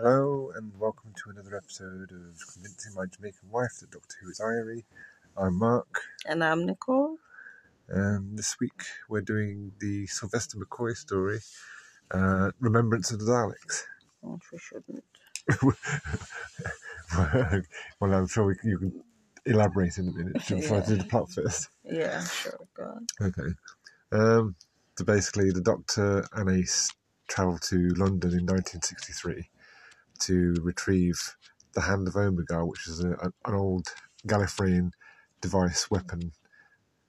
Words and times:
Hello 0.00 0.52
and 0.54 0.70
welcome 0.78 1.12
to 1.24 1.30
another 1.30 1.56
episode 1.56 2.12
of 2.12 2.36
Convincing 2.52 2.94
My 2.94 3.06
Jamaican 3.06 3.50
Wife 3.50 3.80
that 3.80 3.90
Doctor 3.90 4.14
Who 4.22 4.30
is 4.30 4.38
Irie. 4.38 4.84
I'm 5.36 5.58
Mark, 5.58 6.02
And 6.24 6.44
I'm 6.44 6.64
Nicole. 6.64 7.16
and 7.88 8.38
this 8.38 8.60
week 8.60 8.80
we're 9.08 9.22
doing 9.22 9.72
the 9.80 10.06
Sylvester 10.06 10.56
McCoy 10.56 10.96
story, 10.96 11.40
uh, 12.12 12.52
Remembrance 12.60 13.10
of 13.10 13.18
the 13.18 13.24
Daleks. 13.24 13.82
Oh, 14.24 14.38
we 14.52 14.58
shouldn't. 14.60 15.02
well, 18.00 18.14
I'm 18.14 18.28
sure 18.28 18.46
we 18.46 18.54
can, 18.54 18.70
you 18.70 18.78
can 18.78 19.02
elaborate 19.46 19.98
in 19.98 20.10
a 20.10 20.12
minute. 20.12 20.40
Should 20.42 20.62
I 20.70 20.78
do 20.78 20.94
the 20.94 21.06
plot 21.10 21.28
first? 21.28 21.70
Yeah, 21.82 22.22
sure, 22.22 22.60
God. 22.76 23.04
Okay. 23.20 23.48
Um, 24.12 24.54
so 24.96 25.04
basically, 25.04 25.50
the 25.50 25.60
Doctor 25.60 26.24
and 26.34 26.50
Ace 26.50 26.88
travel 27.26 27.58
to 27.58 27.88
London 27.96 28.30
in 28.30 28.46
1963 28.46 29.50
to 30.20 30.54
retrieve 30.62 31.36
the 31.74 31.82
Hand 31.82 32.08
of 32.08 32.16
Omega, 32.16 32.64
which 32.64 32.88
is 32.88 33.04
a, 33.04 33.10
an 33.46 33.54
old 33.54 33.88
Gallifreyan 34.26 34.90
device 35.40 35.90
weapon 35.90 36.32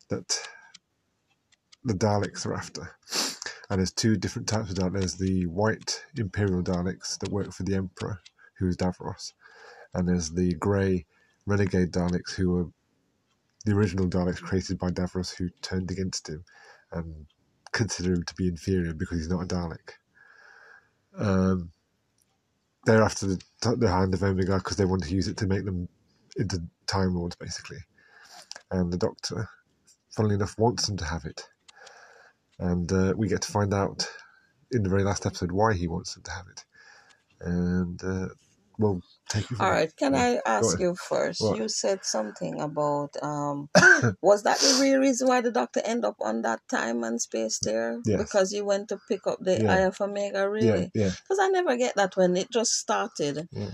that 0.09 0.39
the 1.83 1.93
Daleks 1.93 2.45
are 2.45 2.53
after. 2.53 2.91
And 3.69 3.79
there's 3.79 3.91
two 3.91 4.17
different 4.17 4.47
types 4.47 4.71
of 4.71 4.77
Daleks. 4.77 4.99
There's 4.99 5.15
the 5.15 5.45
white 5.45 6.03
Imperial 6.17 6.63
Daleks 6.63 7.17
that 7.19 7.31
work 7.31 7.51
for 7.53 7.63
the 7.63 7.75
Emperor, 7.75 8.19
who's 8.57 8.77
Davros, 8.77 9.33
and 9.93 10.07
there's 10.07 10.31
the 10.31 10.53
grey 10.55 11.05
Renegade 11.45 11.91
Daleks, 11.91 12.33
who 12.33 12.57
are 12.57 12.65
the 13.65 13.73
original 13.73 14.07
Daleks 14.07 14.41
created 14.41 14.77
by 14.77 14.89
Davros, 14.89 15.35
who 15.35 15.49
turned 15.61 15.91
against 15.91 16.29
him 16.29 16.43
and 16.91 17.25
consider 17.71 18.13
him 18.13 18.23
to 18.23 18.35
be 18.35 18.47
inferior 18.47 18.93
because 18.93 19.19
he's 19.19 19.29
not 19.29 19.43
a 19.43 19.47
Dalek. 19.47 19.93
Um, 21.17 21.71
they're 22.89 23.03
after 23.03 23.27
the, 23.27 23.39
the 23.77 23.87
Hand 23.87 24.15
of 24.15 24.23
Omega 24.23 24.57
because 24.57 24.75
they 24.77 24.85
want 24.85 25.03
to 25.03 25.13
use 25.13 25.27
it 25.27 25.37
to 25.37 25.47
make 25.47 25.63
them 25.63 25.87
into 26.37 26.59
Time 26.87 27.13
Lords, 27.13 27.35
basically. 27.35 27.77
And 28.71 28.91
the 28.91 28.97
Doctor, 28.97 29.47
funnily 30.09 30.33
enough, 30.33 30.57
wants 30.57 30.87
them 30.87 30.97
to 30.97 31.05
have 31.05 31.25
it. 31.25 31.47
And 32.57 32.91
uh, 32.91 33.13
we 33.15 33.27
get 33.27 33.43
to 33.43 33.51
find 33.51 33.75
out 33.75 34.09
in 34.71 34.81
the 34.81 34.89
very 34.89 35.03
last 35.03 35.27
episode 35.27 35.51
why 35.51 35.75
he 35.75 35.87
wants 35.87 36.15
them 36.15 36.23
to 36.23 36.31
have 36.31 36.45
it. 36.51 36.65
And 37.41 38.03
uh, 38.03 38.29
we'll 38.79 39.01
All 39.59 39.69
right, 39.71 39.95
can 39.95 40.13
Yeah, 40.13 40.19
I 40.21 40.39
ask 40.45 40.79
you 40.79 40.95
first? 40.95 41.41
What? 41.41 41.57
You 41.57 41.67
said 41.69 42.03
something 42.03 42.59
about 42.61 43.11
um 43.21 43.69
was 44.21 44.43
that 44.43 44.59
the 44.59 44.79
real 44.81 44.99
reason 44.99 45.27
why 45.27 45.41
the 45.41 45.51
doctor 45.51 45.81
ended 45.85 46.05
up 46.05 46.17
on 46.21 46.41
that 46.43 46.61
time 46.69 47.03
and 47.03 47.21
space 47.21 47.59
there? 47.59 47.99
Yes. 48.05 48.19
Because 48.23 48.51
he 48.51 48.61
went 48.61 48.89
to 48.89 48.97
pick 49.07 49.27
up 49.27 49.39
the 49.41 49.61
Yeah. 49.61 49.87
Of 49.87 50.01
Omega, 50.01 50.49
really? 50.49 50.91
yeah, 50.93 51.11
Because 51.23 51.39
I 51.39 51.47
never 51.49 51.75
get 51.77 51.95
that 51.95 52.15
when 52.17 52.37
it 52.37 52.49
just 52.51 52.71
started. 52.73 53.47
Yeah. 53.51 53.73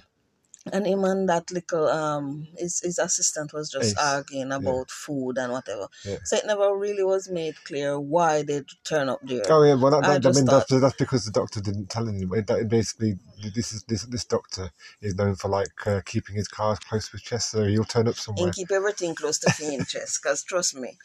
And 0.73 0.87
him 0.87 1.03
and 1.03 1.29
that 1.29 1.51
little 1.51 1.87
um 1.87 2.47
his 2.57 2.81
his 2.83 2.97
assistant 2.97 3.53
was 3.53 3.69
just 3.69 3.91
Ace, 3.91 3.97
arguing 3.97 4.51
about 4.51 4.89
food 4.89 5.37
and 5.37 5.51
whatever. 5.51 5.87
Yeah. 6.03 6.17
So 6.23 6.37
it 6.37 6.45
never 6.47 6.75
really 6.75 7.03
was 7.03 7.29
made 7.29 7.55
clear 7.65 7.99
why 7.99 8.41
they 8.41 8.63
turn 8.83 9.09
up 9.09 9.19
there. 9.23 9.43
Oh 9.47 9.63
yeah, 9.63 9.75
well 9.75 9.91
that, 9.91 10.21
that, 10.23 10.25
I 10.25 10.31
mean 10.31 10.45
thought- 10.47 10.67
that's, 10.67 10.81
that's 10.81 10.95
because 10.97 11.25
the 11.25 11.31
doctor 11.31 11.61
didn't 11.61 11.89
tell 11.91 12.09
anyone. 12.09 12.43
That 12.47 12.67
basically, 12.67 13.19
this 13.53 13.73
is 13.73 13.83
this 13.83 14.05
this 14.05 14.25
doctor 14.25 14.71
is 15.01 15.13
known 15.15 15.35
for 15.35 15.49
like 15.49 15.85
uh, 15.85 16.01
keeping 16.03 16.35
his 16.35 16.47
cars 16.47 16.79
close 16.79 17.05
to 17.07 17.11
his 17.13 17.21
chest, 17.21 17.51
so 17.51 17.63
he'll 17.65 17.83
turn 17.83 18.07
up 18.07 18.15
somewhere. 18.15 18.45
and 18.45 18.55
keep 18.55 18.71
everything 18.71 19.13
close 19.13 19.37
to 19.39 19.47
the 19.47 19.85
chest. 19.87 20.19
Because 20.23 20.43
trust 20.43 20.75
me, 20.75 20.97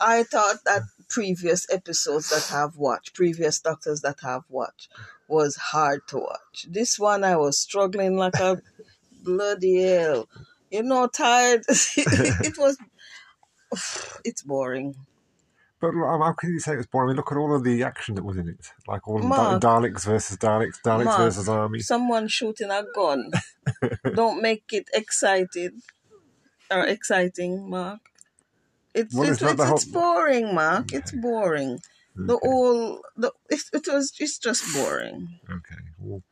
I 0.00 0.22
thought 0.22 0.64
that 0.64 0.82
previous 1.08 1.66
episodes 1.70 2.30
that 2.30 2.50
I've 2.56 2.76
watched, 2.76 3.14
previous 3.14 3.60
doctors 3.60 4.00
that 4.00 4.24
I've 4.24 4.48
watched, 4.48 4.88
was 5.28 5.56
hard 5.56 6.06
to 6.08 6.18
watch. 6.18 6.66
This 6.68 6.98
one 6.98 7.22
I 7.24 7.36
was 7.36 7.58
struggling 7.58 8.16
like 8.16 8.34
a 8.36 8.60
bloody 9.24 9.82
hell. 9.82 10.28
You 10.70 10.82
know, 10.82 11.06
tired. 11.06 11.64
it 11.68 12.58
was. 12.58 12.78
It's 14.24 14.42
boring. 14.42 14.94
But 15.80 15.92
how 15.92 16.32
can 16.32 16.50
you 16.50 16.60
say 16.60 16.74
it 16.74 16.76
was 16.78 16.86
boring? 16.86 17.08
I 17.08 17.10
mean, 17.10 17.16
look 17.16 17.30
at 17.32 17.36
all 17.36 17.54
of 17.54 17.62
the 17.62 17.82
action 17.82 18.14
that 18.14 18.24
was 18.24 18.38
in 18.38 18.48
it, 18.48 18.72
like 18.86 19.06
all 19.06 19.16
of 19.16 19.22
the 19.22 19.28
Mark. 19.28 19.60
Daleks 19.60 20.06
versus 20.06 20.36
Daleks, 20.38 20.80
Daleks 20.80 21.04
Mark. 21.04 21.18
versus 21.18 21.48
army. 21.48 21.80
Someone 21.80 22.28
shooting 22.28 22.70
a 22.70 22.84
gun. 22.94 23.32
Don't 24.14 24.40
make 24.40 24.72
it 24.72 24.88
excited 24.94 25.74
or 26.70 26.86
exciting, 26.86 27.68
Mark. 27.68 28.00
It's 28.94 29.14
Well, 29.14 29.28
it's, 29.28 29.42
it's 29.42 29.60
it's, 29.60 29.84
boring, 29.84 30.54
Mark. 30.54 30.92
It's 30.92 31.12
boring. 31.12 31.80
The 32.16 32.36
all 32.36 33.02
the 33.16 33.32
it, 33.50 33.60
it 33.72 33.86
was 33.88 34.12
it's 34.20 34.38
just 34.38 34.72
boring. 34.72 35.40
okay. 35.50 35.82
Well, 35.98 36.22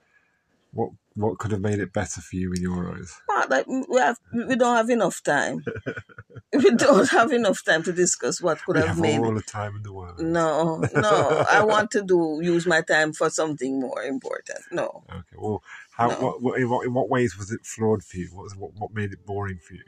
what 0.72 0.90
what 1.14 1.38
could 1.38 1.50
have 1.52 1.60
made 1.60 1.78
it 1.78 1.92
better 1.92 2.20
for 2.20 2.36
you 2.36 2.52
in 2.52 2.62
your 2.62 2.94
eyes? 2.94 3.12
Mark, 3.28 3.50
like 3.50 3.66
we 3.66 3.98
have 3.98 4.18
we 4.32 4.56
don't 4.56 4.76
have 4.76 4.90
enough 4.90 5.22
time. 5.22 5.64
we 6.52 6.70
don't 6.70 7.08
have 7.10 7.32
enough 7.32 7.64
time 7.64 7.82
to 7.84 7.92
discuss 7.92 8.40
what 8.40 8.62
could 8.64 8.76
We 8.76 8.80
have 8.80 8.88
have 8.90 9.00
made. 9.00 9.18
all 9.20 9.34
the 9.34 9.42
time 9.42 9.76
in 9.76 9.82
the 9.82 9.92
world. 9.92 10.18
No, 10.20 10.82
no. 10.94 11.44
I 11.48 11.64
want 11.64 11.90
to 11.92 12.02
do 12.02 12.40
use 12.42 12.66
my 12.66 12.80
time 12.82 13.12
for 13.12 13.30
something 13.30 13.80
more 13.80 14.02
important. 14.02 14.60
No. 14.70 15.04
Okay. 15.10 15.36
Well, 15.38 15.62
how 15.90 16.08
No. 16.08 16.14
what, 16.20 16.42
what 16.42 16.60
in 16.60 16.68
what 16.70 16.86
in 16.86 16.94
what 16.94 17.08
ways 17.10 17.36
was 17.38 17.50
it 17.52 17.64
flawed 17.64 18.02
for 18.02 18.16
you? 18.16 18.28
What 18.32 18.44
was 18.44 18.56
what, 18.56 18.70
what 18.78 18.94
made 18.94 19.12
it 19.12 19.24
boring 19.26 19.58
for 19.58 19.74
you? 19.74 19.82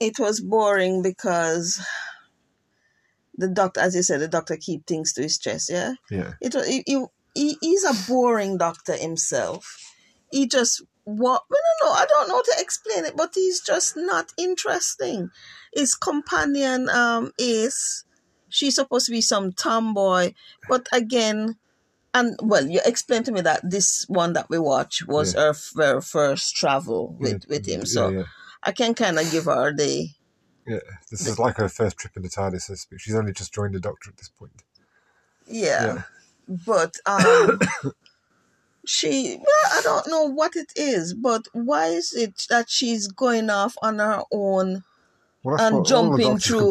it 0.00 0.18
was 0.18 0.40
boring 0.40 1.00
because 1.02 1.80
the 3.36 3.48
doctor, 3.48 3.80
as 3.80 3.94
you 3.94 4.02
said, 4.02 4.20
the 4.20 4.26
doctor 4.28 4.56
keep 4.56 4.84
things 4.86 5.12
to 5.12 5.22
his 5.22 5.38
chest. 5.38 5.70
Yeah, 5.70 5.94
Yeah. 6.10 6.32
it 6.40 6.54
was. 6.54 6.66
He, 7.34 7.40
he, 7.40 7.48
he- 7.50 7.58
he's 7.60 7.84
a 7.84 7.94
boring 8.10 8.58
doctor 8.58 8.96
himself. 8.96 9.78
He 10.30 10.46
just 10.46 10.82
what? 11.04 11.42
I 11.50 11.56
no 11.80 11.86
no. 11.86 11.92
I 11.94 12.06
don't 12.06 12.28
know 12.28 12.34
how 12.36 12.42
to 12.42 12.54
explain 12.58 13.04
it, 13.04 13.16
but 13.16 13.32
he's 13.34 13.60
just 13.60 13.96
not 13.96 14.32
interesting. 14.38 15.30
His 15.74 15.94
companion, 15.94 16.88
um, 16.88 17.32
is 17.38 18.04
she's 18.48 18.76
supposed 18.76 19.06
to 19.06 19.12
be 19.12 19.20
some 19.20 19.52
tomboy, 19.52 20.32
but 20.68 20.86
again. 20.92 21.56
And 22.14 22.38
well, 22.42 22.66
you 22.66 22.78
explained 22.84 23.24
to 23.24 23.32
me 23.32 23.40
that 23.40 23.60
this 23.68 24.04
one 24.06 24.34
that 24.34 24.50
we 24.50 24.58
watch 24.58 25.02
was 25.06 25.34
Yeah. 25.34 25.52
her, 25.54 25.54
her 25.94 26.00
first 26.02 26.54
travel 26.54 27.16
with, 27.18 27.46
with 27.48 27.66
him. 27.66 27.86
So 27.86 28.10
yeah, 28.10 28.18
yeah. 28.18 28.24
I 28.62 28.72
can 28.72 28.92
kind 28.94 29.18
of 29.18 29.30
give 29.30 29.46
her 29.46 29.72
the 29.74 30.08
Yeah, 30.66 30.80
this 31.10 31.26
is 31.26 31.38
like 31.38 31.56
her 31.56 31.70
first 31.70 31.96
trip 31.96 32.14
in 32.14 32.22
the 32.22 32.28
TARDIS, 32.28 32.62
so 32.62 32.74
to 32.74 32.76
speak. 32.76 33.00
She's 33.00 33.14
only 33.14 33.32
just 33.32 33.54
joined 33.54 33.74
the 33.74 33.80
Doctor 33.80 34.10
at 34.10 34.18
this 34.18 34.28
point. 34.28 34.52
yeah, 35.46 35.84
Yeah. 35.86 36.02
But 36.48 36.96
um 37.06 37.58
she 38.84 39.36
well, 39.38 39.72
i 39.78 39.80
don't 39.82 40.08
know 40.08 40.24
what 40.24 40.56
it 40.56 40.72
is 40.76 41.14
but 41.14 41.46
why 41.52 41.86
is 41.86 42.12
it 42.14 42.46
that 42.50 42.68
she's 42.68 43.06
going 43.08 43.48
off 43.48 43.76
on 43.82 43.98
her 43.98 44.22
own 44.32 44.82
Well, 45.44 45.56
And 45.60 45.76
jumping 45.86 46.38
through- 46.38 46.70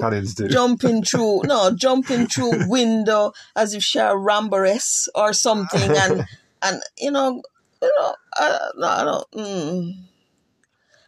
jumping 0.50 1.04
through 1.10 1.42
no 1.46 1.72
jumping 1.72 2.28
through 2.28 2.68
window 2.68 3.34
as 3.56 3.74
if 3.74 3.84
she 3.84 4.00
a 4.00 4.16
rambaress 4.16 5.08
or 5.16 5.34
something 5.34 5.92
and 5.98 6.26
and 6.62 6.82
you 6.98 7.12
know 7.12 7.42
you 7.82 7.92
know 7.98 8.16
I, 8.36 8.60
no, 8.78 8.88
I 8.88 9.04
don't 9.04 9.32
mm. 9.32 9.94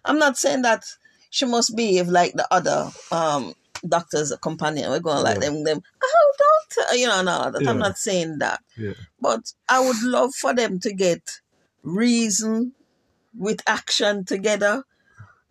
i'm 0.05 0.17
not 0.19 0.37
saying 0.37 0.61
that 0.63 0.83
she 1.29 1.45
must 1.45 1.75
behave 1.75 2.07
like 2.07 2.33
the 2.33 2.47
other 2.51 2.89
um 3.11 3.53
doctors 3.87 4.33
companion 4.41 4.89
we're 4.89 4.99
going 4.99 5.23
like 5.23 5.35
Yeah. 5.35 5.49
them 5.49 5.63
them 5.63 5.81
oh 6.03 6.33
doctor 6.37 6.95
you 6.95 7.07
know 7.07 7.21
no 7.21 7.51
that 7.51 7.61
Yeah. 7.61 7.69
i'm 7.69 7.79
not 7.79 7.97
saying 7.97 8.37
that 8.39 8.61
Yeah. 8.77 8.93
but 9.19 9.53
I 9.69 9.79
would 9.79 10.01
love 10.03 10.33
for 10.35 10.53
them 10.53 10.79
to 10.81 10.93
get 10.93 11.41
reason 11.83 12.73
with 13.37 13.61
action 13.67 14.25
together 14.25 14.83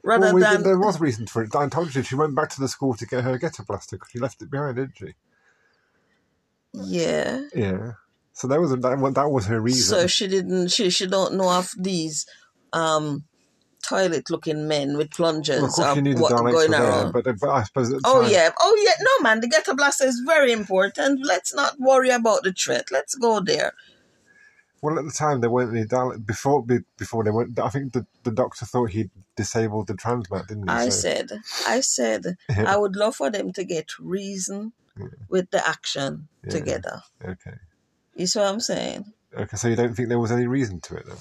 rather 0.03 0.27
Well, 0.27 0.35
we, 0.35 0.41
than 0.41 0.63
there 0.63 0.79
was 0.79 1.01
reason 1.01 1.27
for 1.27 1.43
it. 1.43 1.55
I 1.55 1.69
told 1.69 1.95
you 1.95 2.03
she 2.03 2.15
went 2.15 2.35
back 2.35 2.51
to 2.51 2.61
the 2.61 2.69
school 2.69 2.95
to 2.95 3.07
get 3.07 3.25
her 3.25 3.39
ghetto 3.39 3.65
blaster 3.65 3.97
because 3.97 4.11
she 4.11 4.19
left 4.19 4.41
it 4.43 4.51
behind, 4.51 4.77
didn't 4.77 4.97
she? 4.97 5.15
yeah. 6.73 7.41
Yeah. 7.55 7.93
So 8.33 8.49
that 8.49 8.61
was 8.61 8.71
that, 8.71 9.13
that 9.15 9.29
was 9.31 9.47
her 9.47 9.61
reason. 9.61 9.83
So 9.83 10.07
she 10.07 10.27
didn't. 10.27 10.69
She 10.69 10.91
she 10.91 11.07
don't 11.07 11.35
know 11.35 11.51
of 11.51 11.71
these 11.79 12.27
um 12.73 13.25
toilet 13.83 14.31
looking 14.31 14.67
men 14.69 14.97
with 14.97 15.11
plungers 15.11 15.57
Well, 15.61 15.67
of 15.67 15.73
course, 15.73 15.89
or 15.89 15.95
she 15.97 16.01
knew 16.01 16.15
the 16.15 16.21
what 16.23 16.31
going 16.31 16.73
around. 16.75 17.13
but, 17.13 17.25
but 17.25 17.51
I 17.51 17.63
suppose 17.65 17.93
Oh 18.05 18.27
yeah, 18.27 18.51
oh 18.61 18.83
yeah. 18.85 18.95
No 19.01 19.23
man, 19.23 19.41
the 19.41 19.49
ghetto 19.49 19.75
blaster 19.75 20.05
is 20.05 20.23
very 20.27 20.53
important. 20.53 21.21
Let's 21.25 21.55
not 21.55 21.79
worry 21.79 22.11
about 22.11 22.43
the 22.45 22.53
threat. 22.53 22.89
Let's 22.91 23.15
go 23.15 23.41
there. 23.41 23.73
Well, 24.81 24.99
at 24.99 25.05
the 25.05 25.13
time 25.13 25.41
there 25.41 25.51
weren't 25.51 25.71
any 25.77 25.85
Daleks 25.87 26.27
before. 26.27 26.65
Before 26.99 27.23
they 27.23 27.31
went, 27.31 27.57
I 27.59 27.69
think 27.69 27.93
the, 27.93 28.05
the 28.25 28.33
Doctor 28.33 28.67
thought 28.67 28.91
he'd 28.91 29.11
disabled 29.37 29.87
the 29.87 29.95
transmat, 29.95 30.49
didn't 30.49 30.65
he? 30.69 30.75
I 30.75 30.89
So- 30.89 31.01
said, 31.09 31.31
I 31.69 31.81
said, 31.81 32.37
I 32.57 32.77
would 32.77 32.97
love 32.97 33.15
for 33.17 33.31
them 33.31 33.53
to 33.53 33.63
get 33.65 33.91
reason 34.01 34.73
with 35.29 35.51
the 35.51 35.67
action 35.67 36.29
Yeah. 36.45 36.51
together. 36.51 37.03
Okay. 37.25 37.55
You 38.17 38.27
see 38.27 38.41
what 38.41 38.49
I'm 38.53 38.61
saying? 38.61 39.13
Okay. 39.37 39.57
So 39.57 39.69
you 39.69 39.77
don't 39.77 39.95
think 39.95 40.09
there 40.09 40.19
was 40.19 40.33
any 40.33 40.47
reason 40.49 40.81
to 40.81 40.97
it 40.97 41.07
then? 41.07 41.17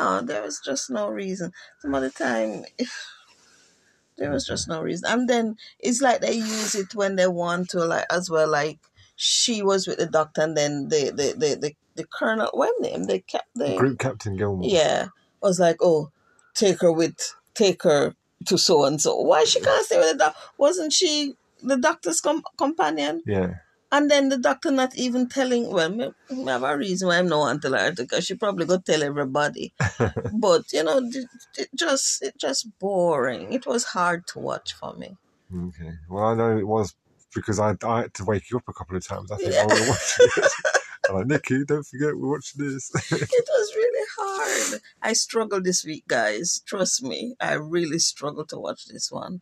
No, 0.00 0.22
there 0.22 0.42
was 0.42 0.60
just 0.64 0.88
no 0.90 1.10
reason. 1.10 1.52
Some 1.80 1.94
other 1.94 2.08
time, 2.08 2.64
there 4.16 4.30
was 4.30 4.46
just 4.46 4.66
no 4.66 4.80
reason. 4.82 5.10
And 5.10 5.28
then 5.28 5.56
it's 5.78 6.00
like 6.00 6.20
they 6.22 6.34
use 6.34 6.74
it 6.74 6.94
when 6.94 7.16
they 7.16 7.26
want 7.26 7.68
to, 7.70 7.84
like 7.84 8.06
as 8.10 8.30
well. 8.30 8.48
Like 8.48 8.78
she 9.16 9.62
was 9.62 9.86
with 9.86 9.98
the 9.98 10.06
doctor, 10.06 10.40
and 10.42 10.56
then 10.56 10.88
the 10.88 11.10
the 11.10 11.34
the 11.36 11.54
the, 11.60 11.74
the 11.96 12.04
colonel, 12.04 12.48
what 12.54 12.80
name? 12.80 13.04
They 13.04 13.18
kept 13.20 13.48
the 13.54 13.76
Group 13.76 13.98
Captain 13.98 14.36
Gilmore. 14.36 14.68
yeah, 14.68 15.08
was 15.42 15.60
like, 15.60 15.76
oh, 15.82 16.10
take 16.54 16.80
her 16.80 16.92
with, 16.92 17.34
take 17.54 17.82
her 17.82 18.14
to 18.46 18.56
so 18.56 18.84
and 18.86 19.00
so. 19.00 19.20
Why 19.20 19.44
she 19.44 19.60
can't 19.60 19.84
stay 19.84 19.98
with 19.98 20.12
the 20.12 20.18
doctor? 20.18 20.40
Wasn't 20.56 20.94
she 20.94 21.34
the 21.62 21.76
doctor's 21.76 22.22
com- 22.22 22.42
companion? 22.56 23.22
Yeah. 23.26 23.56
And 23.92 24.10
then 24.10 24.28
the 24.28 24.38
doctor 24.38 24.70
not 24.70 24.96
even 24.96 25.28
telling, 25.28 25.70
well, 25.72 25.90
me 25.90 26.12
have 26.46 26.62
a 26.62 26.76
reason 26.76 27.08
why 27.08 27.18
I'm 27.18 27.28
not 27.28 27.60
tell 27.60 27.72
her 27.74 27.92
because 27.92 28.24
she 28.24 28.34
probably 28.34 28.66
go 28.66 28.78
tell 28.78 29.02
everybody. 29.02 29.74
but, 30.32 30.72
you 30.72 30.84
know, 30.84 30.98
it, 30.98 31.26
it 31.58 31.68
just, 31.74 32.22
it 32.22 32.38
just 32.38 32.68
boring. 32.78 33.52
It 33.52 33.66
was 33.66 33.84
hard 33.84 34.26
to 34.28 34.38
watch 34.38 34.74
for 34.74 34.94
me. 34.94 35.16
Okay. 35.52 35.92
Well, 36.08 36.24
I 36.24 36.34
know 36.34 36.56
it 36.56 36.66
was 36.66 36.94
because 37.34 37.58
I, 37.58 37.74
I 37.84 38.02
had 38.02 38.14
to 38.14 38.24
wake 38.24 38.50
you 38.50 38.58
up 38.58 38.68
a 38.68 38.72
couple 38.72 38.96
of 38.96 39.04
times. 39.06 39.32
I 39.32 39.36
think 39.36 39.52
Yeah. 39.54 39.66
we 39.66 39.80
were 39.80 39.88
watching 39.88 40.26
it. 40.36 40.52
I'm 41.08 41.16
like, 41.16 41.26
Nikki, 41.26 41.64
don't 41.64 41.84
forget 41.84 42.16
we're 42.16 42.30
watching 42.30 42.64
this. 42.64 42.90
It 43.12 43.48
was 43.48 43.74
really 43.74 44.06
hard. 44.18 44.80
I 45.02 45.12
struggled 45.14 45.64
this 45.64 45.84
week, 45.84 46.04
guys. 46.06 46.62
Trust 46.64 47.02
me. 47.02 47.34
I 47.40 47.54
really 47.54 47.98
struggled 47.98 48.48
to 48.50 48.58
watch 48.58 48.86
this 48.86 49.10
one. 49.10 49.40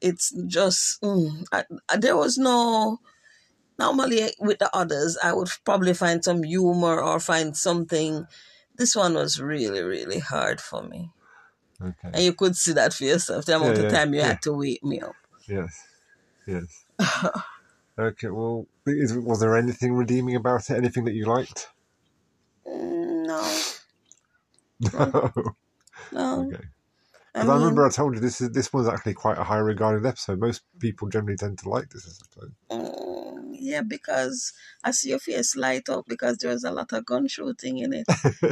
It's 0.00 0.32
just, 0.48 1.00
mm, 1.02 1.44
I, 1.52 1.64
I- 1.88 1.96
there 1.98 2.16
was 2.16 2.36
no. 2.36 2.98
Normally, 3.78 4.30
with 4.38 4.58
the 4.60 4.70
others, 4.76 5.18
I 5.22 5.32
would 5.32 5.48
probably 5.64 5.94
find 5.94 6.22
some 6.24 6.42
humor 6.44 7.00
or 7.02 7.18
find 7.20 7.56
something. 7.56 8.26
This 8.76 8.94
one 8.96 9.14
was 9.14 9.40
really, 9.40 9.82
really 9.82 10.18
hard 10.20 10.60
for 10.60 10.82
me. 10.82 11.10
okay. 11.80 12.10
And 12.12 12.22
you 12.22 12.32
could 12.34 12.56
see 12.56 12.72
that 12.72 12.92
for 12.94 13.04
yourself. 13.04 13.44
The 13.46 13.56
amount 13.56 13.78
Yeah, 13.78 13.84
of 13.84 13.92
time 13.92 14.14
you 14.14 14.20
yeah. 14.20 14.26
had 14.28 14.42
to 14.42 14.52
wake 14.52 14.84
me 14.84 15.00
up. 15.00 15.14
Yes. 15.48 15.86
Yes. 16.46 16.84
okay. 17.98 18.28
Well, 18.28 18.66
is, 18.86 19.16
was 19.16 19.40
there 19.40 19.56
anything 19.56 19.94
redeeming 19.94 20.36
about 20.36 20.70
it? 20.70 20.76
Anything 20.76 21.04
that 21.04 21.14
you 21.14 21.26
liked? 21.26 21.68
Mm, 22.66 23.26
No, 23.26 23.60
No. 24.92 25.32
no. 26.12 26.42
okay. 26.52 26.64
I 27.34 27.40
Because 27.40 27.48
I, 27.48 27.52
mean, 27.54 27.62
remember 27.62 27.86
I 27.86 27.90
told 27.90 28.14
you 28.14 28.20
this 28.20 28.40
is 28.40 28.50
this 28.50 28.72
was 28.72 28.88
actually 28.88 29.14
quite 29.14 29.38
a 29.38 29.44
high 29.44 29.58
regarded 29.58 30.06
episode. 30.06 30.38
Most 30.38 30.62
people 30.78 31.08
generally 31.08 31.36
tend 31.36 31.58
to 31.58 31.68
like 31.68 31.90
this 31.90 32.06
episode. 32.06 32.54
Mm, 32.70 33.50
yeah, 33.52 33.82
because 33.82 34.52
I 34.84 34.92
see 34.92 35.10
your 35.10 35.18
face 35.18 35.56
light 35.56 35.88
up 35.88 36.04
because 36.08 36.38
there 36.38 36.50
was 36.50 36.64
a 36.64 36.70
lot 36.70 36.92
of 36.92 37.04
gun 37.04 37.26
shooting 37.26 37.78
in 37.78 37.92
it. 37.92 38.06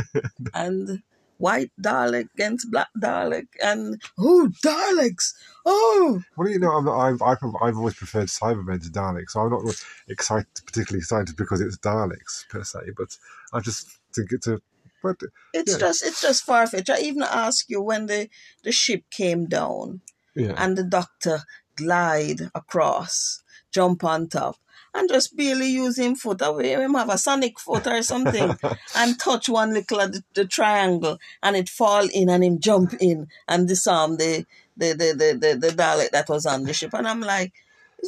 and 0.55 1.03
white 1.43 1.73
Dalek 1.81 2.29
against 2.35 2.71
black 2.71 2.89
Dalek. 2.97 3.49
And, 3.61 4.01
oh, 4.19 4.49
Daleks! 4.65 5.35
Oh! 5.67 6.23
Well, 6.37 6.49
you 6.49 6.61
know, 6.61 6.71
I'm, 6.71 6.89
I've, 6.89 7.21
I've 7.21 7.39
I've 7.61 7.77
always 7.77 7.95
preferred 7.95 8.29
Cybermen 8.29 8.83
to 8.83 8.91
Daleks, 8.91 9.31
so 9.31 9.41
I'm 9.41 9.51
not 9.51 9.63
excited, 10.09 10.47
particularly 10.65 11.01
excited 11.01 11.37
because 11.37 11.61
it's 11.61 11.77
Daleks 11.79 12.49
per 12.49 12.63
se. 12.63 12.79
But 12.97 13.19
I 13.53 13.61
just 13.61 13.99
think 14.15 14.31
it's 14.31 14.47
a. 14.47 14.61
But 15.03 15.19
It's 15.53 15.73
Yeah. 15.73 15.79
just 15.79 16.03
it's 16.05 16.21
just 16.21 16.45
far 16.45 16.67
fetched. 16.67 16.91
I 16.91 17.01
even 17.01 17.23
asked 17.23 17.69
you 17.71 17.83
when 17.83 18.07
the, 18.07 18.29
the 18.65 18.73
ship 18.73 19.05
came 19.11 19.47
down 19.47 20.01
yeah, 20.35 20.55
and 20.57 20.77
the 20.79 20.85
doctor 20.85 21.43
glide 21.77 22.51
across, 22.55 23.43
jump 23.73 24.05
on 24.05 24.29
top, 24.29 24.57
and 24.95 25.09
just 25.11 25.37
barely 25.37 25.69
use 25.69 25.99
him 25.99 26.15
foot 26.15 26.41
away. 26.43 26.71
Him 26.73 26.95
have 26.95 27.11
a 27.11 27.19
sonic 27.19 27.59
foot 27.59 27.87
or 27.87 28.03
something, 28.03 28.57
and 28.97 29.19
touch 29.19 29.49
one 29.49 29.73
little 29.75 30.01
of 30.01 30.13
the, 30.13 30.23
the 30.35 30.47
triangle, 30.47 31.19
and 31.43 31.57
it 31.57 31.69
fall 31.69 32.09
in, 32.13 32.29
and 32.31 32.45
him 32.45 32.59
jump 32.61 32.95
in 33.01 33.29
and 33.49 33.69
disarm 33.69 34.17
the 34.17 34.47
the 34.77 34.93
the 34.93 35.09
the, 35.21 35.39
the, 35.39 35.57
the 35.69 35.75
Dalek 35.75 36.11
that 36.13 36.29
was 36.29 36.47
on 36.47 36.65
the 36.65 36.73
ship. 36.73 36.95
And 36.95 37.07
I'm 37.09 37.21
like, 37.21 37.53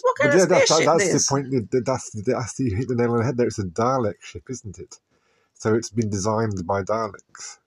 what 0.02 0.17
kind 0.17 0.32
yeah, 0.35 0.43
of 0.43 0.49
that's, 0.49 0.69
that, 0.70 0.85
that's 0.87 1.05
this? 1.12 1.26
the 1.26 1.31
point. 1.35 1.50
That, 1.50 1.70
that- 1.73 1.87
that's 1.87 2.11
the, 2.11 2.23
that's 2.23 2.55
the, 2.55 2.64
you 2.64 2.76
hit 2.76 2.88
the 2.88 2.94
nail 2.94 3.12
on 3.12 3.19
the 3.19 3.25
head. 3.25 3.37
There, 3.37 3.46
it's 3.46 3.58
a 3.58 3.64
Dalek 3.64 4.23
ship, 4.23 4.44
isn't 4.50 4.79
it? 4.79 4.99
So 5.55 5.75
it's 5.75 5.91
been 5.91 6.11
designed 6.11 6.67
by 6.67 6.83
Daleks. 6.83 7.59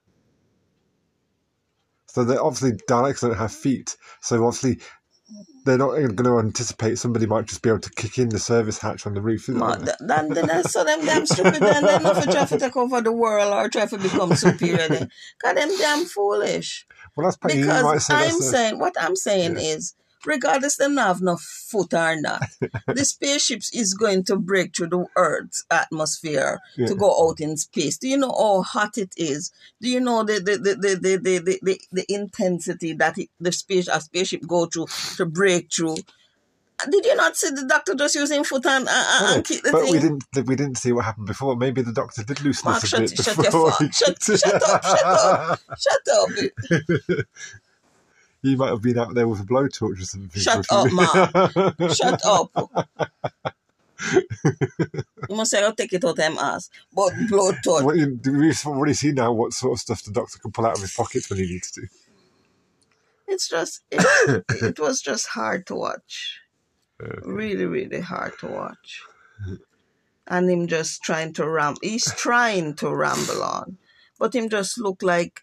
So 2.06 2.24
they 2.24 2.36
obviously 2.36 2.72
Daleks 2.88 3.20
don't 3.22 3.36
have 3.36 3.52
feet. 3.52 3.96
So 4.20 4.46
obviously 4.46 4.80
they're 5.64 5.78
not 5.78 5.92
going 5.92 6.16
to 6.16 6.38
anticipate 6.40 6.98
somebody 6.98 7.26
might 7.26 7.46
just 7.46 7.62
be 7.62 7.70
able 7.70 7.80
to 7.80 7.90
kick 7.90 8.18
in 8.18 8.30
the 8.30 8.38
service 8.38 8.78
hatch 8.80 9.06
on 9.06 9.14
the 9.14 9.22
roof. 9.22 9.48
Is 9.48 9.56
Ma, 9.56 9.76
it? 9.76 9.78
th- 9.78 9.96
then, 10.00 10.32
then 10.34 10.64
so 10.64 10.84
them 10.84 11.04
damn 11.06 11.26
stupid. 11.26 11.66
Then 11.66 11.86
they're 11.86 12.00
not 12.00 12.18
for 12.18 12.26
try 12.28 12.44
to 12.44 12.56
take 12.58 12.76
over 12.76 13.00
the 13.02 13.12
world 13.12 13.52
or 13.54 13.68
try 13.70 13.86
to 13.86 13.98
become 13.98 14.34
superior. 14.34 14.88
Then, 14.88 15.08
cause 15.42 15.54
them 15.54 15.76
damn 15.78 16.06
foolish. 16.06 16.86
Well, 17.16 17.26
that's 17.26 17.36
probably 17.38 17.60
you 17.60 17.78
might 17.80 18.00
Because 18.00 18.10
I'm 18.10 18.40
that's 18.40 18.42
a, 18.42 18.52
saying 18.52 18.78
what 18.80 18.94
I'm 19.00 19.16
saying 19.16 19.56
Yeah. 19.56 19.60
is, 19.60 19.94
regardless 20.28 20.76
them 20.76 20.94
not 20.94 21.06
have 21.08 21.22
no 21.22 21.36
foot 21.36 21.94
or 21.94 22.20
not, 22.20 22.42
the 22.86 23.04
spaceships 23.04 23.74
is 23.74 23.94
going 23.94 24.22
to 24.24 24.36
break 24.36 24.76
through 24.76 24.88
the 24.88 25.06
Earth's 25.16 25.64
atmosphere 25.70 26.60
Yeah. 26.76 26.86
to 26.88 26.94
go 26.94 27.10
out 27.28 27.40
in 27.40 27.56
space. 27.56 27.96
Do 27.98 28.06
you 28.08 28.18
know 28.18 28.30
how 28.32 28.62
hot 28.62 28.98
it 28.98 29.14
is? 29.16 29.50
Do 29.80 29.88
you 29.88 30.00
know 30.00 30.22
the 30.22 30.34
the 30.34 30.56
the 30.58 30.74
the 30.74 30.96
the 31.18 31.38
the, 31.40 31.58
the, 31.62 31.80
the, 31.92 32.04
intensity 32.08 32.92
that 32.94 33.18
it, 33.18 33.30
the 33.40 33.50
space 33.52 33.88
a 33.88 34.00
spaceship 34.00 34.46
go 34.46 34.66
through 34.66 34.86
to 35.16 35.24
break 35.26 35.72
through? 35.72 35.96
Did 36.88 37.04
you 37.06 37.16
not 37.16 37.34
see 37.36 37.50
the 37.50 37.64
doctor 37.66 37.94
just 37.96 38.14
using 38.14 38.44
foot 38.44 38.64
and, 38.64 38.86
and, 38.88 39.34
and 39.34 39.44
keep 39.44 39.62
the 39.64 39.72
but 39.72 39.82
thing? 39.82 39.92
we 39.94 39.98
didn't 39.98 40.24
we 40.46 40.54
didn't 40.54 40.78
see 40.78 40.92
what 40.92 41.06
happened 41.06 41.26
before. 41.26 41.56
Maybe 41.56 41.82
the 41.82 41.92
doctor 41.92 42.22
did 42.22 42.40
loosen 42.44 42.70
Mark, 42.70 42.84
a 42.84 42.86
shut- 42.86 43.00
bit 43.00 43.16
shut 43.16 43.36
your 43.36 43.44
before. 43.46 43.72
fuck- 43.72 43.92
shut- 43.92 44.22
shut 44.22 44.62
up, 44.62 44.84
shut 44.84 45.04
up! 45.04 45.60
Shut 45.76 46.06
up. 46.14 47.26
you 48.42 48.56
might 48.56 48.70
have 48.70 48.82
been 48.82 48.98
out 48.98 49.14
there 49.14 49.26
with 49.28 49.40
a 49.40 49.44
blowtorch 49.44 50.00
or 50.00 50.04
something. 50.04 50.40
Shut 50.40 50.66
up, 50.70 50.92
minutes. 50.92 51.96
Shut 51.98 52.20
up. 52.24 52.50
you 55.28 55.36
must 55.36 55.50
say 55.50 55.64
I'll 55.64 55.74
take 55.74 55.92
it 55.92 56.04
out 56.04 56.18
of 56.18 56.18
him 56.18 56.38
ass. 56.38 56.70
But 56.94 57.12
blowtorch. 57.30 57.82
What 57.84 57.96
you- 57.96 58.20
We've 58.24 58.66
already 58.66 58.94
seen 58.94 59.16
now 59.16 59.32
what 59.32 59.52
sort 59.52 59.72
of 59.74 59.80
stuff 59.80 60.02
the 60.04 60.12
doctor 60.12 60.38
can 60.38 60.52
pull 60.52 60.66
out 60.66 60.76
of 60.76 60.80
his 60.82 60.94
pockets 60.94 61.28
when 61.30 61.38
he 61.38 61.46
needs 61.46 61.70
to. 61.72 61.82
It's 63.26 63.48
just 63.48 63.82
it, 63.90 64.44
it 64.50 64.78
was 64.78 65.02
just 65.02 65.26
hard 65.28 65.66
to 65.66 65.74
watch. 65.74 66.40
Okay. 67.02 67.18
Really, 67.24 67.66
really 67.66 68.00
hard 68.00 68.38
to 68.40 68.46
watch. 68.46 69.02
And 70.26 70.50
him 70.50 70.66
just 70.66 71.02
trying 71.02 71.32
to 71.34 71.48
ram 71.48 71.76
he's 71.82 72.12
trying 72.14 72.74
to 72.74 72.94
ramble 72.94 73.42
on. 73.42 73.78
But 74.18 74.34
him 74.34 74.48
just 74.48 74.78
look 74.78 75.02
like 75.02 75.42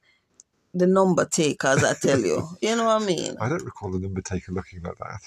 the 0.76 0.86
number 0.86 1.26
takers, 1.26 1.84
I 1.84 1.94
tell 1.94 2.20
you. 2.20 2.48
You 2.62 2.76
know 2.76 2.86
what 2.86 3.02
I 3.02 3.06
mean? 3.06 3.36
I 3.40 3.48
don't 3.50 3.64
recall 3.64 3.92
the 3.92 4.00
number 4.00 4.22
taker 4.22 4.52
looking 4.52 4.84
like 4.84 4.98
that. 4.98 5.22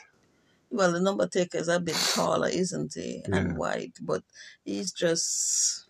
Well, 0.70 0.92
the 0.92 1.00
number 1.00 1.26
taker 1.26 1.58
is 1.58 1.68
a 1.68 1.80
bit 1.80 1.96
taller, 1.96 2.48
isn't 2.48 2.92
he? 2.94 3.22
Yeah. 3.26 3.36
And 3.36 3.56
white, 3.56 3.94
but 4.02 4.22
he's 4.64 4.92
just, 4.92 5.86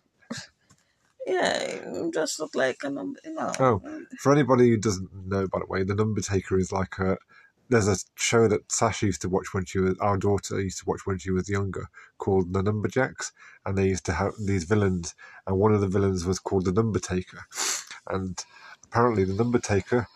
yeah, 1.27 2.09
just 2.13 2.39
look 2.39 2.55
like 2.55 2.77
a 2.83 2.89
number, 2.89 3.19
you 3.25 3.33
know. 3.33 3.51
Oh. 3.59 3.81
For 4.19 4.31
anybody 4.31 4.69
who 4.69 4.77
doesn't 4.77 5.09
know, 5.27 5.47
by 5.49 5.59
the 5.59 5.65
way, 5.65 5.83
the 5.83 5.95
number 5.95 6.21
taker 6.21 6.57
is 6.57 6.71
like 6.71 6.97
a. 6.99 7.17
There's 7.71 7.87
a 7.87 7.97
show 8.15 8.47
that 8.47 8.71
Sasha 8.71 9.05
used 9.05 9.21
to 9.21 9.29
watch 9.29 9.53
when 9.53 9.63
she 9.65 9.77
was 9.77 9.95
our 9.99 10.17
daughter 10.17 10.59
used 10.59 10.79
to 10.79 10.85
watch 10.87 11.01
when 11.05 11.19
she 11.19 11.29
was 11.29 11.49
younger, 11.49 11.87
called 12.17 12.51
The 12.51 12.63
Numberjacks, 12.63 13.31
and 13.63 13.77
they 13.77 13.87
used 13.87 14.05
to 14.05 14.13
have 14.13 14.33
these 14.43 14.63
villains, 14.63 15.13
and 15.45 15.59
one 15.59 15.73
of 15.73 15.81
the 15.81 15.87
villains 15.87 16.25
was 16.25 16.39
called 16.39 16.65
the 16.65 16.71
Number 16.71 16.97
Taker, 16.97 17.45
and 18.09 18.43
apparently 18.91 19.23
the 19.23 19.33
Number 19.33 19.59
Taker 19.59 20.07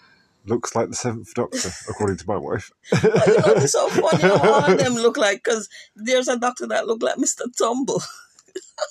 looks 0.45 0.75
like 0.75 0.89
the 0.89 0.95
Seventh 0.95 1.33
Doctor, 1.33 1.69
according 1.89 2.17
to 2.17 2.27
my 2.27 2.37
wife. 2.37 2.71
But 2.91 3.03
you 3.03 3.09
know, 3.09 3.53
it's 3.55 3.71
so 3.71 3.87
funny 3.89 4.21
how 4.21 4.37
all 4.37 4.71
of 4.71 4.77
them 4.77 4.95
look 4.95 5.17
like, 5.17 5.43
because 5.43 5.69
there's 5.95 6.27
a 6.27 6.37
doctor 6.37 6.67
that 6.67 6.87
look 6.87 7.01
like 7.01 7.17
Mr. 7.17 7.45
Tumble. 7.57 8.01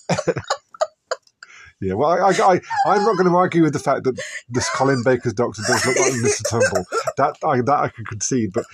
Yeah, 1.83 1.95
well, 1.95 2.11
I, 2.11 2.31
I, 2.31 2.31
I, 2.31 2.61
I'm 2.87 3.03
not 3.03 3.17
going 3.17 3.29
to 3.29 3.37
argue 3.37 3.65
with 3.65 3.73
the 3.73 3.81
fact 3.81 4.05
that 4.05 4.17
this 4.49 4.71
Colin 4.71 5.03
Baker's 5.03 5.33
Doctor 5.33 5.63
does 5.67 5.85
look 5.85 5.99
like 5.99 6.13
Mr. 6.13 6.49
Tumble. 6.49 6.85
That 7.17 7.37
I, 7.45 7.61
that 7.61 7.77
I 7.77 7.89
can 7.89 8.05
concede, 8.05 8.53
but 8.53 8.65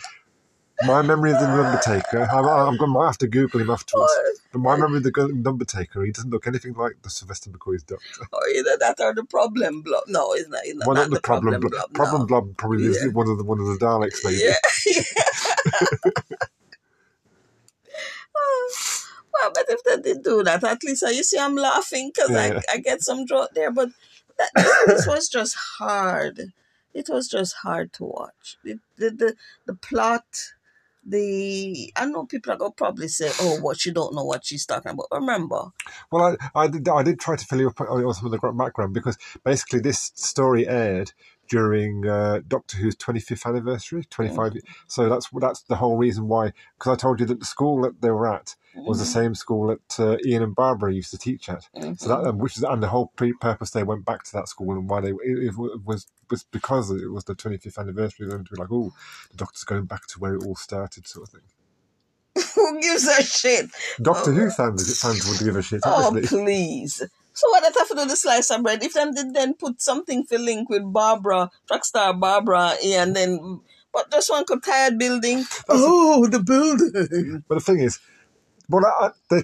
my 0.85 1.03
memory 1.03 1.33
of 1.33 1.41
the 1.41 1.47
Number 1.49 1.81
Taker, 1.83 2.23
I'm, 2.31 2.45
I'm 2.45 2.77
going 2.77 2.93
to 2.93 3.07
have 3.07 3.19
to 3.19 3.29
Google 3.29 3.61
him 3.61 3.71
afterwards. 3.71 4.13
Oh, 4.15 4.35
but 4.53 4.59
my 4.61 4.75
oh. 4.75 4.77
memory 4.79 4.99
of 4.99 5.05
the 5.05 5.33
Number 5.35 5.65
Taker, 5.65 6.05
he 6.05 6.13
doesn't 6.13 6.31
look 6.31 6.47
anything 6.47 6.75
like 6.75 7.03
the 7.03 7.11
Sylvester 7.11 7.51
McCoy's 7.51 7.83
Doctor. 7.83 8.27
Oh, 8.33 8.39
or 8.39 8.49
either 8.49 8.77
that 8.79 9.01
or 9.01 9.15
the 9.15 9.25
problem 9.25 9.83
blob. 9.83 10.05
No, 10.07 10.33
it's 10.35 10.49
not. 10.49 10.61
It's 10.65 10.77
not, 10.77 10.87
well, 10.87 10.97
not 10.97 11.11
not 11.11 11.17
the 11.17 11.21
problem, 11.21 11.61
blob. 11.61 11.73
blob. 11.73 11.95
Problem 11.95 12.23
no. 12.23 12.27
blob 12.27 12.57
probably 12.57 12.85
is 12.87 13.13
one 13.13 13.29
of 13.29 13.39
the 13.39 13.45
one 13.45 13.61
of 13.61 13.67
the 13.67 13.77
Daleks, 13.77 14.25
maybe. 14.25 14.39
Yeah. 14.43 14.55
well, 19.33 19.53
but 19.55 19.65
if 19.69 19.83
they 19.85 20.01
did 20.01 20.23
do 20.23 20.43
that, 20.43 20.65
at 20.65 20.83
least 20.85 21.03
you 21.03 21.23
see, 21.23 21.39
I'm 21.39 21.57
laughing 21.57 22.11
because 22.15 22.31
Yeah. 22.31 22.61
I, 22.69 22.75
I 22.75 22.79
get 22.79 23.03
some 23.03 23.27
joke 23.27 23.51
there. 23.55 23.71
But 23.73 23.91
that, 24.39 24.51
this 24.87 25.07
was 25.07 25.29
just 25.29 25.57
hard. 25.79 26.53
It 26.95 27.09
was 27.09 27.29
just 27.29 27.57
hard 27.63 27.93
to 27.95 28.05
watch. 28.05 28.57
The 28.65 28.79
the 28.97 29.11
the, 29.11 29.35
the 29.67 29.75
plot. 29.75 30.53
The 31.05 31.93
I 31.97 32.07
know 32.07 32.27
people 32.27 32.53
are 32.53 32.57
gonna 32.57 32.73
probably 32.73 33.09
say, 33.09 33.31
"Oh, 33.41 33.61
what 33.61 33.79
she 33.79 33.91
don't 33.93 34.15
know 34.15 34.25
what 34.25 34.45
she's 34.45 34.67
talking 34.67 34.93
about." 34.93 35.07
Remember, 35.11 35.73
Well, 36.11 36.37
I, 36.55 36.63
I 36.65 36.69
did 36.69 36.89
I 36.89 37.03
did 37.03 37.19
try 37.21 37.37
to 37.37 37.45
fill 37.45 37.61
you 37.61 37.69
up 37.69 37.81
on 37.81 38.15
some 38.15 38.27
of 38.27 38.33
the 38.33 38.53
background 38.53 38.95
because 38.95 39.17
basically 39.45 39.81
this 39.81 40.13
story 40.15 40.67
aired 40.69 41.13
during 41.49 42.07
uh, 42.09 42.41
Doctor 42.49 42.79
Who's 42.79 42.97
25th 42.97 43.47
anniversary, 43.47 44.05
25. 44.11 44.55
So 44.89 45.09
that's 45.09 45.29
that's 45.41 45.63
the 45.63 45.77
whole 45.77 45.97
reason 45.97 46.29
why. 46.29 46.53
Because 46.79 46.93
I 46.93 46.97
told 46.97 47.21
you 47.21 47.27
that 47.27 47.41
the 47.41 47.47
school 47.47 47.83
that 47.83 48.01
they 48.03 48.11
were 48.11 48.33
at 48.33 48.57
was 48.87 48.99
the 48.99 49.05
same 49.07 49.35
school 49.35 49.69
that 49.69 50.01
uh, 50.01 50.17
Ian 50.27 50.43
and 50.45 50.55
Barbara 50.55 50.93
used 50.95 51.11
to 51.13 51.19
teach 51.19 51.49
at. 51.49 51.69
So 51.99 52.09
that, 52.09 52.25
um, 52.27 52.39
which 52.39 52.57
is, 52.57 52.63
and 52.65 52.83
the 52.83 52.89
whole 52.89 53.13
purpose 53.41 53.71
they 53.71 53.83
went 53.85 54.05
back 54.05 54.25
to 54.25 54.33
that 54.35 54.49
school 54.49 54.73
and 54.73 54.89
why 54.89 55.01
they 55.01 55.11
it, 55.11 55.17
it 55.25 55.55
was 55.85 56.07
was 56.31 56.45
because 56.45 56.91
it 56.91 57.11
was 57.11 57.25
the 57.25 57.35
25th 57.35 57.79
anniversary. 57.79 58.29
Them 58.29 58.45
to 58.45 58.53
be 58.55 58.61
like, 58.61 58.71
oh, 58.73 58.93
the 59.31 59.37
Doctor's 59.39 59.65
going 59.65 59.87
back 59.87 60.07
to 60.09 60.21
where 60.21 60.35
it 60.35 60.45
all 60.45 60.57
started, 60.57 61.07
sort 61.09 61.29
of 61.29 61.33
thing. 61.35 61.43
Who 62.55 62.81
gives 62.81 63.07
a 63.07 63.23
shit? 63.23 63.71
Doctor 64.03 64.33
Who 64.33 64.51
fans, 64.51 65.01
fans 65.01 65.29
would 65.29 65.45
give 65.45 65.57
a 65.57 65.63
shit, 65.63 65.83
Oh, 65.85 66.19
please. 66.25 67.03
So 67.39 67.49
what 67.51 67.63
that 67.63 67.79
have 67.79 67.87
to 67.87 67.95
do 67.95 68.01
with 68.01 68.09
the 68.09 68.17
slice 68.17 68.51
of 68.51 68.65
bread? 68.65 68.83
If 68.83 68.95
them 68.95 69.15
did 69.15 69.33
then 69.33 69.55
put 69.55 69.81
something 69.81 70.25
for 70.25 70.39
link 70.39 70.69
with 70.69 70.93
Barbara, 70.93 71.53
Trackstar 71.71 72.19
Barbara, 72.19 72.75
yeah, 72.83 73.05
and 73.05 73.15
then 73.15 73.61
but 73.93 74.11
just 74.11 74.29
one 74.29 74.45
could 74.45 74.61
tired 74.61 74.99
building. 74.99 75.45
Oh, 75.69 76.27
the 76.27 76.41
building. 76.41 77.45
But 77.47 77.55
the 77.55 77.61
thing 77.61 77.79
is, 77.79 78.01
well, 78.69 78.85
I, 78.85 79.11
they, 79.31 79.43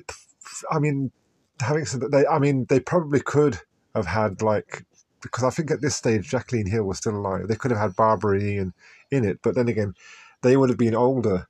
I 0.72 0.80
mean, 0.80 1.12
having 1.60 1.86
said 1.86 2.00
that, 2.00 2.10
they, 2.10 2.26
I 2.26 2.40
mean, 2.40 2.66
they 2.68 2.80
probably 2.80 3.20
could 3.20 3.60
have 3.94 4.06
had 4.06 4.42
like 4.42 4.84
because 5.22 5.44
I 5.44 5.50
think 5.50 5.70
at 5.70 5.80
this 5.80 5.94
stage 5.94 6.28
Jacqueline 6.28 6.66
Hill 6.66 6.82
was 6.82 6.98
still 6.98 7.14
alive. 7.14 7.46
They 7.46 7.54
could 7.54 7.70
have 7.70 7.80
had 7.80 7.94
Barbara 7.94 8.42
Ian 8.42 8.74
in 9.12 9.24
it, 9.24 9.38
but 9.40 9.54
then 9.54 9.68
again, 9.68 9.94
they 10.42 10.56
would 10.56 10.68
have 10.68 10.78
been 10.78 10.96
older 10.96 11.46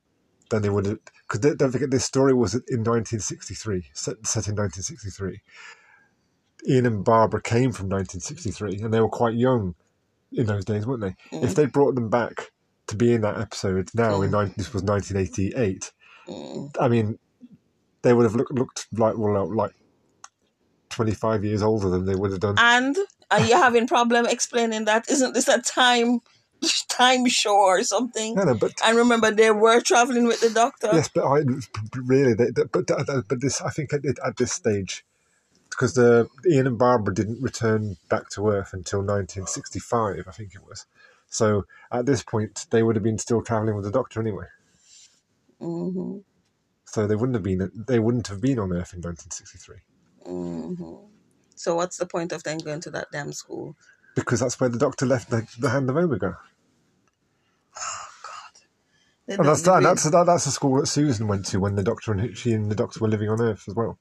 than 0.51 0.61
they 0.61 0.69
would 0.69 0.85
have 0.85 0.99
because 1.27 1.39
don't 1.55 1.71
forget 1.71 1.89
this 1.89 2.05
story 2.05 2.35
was 2.35 2.53
in 2.53 2.83
1963, 2.83 3.85
set, 3.93 4.27
set 4.27 4.47
in 4.47 4.55
1963. 4.55 5.41
Ian 6.67 6.85
and 6.85 7.05
Barbara 7.05 7.41
came 7.41 7.71
from 7.71 7.89
1963, 7.89 8.81
and 8.81 8.93
they 8.93 9.01
were 9.01 9.09
quite 9.09 9.35
young 9.35 9.75
in 10.31 10.45
those 10.47 10.65
days, 10.65 10.85
weren't 10.85 11.01
they? 11.01 11.15
If 11.31 11.51
mm. 11.51 11.55
they 11.55 11.65
brought 11.65 11.95
them 11.95 12.09
back 12.09 12.51
to 12.87 12.95
be 12.95 13.13
in 13.13 13.21
that 13.21 13.39
episode 13.39 13.89
now, 13.93 14.21
in 14.21 14.29
mm. 14.29 14.33
19, 14.33 14.53
this 14.57 14.73
was 14.73 14.83
1988. 14.83 15.91
Mm. 16.27 16.75
I 16.79 16.87
mean, 16.87 17.19
they 18.01 18.13
would 18.13 18.23
have 18.23 18.35
looked, 18.35 18.53
looked 18.53 18.87
like 18.91 19.17
well, 19.17 19.53
like 19.53 19.73
25 20.89 21.43
years 21.43 21.61
older 21.61 21.89
than 21.89 22.05
they 22.05 22.15
would 22.15 22.31
have 22.31 22.39
done. 22.39 22.55
And 22.57 22.97
are 23.31 23.41
you 23.41 23.55
having 23.55 23.87
problem 23.87 24.25
explaining 24.25 24.85
that? 24.85 25.09
Isn't 25.09 25.33
this 25.33 25.47
a 25.47 25.61
time 25.61 26.21
time 26.89 27.27
show 27.27 27.55
or 27.55 27.83
something? 27.83 28.35
No, 28.35 28.43
no, 28.43 28.55
but 28.55 28.73
And 28.83 28.97
remember, 28.97 29.31
they 29.31 29.51
were 29.51 29.81
traveling 29.81 30.25
with 30.25 30.41
the 30.41 30.49
doctor. 30.49 30.89
yes, 30.93 31.09
but 31.13 31.25
I 31.25 31.43
really, 31.95 32.33
they, 32.33 32.51
they- 32.51 32.63
but 32.71 32.87
but 32.87 33.41
this, 33.41 33.61
I 33.61 33.69
think 33.69 33.93
at, 33.93 34.01
at 34.25 34.37
this 34.37 34.51
stage, 34.51 35.03
because 35.75 35.95
the 35.95 36.29
Ian 36.51 36.67
and 36.67 36.77
Barbara 36.79 37.13
didn't 37.13 37.41
return 37.41 37.97
back 38.09 38.29
to 38.31 38.49
Earth 38.49 38.73
until 38.73 38.99
1965, 39.01 40.25
I 40.27 40.31
think 40.31 40.55
it 40.55 40.63
was. 40.67 40.85
So 41.29 41.65
at 41.91 42.05
this 42.07 42.23
point, 42.23 42.67
they 42.71 42.83
would 42.83 42.95
have 42.95 43.03
been 43.03 43.19
still 43.19 43.41
traveling 43.43 43.75
with 43.75 43.85
the 43.85 43.91
Doctor 43.91 44.21
anyway. 44.21 44.47
hmm 45.59 46.19
So 46.85 47.07
they 47.07 47.15
wouldn't 47.15 47.35
have 47.35 47.43
been 47.43 47.71
they 47.75 47.99
wouldn't 47.99 48.27
have 48.27 48.41
been 48.41 48.59
on 48.59 48.71
Earth 48.73 48.93
in 48.93 49.01
1963 49.01 49.77
hmm 50.25 50.95
So 51.55 51.75
what's 51.75 51.97
the 51.97 52.05
point 52.07 52.31
of 52.33 52.43
them 52.43 52.59
going 52.59 52.81
to 52.81 52.91
that 52.91 53.11
damn 53.11 53.33
school? 53.33 53.75
because 54.15 54.41
that's 54.41 54.59
where 54.59 54.69
the 54.69 54.79
Doctor 54.79 55.05
left 55.05 55.29
the, 55.29 55.47
the 55.59 55.69
Hand 55.71 55.89
of 55.89 55.97
Omega. 55.97 56.37
They 59.27 59.37
And 59.37 59.47
that's 59.47 59.63
that. 59.63 59.83
That's 59.83 60.03
that, 60.09 60.25
that's 60.25 60.45
the 60.45 60.51
school 60.51 60.79
that 60.79 60.87
Susan 60.87 61.27
went 61.27 61.45
to 61.47 61.59
when 61.59 61.75
the 61.75 61.83
Doctor 61.83 62.13
and 62.13 62.37
she 62.37 62.53
and 62.53 62.71
the 62.71 62.75
Doctor 62.75 62.99
were 63.01 63.09
living 63.09 63.29
on 63.29 63.41
Earth 63.41 63.65
as 63.67 63.75
well. 63.75 63.99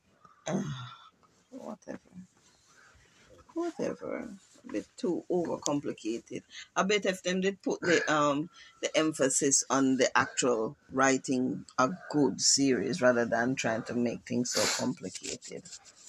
Whatever. 3.55 4.31
A 4.69 4.73
bit 4.73 4.87
too 4.97 5.25
overcomplicated. 5.31 6.43
I 6.75 6.83
bet 6.83 7.07
if 7.07 7.23
them 7.23 7.41
did 7.41 7.63
put 7.63 7.81
the 7.81 8.03
um 8.13 8.51
the 8.83 8.97
emphasis 8.97 9.65
on 9.71 9.97
the 9.97 10.17
actual 10.17 10.77
writing 10.91 11.65
a 11.79 11.91
good 12.11 12.41
series 12.41 13.01
rather 13.01 13.25
than 13.27 13.55
trying 13.55 13.83
to 13.85 13.95
make 13.95 14.27
things 14.27 14.53
so 14.53 14.83
complicated. 14.83 15.63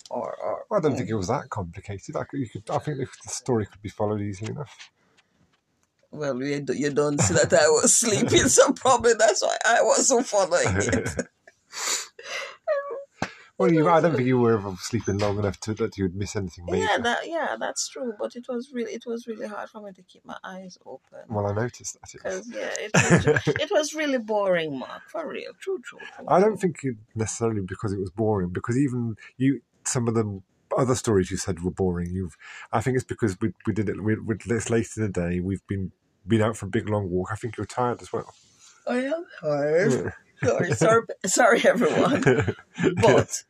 Or 0.10 0.36
or 0.36 0.78
I 0.78 0.82
don't 0.82 0.96
think 0.96 1.10
it 1.10 1.16
was 1.16 1.28
that 1.28 1.50
complicated. 1.50 2.16
I, 2.16 2.24
could, 2.24 2.40
you 2.40 2.50
could, 2.50 2.70
I 2.70 2.78
think 2.80 2.98
the 2.98 3.08
the 3.24 3.30
story 3.30 3.66
could 3.66 3.82
be 3.82 3.90
followed 3.90 4.22
easily 4.22 4.52
enough. 4.52 4.90
well 6.12 6.42
you, 6.42 6.66
you 6.74 6.92
don't 6.92 7.20
see 7.20 7.34
that 7.34 7.54
I 7.54 7.68
was 7.68 7.94
sleeping, 8.00 8.48
so 8.48 8.72
probably 8.74 9.14
that's 9.14 9.42
why 9.44 9.58
I 9.66 9.82
wasn't 9.84 10.26
following 10.28 10.66
it. 10.78 11.28
Well, 13.58 13.72
you, 13.72 13.88
I 13.88 14.02
don't 14.02 14.14
think 14.16 14.28
you 14.28 14.38
were 14.38 14.56
ever 14.56 14.76
sleeping 14.80 15.18
long 15.18 15.40
enough 15.40 15.60
to 15.62 15.74
that 15.76 15.98
you 15.98 16.04
would 16.04 16.16
miss 16.16 16.36
anything 16.36 16.66
major. 16.66 16.84
yeah, 16.84 16.98
that 16.98 17.20
yeah, 17.26 17.56
that's 17.58 17.88
true. 17.88 18.14
But 18.20 18.36
it 18.36 18.46
was 18.50 18.72
really 18.74 18.94
it 18.94 19.06
was 19.06 19.28
really 19.28 19.48
hard 19.48 19.70
for 19.70 19.82
me 19.82 19.94
to 19.94 20.04
keep 20.04 20.26
my 20.26 20.36
eyes 20.44 20.78
open. 20.86 21.20
well, 21.30 21.48
I 21.48 21.54
noticed 21.54 21.98
that. 22.02 22.14
It 22.14 22.24
Because 22.24 22.52
yeah, 22.52 22.74
it 22.78 22.92
was, 22.94 23.48
it 23.62 23.72
was 23.72 23.94
really 23.94 24.18
boring, 24.18 24.78
Mark. 24.78 25.04
For 25.08 25.26
real, 25.26 25.54
true, 25.60 25.80
true. 25.86 26.00
true. 26.00 26.26
I 26.28 26.42
don't 26.42 26.58
think 26.58 26.80
it 26.84 26.96
necessarily 27.16 27.62
because 27.62 27.94
it 27.94 28.00
was 28.00 28.10
boring. 28.10 28.50
Because 28.50 28.78
even 28.78 29.16
you, 29.38 29.62
some 29.86 30.10
of 30.10 30.16
the 30.16 30.42
other 30.78 30.96
stories 30.96 31.32
you 31.32 31.38
said 31.38 31.64
were 31.64 31.72
boring. 31.72 32.14
You've, 32.14 32.36
I 32.74 32.82
think 32.82 32.96
it's 32.96 33.06
because 33.06 33.38
we 33.40 33.54
we 33.66 33.74
did 33.74 33.88
it. 33.88 34.04
We, 34.04 34.20
we, 34.20 34.36
it's 34.50 34.70
late 34.70 34.90
in 34.98 35.04
the 35.04 35.10
day. 35.10 35.40
We've 35.40 35.66
been 35.68 35.94
been 36.28 36.42
out 36.42 36.58
for 36.58 36.66
a 36.66 36.70
big 36.70 36.90
long 36.90 37.10
walk. 37.10 37.30
I 37.32 37.36
think 37.36 37.56
you're 37.56 37.66
tired 37.66 38.02
as 38.02 38.12
well. 38.12 38.34
I 38.86 38.98
am 38.98 39.26
tired. 39.40 40.14
Sorry, 40.44 40.72
sorry, 40.74 41.02
sorry, 41.26 41.62
everyone. 41.66 42.24
But 43.02 43.44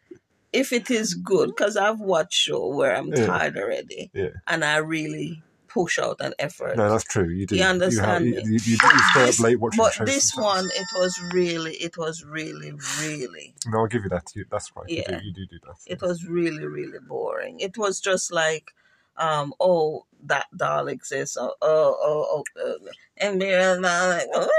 if 0.54 0.72
it 0.72 0.90
is 0.92 1.14
good, 1.16 1.50
because 1.50 1.76
I've 1.78 2.00
watched 2.00 2.34
show 2.34 2.68
where 2.68 2.96
I'm 2.96 3.14
Yeah. 3.14 3.26
tired 3.26 3.58
already, 3.58 4.12
Yeah. 4.14 4.30
and 4.48 4.64
I 4.64 4.78
really 4.78 5.42
push 5.68 6.00
out 6.00 6.16
an 6.22 6.34
effort. 6.40 6.78
No, 6.78 6.90
that's 6.90 7.04
true. 7.04 7.28
You 7.28 7.46
do. 7.46 7.58
You 7.58 7.64
understand 7.64 8.26
You, 8.26 8.32
me? 8.32 8.38
have, 8.38 8.46
you, 8.48 8.54
you, 8.54 8.60
you, 8.64 8.78
you 8.94 9.00
stay 9.12 9.28
up 9.30 9.40
late 9.40 9.60
watching 9.60 9.78
but 9.78 9.94
shows. 9.94 10.08
this 10.08 10.36
one, 10.36 10.70
it 10.74 10.88
was 10.96 11.20
really, 11.34 11.74
it 11.76 11.98
was 11.98 12.24
really, 12.24 12.72
really, 13.02 13.54
No, 13.68 13.80
I'll 13.80 13.88
give 13.88 14.04
you 14.04 14.10
that. 14.10 14.32
That's 14.50 14.72
right. 14.76 14.86
Yeah. 14.88 15.12
You, 15.12 15.18
do, 15.20 15.26
you 15.26 15.34
do 15.34 15.46
do 15.48 15.60
that. 15.66 15.76
it 15.86 16.02
was 16.02 16.26
really, 16.26 16.66
really 16.66 17.00
boring. 17.06 17.60
It 17.60 17.78
was 17.78 18.00
just 18.00 18.32
like, 18.32 18.72
um, 19.18 19.54
oh, 19.60 20.06
that 20.24 20.46
Dalek 20.56 21.06
says, 21.06 21.38
oh, 21.40 21.54
oh, 21.62 21.98
oh, 22.02 22.44
oh 22.58 22.72
uh, 22.72 22.92
and 23.18 23.40
we're 23.40 23.80
like, 23.80 24.28
oh, 24.34 24.50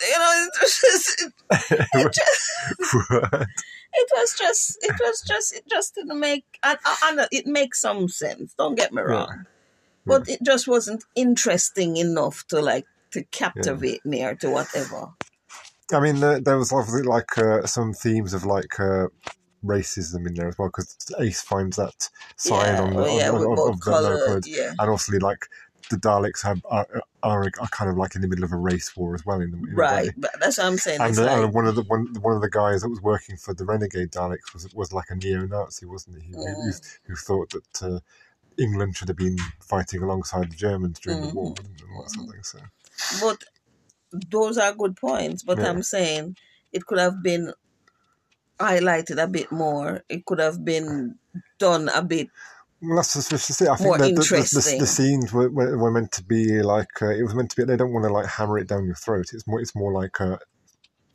you 0.00 0.18
know, 0.18 0.46
it 0.46 0.52
was 0.60 0.80
just, 0.80 1.22
it 1.94 2.12
just, 2.12 3.48
it 3.92 4.10
was 4.14 4.34
just 4.38 4.78
it 4.82 4.96
was 5.00 5.22
just 5.26 5.54
it 5.54 5.64
just 5.68 5.94
didn't 5.94 6.20
make 6.20 6.44
and, 6.62 6.78
and 7.04 7.28
it 7.32 7.46
makes 7.46 7.80
some 7.80 8.08
sense 8.08 8.54
don't 8.54 8.74
get 8.74 8.92
me 8.92 9.02
wrong. 9.02 9.46
But 10.04 10.28
it 10.28 10.40
just 10.44 10.68
wasn't 10.68 11.02
interesting 11.16 11.96
enough 11.96 12.46
to 12.48 12.60
like 12.60 12.86
to 13.10 13.24
captivate 13.24 14.06
me 14.06 14.22
or 14.24 14.36
to 14.36 14.50
whatever. 14.50 15.08
I 15.92 16.00
mean, 16.00 16.20
there, 16.20 16.40
there 16.40 16.58
was 16.58 16.72
obviously 16.72 17.02
like 17.02 17.36
uh, 17.38 17.66
some 17.66 17.92
themes 17.92 18.34
of 18.34 18.44
like 18.44 18.78
uh, 18.78 19.06
racism 19.64 20.26
in 20.26 20.34
there 20.34 20.48
as 20.48 20.58
well 20.58 20.68
because 20.68 20.96
Ace 21.18 21.42
finds 21.42 21.76
that 21.76 22.08
sign 22.36 22.74
yeah, 22.74 22.82
on 22.82 22.90
the 22.90 22.96
well, 22.96 23.10
on, 23.10 23.18
yeah, 23.18 23.30
on, 23.30 23.36
on- 23.36 23.56
both 23.56 23.74
of 23.74 23.80
the 23.80 23.90
no 23.90 24.26
colored, 24.26 24.46
yeah. 24.46 24.72
and 24.78 24.90
also 24.90 25.12
like 25.18 25.46
the 25.90 25.96
Daleks 25.96 26.42
have 26.42 26.64
are, 26.66 26.86
are, 27.22 27.50
are 27.60 27.68
kind 27.68 27.90
of 27.90 27.96
like 27.96 28.14
in 28.14 28.20
the 28.20 28.28
middle 28.28 28.44
of 28.44 28.52
a 28.52 28.56
race 28.56 28.96
war 28.96 29.14
as 29.14 29.24
well 29.24 29.40
in, 29.40 29.50
the, 29.50 29.56
in 29.56 29.74
Right, 29.74 30.10
but 30.16 30.30
that's 30.40 30.58
what 30.58 30.66
I'm 30.66 30.78
saying. 30.78 31.00
And, 31.00 31.16
like, 31.16 31.30
and 31.30 31.54
one 31.54 31.66
of 31.66 31.74
the 31.74 31.82
one, 31.82 32.06
one 32.20 32.34
of 32.34 32.42
the 32.42 32.50
guys 32.50 32.82
that 32.82 32.88
was 32.88 33.00
working 33.00 33.36
for 33.36 33.54
the 33.54 33.64
Renegade 33.64 34.10
Daleks 34.10 34.52
was 34.52 34.72
was 34.74 34.92
like 34.92 35.10
a 35.10 35.16
neo-Nazi, 35.16 35.86
wasn't 35.86 36.22
he? 36.22 36.28
Who, 36.28 36.44
who, 36.44 36.54
who, 36.54 36.72
who 37.04 37.14
thought 37.14 37.50
that 37.50 37.82
uh, 37.82 38.00
England 38.58 38.96
should 38.96 39.08
have 39.08 39.16
been 39.16 39.38
fighting 39.60 40.02
alongside 40.02 40.50
the 40.50 40.56
Germans 40.56 40.98
during 41.00 41.22
the 41.22 41.34
war 41.34 41.54
and 41.58 41.82
all 41.94 42.02
that 42.02 42.10
sort 42.10 42.26
of 42.26 42.32
thing. 42.32 42.42
So 42.42 42.58
but 43.20 43.44
those 44.30 44.58
are 44.58 44.72
good 44.72 44.96
points. 44.96 45.42
But 45.42 45.58
Yeah. 45.58 45.70
I'm 45.70 45.82
saying 45.82 46.36
it 46.72 46.86
could 46.86 46.98
have 46.98 47.22
been 47.22 47.52
highlighted 48.58 49.22
a 49.22 49.26
bit 49.26 49.52
more. 49.52 50.02
It 50.08 50.24
could 50.24 50.38
have 50.40 50.64
been 50.64 51.16
done 51.58 51.88
a 51.88 52.02
bit. 52.02 52.28
Well, 52.86 52.96
that's 52.96 53.16
it. 53.16 53.68
I 53.68 53.76
think 53.76 53.80
More 53.88 53.98
the, 53.98 54.04
the, 54.14 54.22
the, 54.22 54.76
the 54.80 54.86
scenes 54.86 55.32
were, 55.32 55.50
were, 55.50 55.76
were 55.78 55.90
meant 55.90 56.12
to 56.12 56.24
be 56.24 56.62
like 56.62 57.02
uh, 57.02 57.08
it 57.10 57.22
was 57.24 57.34
meant 57.34 57.50
to 57.50 57.56
be. 57.56 57.64
They 57.64 57.76
don't 57.76 57.92
want 57.92 58.06
to 58.06 58.12
like 58.12 58.26
hammer 58.26 58.58
it 58.58 58.68
down 58.68 58.86
your 58.86 58.94
throat. 58.94 59.26
It's 59.32 59.46
more. 59.46 59.60
It's 59.60 59.74
more 59.74 59.92
like 59.92 60.20
uh, 60.20 60.38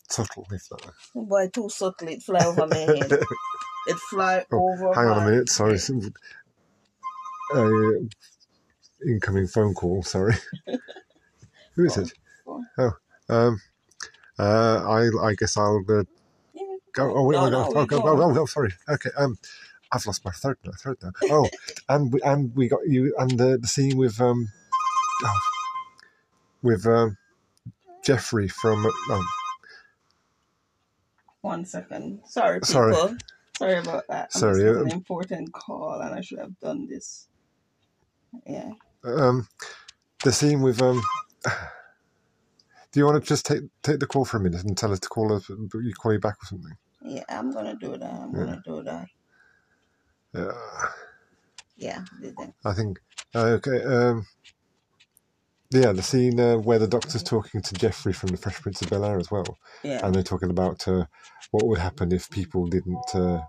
subtle, 0.10 0.48
if 0.52 0.68
that. 0.70 0.92
Boy, 1.16 1.50
too 1.50 1.70
subtle. 1.70 2.10
It 2.10 2.24
fly 2.24 2.46
over 2.46 2.68
my 2.68 2.78
head. 2.78 3.12
It 3.88 3.98
fly 4.12 4.46
over. 4.52 4.90
Oh, 4.90 4.94
Hang 4.94 5.08
on 5.08 5.24
a 5.24 5.32
minute. 5.32 5.50
Sorry. 5.50 5.80
Uh, 7.54 7.92
incoming 9.08 9.48
phone 9.48 9.74
call. 9.74 10.04
Sorry. 10.04 10.36
Who 11.76 11.86
is 11.86 11.98
it? 11.98 12.14
Oh, 12.78 12.92
um, 13.30 13.60
uh, 14.40 14.84
I 14.88 15.10
I 15.30 15.36
guess 15.36 15.58
I'll 15.58 15.84
uh, 15.90 16.04
Yeah. 16.54 16.64
go. 16.94 17.16
Oh, 17.16 17.24
wait, 17.26 17.36
No, 17.38 17.46
oh, 17.46 17.50
no, 17.50 17.64
oh, 17.76 17.82
we 17.82 17.88
go 17.88 18.02
on. 18.02 18.38
oh, 18.38 18.42
oh, 18.42 18.46
sorry. 18.46 18.74
Okay. 18.90 19.10
Um, 19.18 19.38
I've 19.92 20.06
lost 20.06 20.24
my 20.24 20.32
third 20.32 20.58
now. 20.64 20.72
Third 20.78 20.98
now. 21.04 21.12
Oh, 21.24 21.50
and 21.90 22.14
we 22.14 22.22
and 22.22 22.56
we 22.56 22.68
got 22.68 22.80
you 22.88 23.14
and 23.18 23.38
the 23.38 23.58
the 23.58 23.68
scene 23.68 23.98
with 23.98 24.20
um, 24.22 24.50
oh, 25.24 25.40
with 26.62 26.86
um, 26.88 27.18
Geoffrey 28.04 28.48
from 28.48 28.86
um, 28.86 29.26
One 31.42 31.66
second. 31.66 32.22
Sorry, 32.26 32.60
people. 32.60 32.68
Sorry. 32.68 33.18
Sorry, 33.58 33.78
about 33.78 34.08
that. 34.08 34.32
I'm 34.34 34.40
Sorry, 34.40 34.64
just 34.64 34.80
um, 34.80 34.88
an 34.88 34.92
important 34.92 35.54
call, 35.54 36.00
and 36.02 36.16
I 36.16 36.22
should 36.22 36.40
have 36.40 36.60
done 36.60 36.88
this. 36.88 37.28
Yeah. 38.48 38.72
um, 39.04 39.48
the 40.24 40.32
scene 40.32 40.62
with 40.62 40.82
um. 40.82 41.02
Do 42.92 43.00
you 43.00 43.06
want 43.06 43.24
to 43.24 43.28
just 43.28 43.46
take 43.46 43.62
take 43.84 44.00
the 44.00 44.08
call 44.08 44.26
for 44.26 44.38
a 44.38 44.40
minute 44.40 44.64
and 44.64 44.78
tell 44.78 44.92
us 44.92 45.00
to 45.00 45.10
call 45.10 45.34
us? 45.34 45.48
You 45.50 45.94
call 45.94 46.12
you 46.12 46.20
back 46.20 46.36
or 46.44 46.46
something? 46.46 46.76
Yeah, 47.04 47.24
I'm 47.30 47.52
gonna 47.52 47.76
do 47.76 47.98
that. 47.98 48.14
I'm 48.14 48.34
gonna 48.34 48.62
do 48.66 48.84
that. 48.84 49.08
Yeah. 50.34 50.52
Yeah. 51.78 52.04
I 52.64 52.74
think 52.74 53.00
uh, 53.34 53.60
okay. 53.60 53.84
Um, 53.84 54.26
yeah, 55.72 55.94
the 55.94 56.04
scene 56.04 56.40
uh, 56.40 56.58
where 56.58 56.80
the 56.80 56.88
doctor's 56.88 57.24
talking 57.24 57.62
to 57.62 57.74
Geoffrey 57.76 58.12
from 58.12 58.30
the 58.30 58.38
Fresh 58.38 58.62
Prince 58.62 58.82
of 58.82 58.90
Bel 58.90 59.06
Air 59.06 59.18
as 59.18 59.32
well, 59.32 59.58
yeah. 59.84 60.06
and 60.06 60.14
they're 60.14 60.22
talking 60.22 60.50
about 60.50 60.86
uh, 60.86 61.06
what 61.52 61.66
would 61.66 61.80
happen 61.80 62.12
if 62.12 62.30
people 62.30 62.68
didn't 62.68 63.16
uh, 63.16 63.40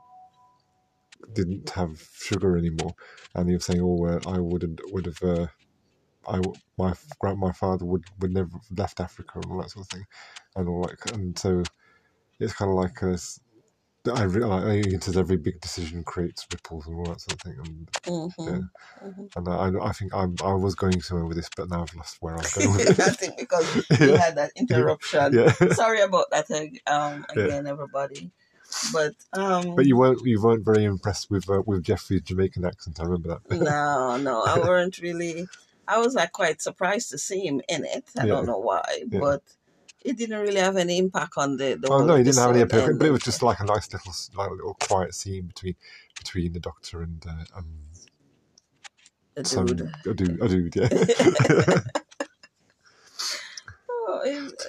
didn't 1.35 1.71
have 1.71 2.01
sugar 2.15 2.57
anymore, 2.57 2.95
and 3.35 3.49
he 3.49 3.57
was 3.57 3.65
saying, 3.65 3.81
"Oh, 3.83 4.07
uh, 4.07 4.21
I 4.27 4.39
would 4.39 4.81
would 4.93 5.07
have." 5.07 5.23
Uh, 5.23 5.47
I 6.29 6.41
my 6.79 6.93
grand 7.19 7.41
my 7.41 7.51
father 7.51 7.85
would 7.85 8.05
would 8.21 8.33
never 8.33 8.51
have 8.53 8.79
left 8.79 9.01
Africa 9.01 9.41
and 9.43 9.51
all 9.51 9.61
that 9.61 9.71
sort 9.71 9.87
of 9.87 9.91
thing, 9.91 10.07
and 10.55 10.69
all 10.69 10.83
like 10.83 11.13
and 11.13 11.37
so 11.37 11.65
it's 12.39 12.55
kind 12.55 12.71
of 12.71 12.77
like 12.77 13.03
a, 13.03 13.19
I 14.11 14.23
re- 14.25 14.45
like 14.45 14.87
he 14.87 14.99
says 14.99 15.17
every 15.17 15.37
big 15.37 15.61
decision 15.61 16.03
creates 16.03 16.45
ripples 16.53 16.87
and 16.87 16.97
all 16.97 17.05
that 17.05 17.21
sort 17.21 17.35
of 17.35 17.41
thing, 17.41 17.57
and 17.65 17.89
Mm-hmm. 18.03 18.43
yeah. 18.49 19.09
Mhm. 19.09 19.37
and 19.37 19.49
I, 19.49 19.89
I 19.89 19.93
think 19.93 20.13
I'm, 20.15 20.35
I 20.45 20.55
was 20.55 20.75
going 20.75 21.01
somewhere 21.01 21.27
with 21.27 21.37
this, 21.37 21.49
but 21.57 21.69
now 21.71 21.83
I've 21.83 21.95
lost 21.95 22.17
where 22.21 22.35
I'm 22.35 22.45
going 22.57 22.73
with 22.77 22.99
I 23.01 23.11
think 23.11 23.39
because 23.39 23.75
we 24.01 24.11
had 24.17 24.35
that 24.37 24.51
interruption. 24.57 25.35
yeah, 25.35 25.53
Sorry 25.73 26.01
about 26.01 26.31
that 26.33 26.51
um, 26.87 27.25
Yeah. 27.37 27.45
again, 27.45 27.67
everybody. 27.67 28.31
But 28.93 29.15
um, 29.35 29.77
but 29.77 29.87
you 29.87 29.97
weren't 29.99 30.21
you 30.25 30.41
weren't 30.41 30.65
very 30.65 30.85
impressed 30.85 31.31
with 31.31 31.49
uh, 31.51 31.63
with 31.67 31.85
Geoffrey's 31.85 32.23
Jamaican 32.23 32.65
accent. 32.65 32.99
I 33.01 33.05
remember 33.05 33.39
that. 33.49 33.61
no, 33.61 34.17
no, 34.17 34.43
I 34.45 34.59
weren't 34.59 34.99
really. 34.99 35.47
I 35.87 35.99
was 35.99 36.15
like 36.15 36.33
quite 36.33 36.63
surprised 36.63 37.11
to 37.11 37.19
see 37.19 37.47
him 37.47 37.61
in 37.69 37.85
it. 37.85 38.05
I 38.19 38.23
Yeah. 38.25 38.33
don't 38.35 38.47
know 38.47 38.59
why, 38.59 39.03
Yeah. 39.11 39.21
but 39.21 39.43
it 40.05 40.17
didn't 40.17 40.41
really 40.41 40.61
have 40.61 40.77
any 40.77 40.99
impact 40.99 41.35
on 41.37 41.57
the. 41.57 41.75
the 41.81 41.89
Oh 41.91 42.05
no, 42.05 42.17
he 42.17 42.23
didn't 42.25 42.39
have 42.41 42.51
any 42.51 42.61
impact, 42.61 42.99
but 42.99 43.07
it 43.07 43.11
was 43.13 43.23
just 43.23 43.43
like 43.43 43.61
a 43.61 43.65
nice 43.65 43.93
little 43.93 44.13
like 44.37 44.51
a 44.51 44.55
little 44.55 44.75
quiet 44.75 45.15
scene 45.15 45.47
between 45.47 45.77
between 46.19 46.53
the 46.53 46.61
Doctor 46.61 47.03
and 47.03 47.25
uh, 47.27 47.45
and 47.57 47.67
The 49.35 49.45
some 49.45 49.67
dude. 49.67 49.93
a 50.07 50.15
dude, 50.15 50.43
a 50.43 50.49
dude, 50.49 50.77
yeah. 50.77 50.89
Oh, 53.89 54.21
it- 54.25 54.63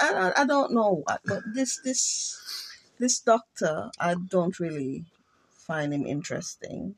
I, 0.00 0.12
I- 0.14 0.42
I 0.42 0.46
don't 0.46 0.72
know, 0.72 1.02
what, 1.04 1.20
but 1.24 1.42
this 1.54 1.80
this 1.84 2.38
this 2.98 3.20
doctor, 3.20 3.90
I 3.98 4.14
don't 4.14 4.58
really 4.60 5.04
find 5.50 5.92
him 5.92 6.06
interesting, 6.06 6.94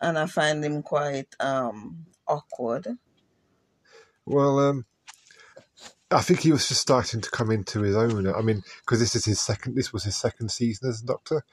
and 0.00 0.18
I 0.18 0.26
find 0.26 0.64
him 0.64 0.82
quite 0.82 1.28
um 1.40 2.06
awkward. 2.26 2.86
well, 4.26 4.58
um, 4.58 4.84
I 6.10 6.22
think 6.22 6.40
he 6.40 6.52
was 6.52 6.68
just 6.68 6.80
starting 6.82 7.20
to 7.20 7.30
come 7.30 7.50
into 7.50 7.82
his 7.82 7.96
own. 7.96 8.28
I 8.28 8.42
mean, 8.42 8.62
because 8.80 9.00
this 9.00 9.16
is 9.16 9.26
his 9.26 9.40
second. 9.40 9.76
This 9.76 9.92
was 9.92 10.04
his 10.04 10.16
second 10.16 10.50
season 10.50 10.88
as 10.90 11.02
a 11.02 11.06
Doctor. 11.06 11.44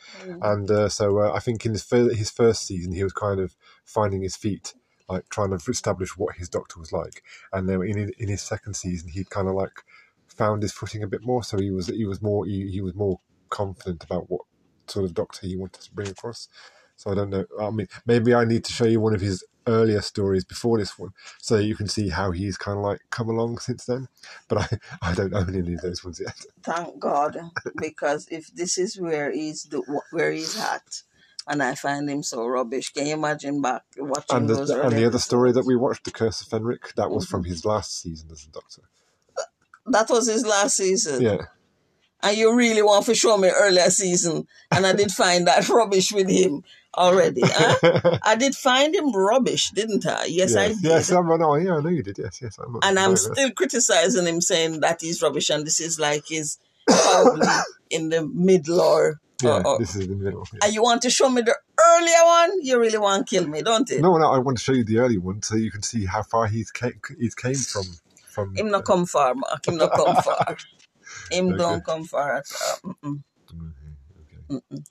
and 0.41 0.71
uh, 0.71 0.89
so 0.89 1.19
uh, 1.19 1.33
I 1.33 1.39
think 1.39 1.65
in 1.65 1.73
his 1.73 1.83
fir- 1.83 2.13
his 2.13 2.31
first 2.31 2.65
season 2.67 2.93
he 2.93 3.03
was 3.03 3.13
kind 3.13 3.39
of 3.41 3.55
finding 3.85 4.23
his 4.23 4.37
feet, 4.37 4.75
like 5.09 5.29
trying 5.29 5.57
to 5.57 5.71
establish 5.71 6.17
what 6.17 6.35
his 6.37 6.49
doctor 6.49 6.79
was 6.79 6.93
like, 6.93 7.23
and 7.53 7.69
then 7.69 7.83
in 7.83 8.11
in 8.19 8.29
his 8.29 8.43
second 8.43 8.75
season 8.75 9.09
he 9.09 9.25
kind 9.25 9.47
of 9.49 9.55
like 9.55 9.81
found 10.27 10.63
his 10.63 10.73
footing 10.73 11.03
a 11.03 11.07
bit 11.07 11.23
more. 11.23 11.43
So 11.43 11.59
he 11.59 11.71
was 11.71 11.87
he 11.87 12.05
was 12.05 12.21
more 12.21 12.45
he, 12.45 12.69
he 12.71 12.81
was 12.81 12.95
more 12.95 13.19
confident 13.49 14.03
about 14.05 14.29
what 14.29 14.43
sort 14.87 15.05
of 15.05 15.13
doctor 15.15 15.47
he 15.47 15.57
wanted 15.57 15.81
to 15.81 15.93
bring 15.93 16.09
across. 16.09 16.49
So 16.95 17.11
I 17.11 17.15
don't 17.15 17.29
know. 17.29 17.45
I 17.59 17.69
mean, 17.69 17.87
maybe 18.05 18.33
I 18.33 18.45
need 18.45 18.63
to 18.65 18.73
show 18.73 18.85
you 18.85 18.99
one 18.99 19.13
of 19.13 19.21
his 19.21 19.43
earlier 19.67 20.01
stories 20.01 20.43
before 20.43 20.77
this 20.77 20.97
one, 20.97 21.11
so 21.39 21.57
you 21.57 21.75
can 21.75 21.87
see 21.87 22.09
how 22.09 22.31
he's 22.31 22.57
kind 22.57 22.77
of 22.77 22.83
like 22.83 23.01
come 23.09 23.29
along 23.29 23.57
since 23.59 23.85
then. 23.85 24.07
But 24.47 24.57
I 25.01 25.09
I 25.09 25.13
don't 25.13 25.33
own 25.33 25.55
any 25.55 25.73
of 25.73 25.81
those 25.81 26.03
ones 26.03 26.21
yet. 26.23 26.39
Thank 26.63 26.99
God, 26.99 27.37
because 27.75 28.27
if 28.31 28.47
this 28.53 28.77
is 28.77 28.99
where 28.99 29.31
he's 29.31 29.63
do, 29.63 29.83
where 30.11 30.31
he's 30.31 30.59
at, 30.59 31.03
and 31.47 31.61
I 31.61 31.75
find 31.75 32.09
him 32.09 32.23
so 32.23 32.45
rubbish, 32.45 32.91
can 32.93 33.07
you 33.07 33.13
imagine 33.13 33.61
back 33.61 33.83
watching 33.97 34.37
And 34.37 34.49
the, 34.49 34.55
those? 34.55 34.69
and 34.69 34.93
the 34.93 35.05
other 35.05 35.19
story 35.19 35.51
that 35.51 35.65
we 35.65 35.75
watched, 35.75 36.05
The 36.05 36.11
Curse 36.11 36.41
of 36.41 36.47
Fenric, 36.47 36.93
that 36.95 37.09
was 37.09 37.25
from 37.25 37.41
mm-hmm. 37.41 37.49
his 37.49 37.65
last 37.65 38.01
season 38.01 38.29
as 38.31 38.45
a 38.45 38.51
doctor. 38.51 38.83
that 39.87 40.09
was 40.09 40.27
his 40.27 40.45
last 40.45 40.77
season. 40.77 41.21
Yeah. 41.21 41.45
and 42.21 42.37
you 42.37 42.55
really 42.55 42.81
want 42.81 43.05
to 43.07 43.15
show 43.15 43.37
me 43.37 43.49
earlier 43.49 43.89
season, 43.89 44.47
and 44.71 44.85
I 44.85 44.93
did 44.93 45.11
find 45.11 45.47
that 45.47 45.67
rubbish 45.69 46.11
with 46.11 46.29
him 46.29 46.63
already. 46.95 47.41
huh? 47.43 48.19
I 48.23 48.35
did 48.35 48.55
find 48.55 48.95
him 48.95 49.11
rubbish, 49.11 49.71
didn't 49.71 50.05
I? 50.05 50.25
Yes, 50.25 50.55
I 50.55 50.69
did. 50.69 50.77
yes, 50.81 51.11
I 51.11 51.21
know. 51.21 51.55
Yeah, 51.55 51.77
I 51.77 51.81
know 51.81 51.89
you 51.89 52.03
did. 52.03 52.17
Yes, 52.17 52.41
yes, 52.41 52.57
I'm 52.59 52.77
and 52.83 52.99
I'm 52.99 53.15
still 53.15 53.51
criticizing 53.51 54.27
him, 54.27 54.41
saying 54.41 54.81
that 54.81 55.01
he's 55.01 55.21
rubbish, 55.21 55.49
and 55.49 55.65
this 55.65 55.79
is 55.79 55.99
like 55.99 56.23
his 56.27 56.57
probably 56.87 57.47
in 57.89 58.09
the 58.09 58.25
middle 58.25 58.81
or. 58.81 59.19
Uh, 59.43 59.47
yeah, 59.47 59.57
or, 59.57 59.67
or 59.67 59.79
this 59.79 59.95
is 59.95 60.07
the 60.07 60.15
middle. 60.15 60.47
yeah. 60.53 60.59
and 60.63 60.73
you 60.73 60.81
want 60.81 61.01
to 61.01 61.09
show 61.09 61.27
me 61.27 61.41
the 61.41 61.53
earlier 61.77 62.23
one? 62.23 62.61
You 62.61 62.79
really 62.79 62.97
want 62.97 63.27
to 63.27 63.35
kill 63.35 63.47
me, 63.47 63.61
don't 63.61 63.89
you? 63.89 63.99
No, 63.99 64.15
no, 64.17 64.31
I 64.31 64.37
want 64.37 64.57
to 64.57 64.63
show 64.63 64.71
you 64.71 64.85
the 64.85 64.99
early 64.99 65.17
one 65.17 65.41
so 65.41 65.55
you 65.55 65.69
can 65.69 65.81
see 65.81 66.05
how 66.05 66.23
far 66.23 66.47
he's 66.47 66.71
came, 66.71 66.99
he's 67.19 67.35
came 67.35 67.55
from. 67.55 67.83
From 68.33 68.55
Him 68.55 68.71
not 68.71 68.85
come 68.85 69.05
far, 69.05 69.35
Mark. 69.35 69.67
Him 69.67 69.77
not 69.77 69.91
come 69.93 70.15
far. 70.15 70.57
Him 71.31 71.49
Okay. 71.49 71.57
don't 71.57 71.85
come 71.85 72.03
far 72.05 72.37
at 72.37 72.45
all. 72.61 72.95
Mm-mm. 73.03 73.23
Mm-hmm, 73.53 74.61
okay. 74.61 74.83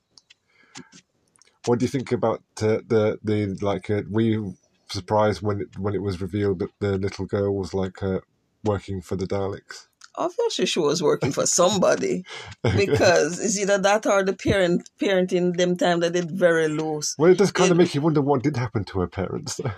What 1.67 1.79
do 1.79 1.85
you 1.85 1.89
think 1.89 2.13
about 2.13 2.43
uh, 2.61 2.79
the 2.87 3.19
the 3.23 3.57
like? 3.61 3.89
Uh, 3.91 4.03
were 4.11 4.21
you 4.21 4.57
surprised 4.89 5.43
when 5.43 5.61
it 5.61 5.79
when 5.79 5.95
it 5.95 6.03
was 6.03 6.21
revealed 6.21 6.59
that 6.61 6.71
the 6.81 6.99
little 6.99 7.27
girl 7.27 7.57
was 7.57 7.73
like 7.73 8.03
uh, 8.03 8.21
working 8.65 9.01
for 9.01 9.17
the 9.17 9.27
Daleks? 9.27 9.87
Obviously, 10.17 10.67
she 10.67 10.79
was 10.81 11.03
working 11.03 11.33
for 11.33 11.47
somebody 11.61 12.25
because 12.63 13.41
it's 13.41 13.59
either 13.59 13.79
that 13.79 14.07
or 14.07 14.23
the 14.23 14.35
parent 14.35 14.91
parenting 15.01 15.57
them 15.57 15.77
time 15.77 16.01
that 16.01 16.13
did 16.13 16.31
very 16.31 16.69
loose. 16.69 17.15
Well, 17.19 17.31
it 17.31 17.39
does 17.39 17.53
kind 17.53 17.71
of 17.71 17.77
make 17.77 17.95
you 17.95 18.03
wonder 18.03 18.21
what 18.21 18.43
did 18.43 18.57
happen 18.57 18.85
to 18.87 19.01
her 19.01 19.07
parents. 19.09 19.57
though. 19.57 19.71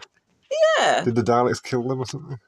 Yeah, 0.78 1.04
Did 1.04 1.14
the 1.14 1.22
Daleks 1.22 1.62
kill 1.62 1.82
them 1.86 2.00
or 2.00 2.06
something? 2.06 2.38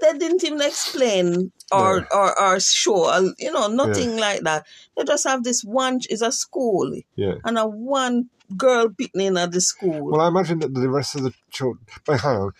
They 0.00 0.18
didn't 0.18 0.44
even 0.44 0.60
explain 0.62 1.52
or 1.72 2.06
or, 2.12 2.40
or 2.40 2.60
show, 2.60 3.04
uh, 3.04 3.30
you 3.38 3.52
know, 3.52 3.68
nothing 3.68 4.16
like 4.16 4.42
that. 4.42 4.66
They 4.96 5.04
just 5.04 5.26
have 5.26 5.44
this 5.44 5.62
one. 5.62 6.00
It's 6.08 6.22
a 6.22 6.32
school 6.32 6.92
Yeah. 7.16 7.34
and 7.44 7.58
a 7.58 7.66
one 7.66 8.30
girl 8.56 8.88
picnic 8.88 9.36
at 9.36 9.52
the 9.52 9.60
school. 9.60 10.10
Well, 10.10 10.20
I 10.20 10.28
imagine 10.28 10.58
that 10.60 10.74
the 10.74 10.88
rest 10.88 11.14
of 11.14 11.22
the 11.22 11.32
children. 11.50 11.86
But 12.04 12.20
hang 12.20 12.36
on, 12.36 12.52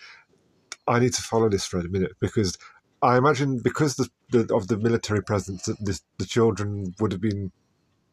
I 0.87 0.99
need 0.99 1.13
to 1.13 1.21
follow 1.21 1.49
this 1.49 1.65
for 1.65 1.79
a 1.79 1.87
minute 1.89 2.13
because 2.19 2.57
I 3.01 3.17
imagine 3.17 3.59
because 3.63 3.95
the, 3.95 4.09
the 4.29 4.53
of 4.53 4.67
the 4.67 4.77
military 4.77 5.23
presence 5.23 5.63
that 5.63 5.77
this, 5.79 6.01
the 6.17 6.25
children 6.25 6.93
would 6.99 7.11
have 7.11 7.21
been 7.21 7.51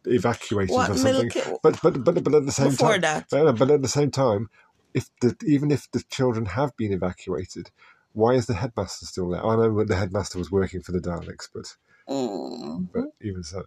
evacuated 0.04 0.70
what 0.70 0.90
or 0.90 0.96
something. 0.96 1.30
milk? 1.30 1.60
But 1.62 1.80
but 1.82 2.04
but 2.04 2.22
but 2.24 2.34
at 2.34 2.46
the 2.46 2.52
same 2.52 2.70
Before 2.70 2.92
time, 2.92 3.00
that. 3.02 3.26
but, 3.30 3.52
but 3.58 3.70
at 3.70 3.82
the 3.82 3.88
same 3.88 4.10
time, 4.10 4.48
if 4.94 5.08
the 5.20 5.36
even 5.46 5.70
if 5.70 5.90
the 5.90 6.02
children 6.10 6.46
have 6.46 6.76
been 6.76 6.92
evacuated, 6.92 7.70
why 8.18 8.34
is 8.34 8.46
the 8.46 8.54
headmaster 8.54 9.06
still 9.06 9.28
there? 9.30 9.44
I 9.44 9.56
know 9.56 9.84
the 9.84 9.96
headmaster 9.96 10.38
was 10.38 10.50
working 10.50 10.82
for 10.82 10.92
the 10.92 11.00
Daleks, 11.00 11.48
but 11.54 11.76
Mm, 12.08 12.88
but 12.92 13.04
even 13.20 13.42
so, 13.42 13.62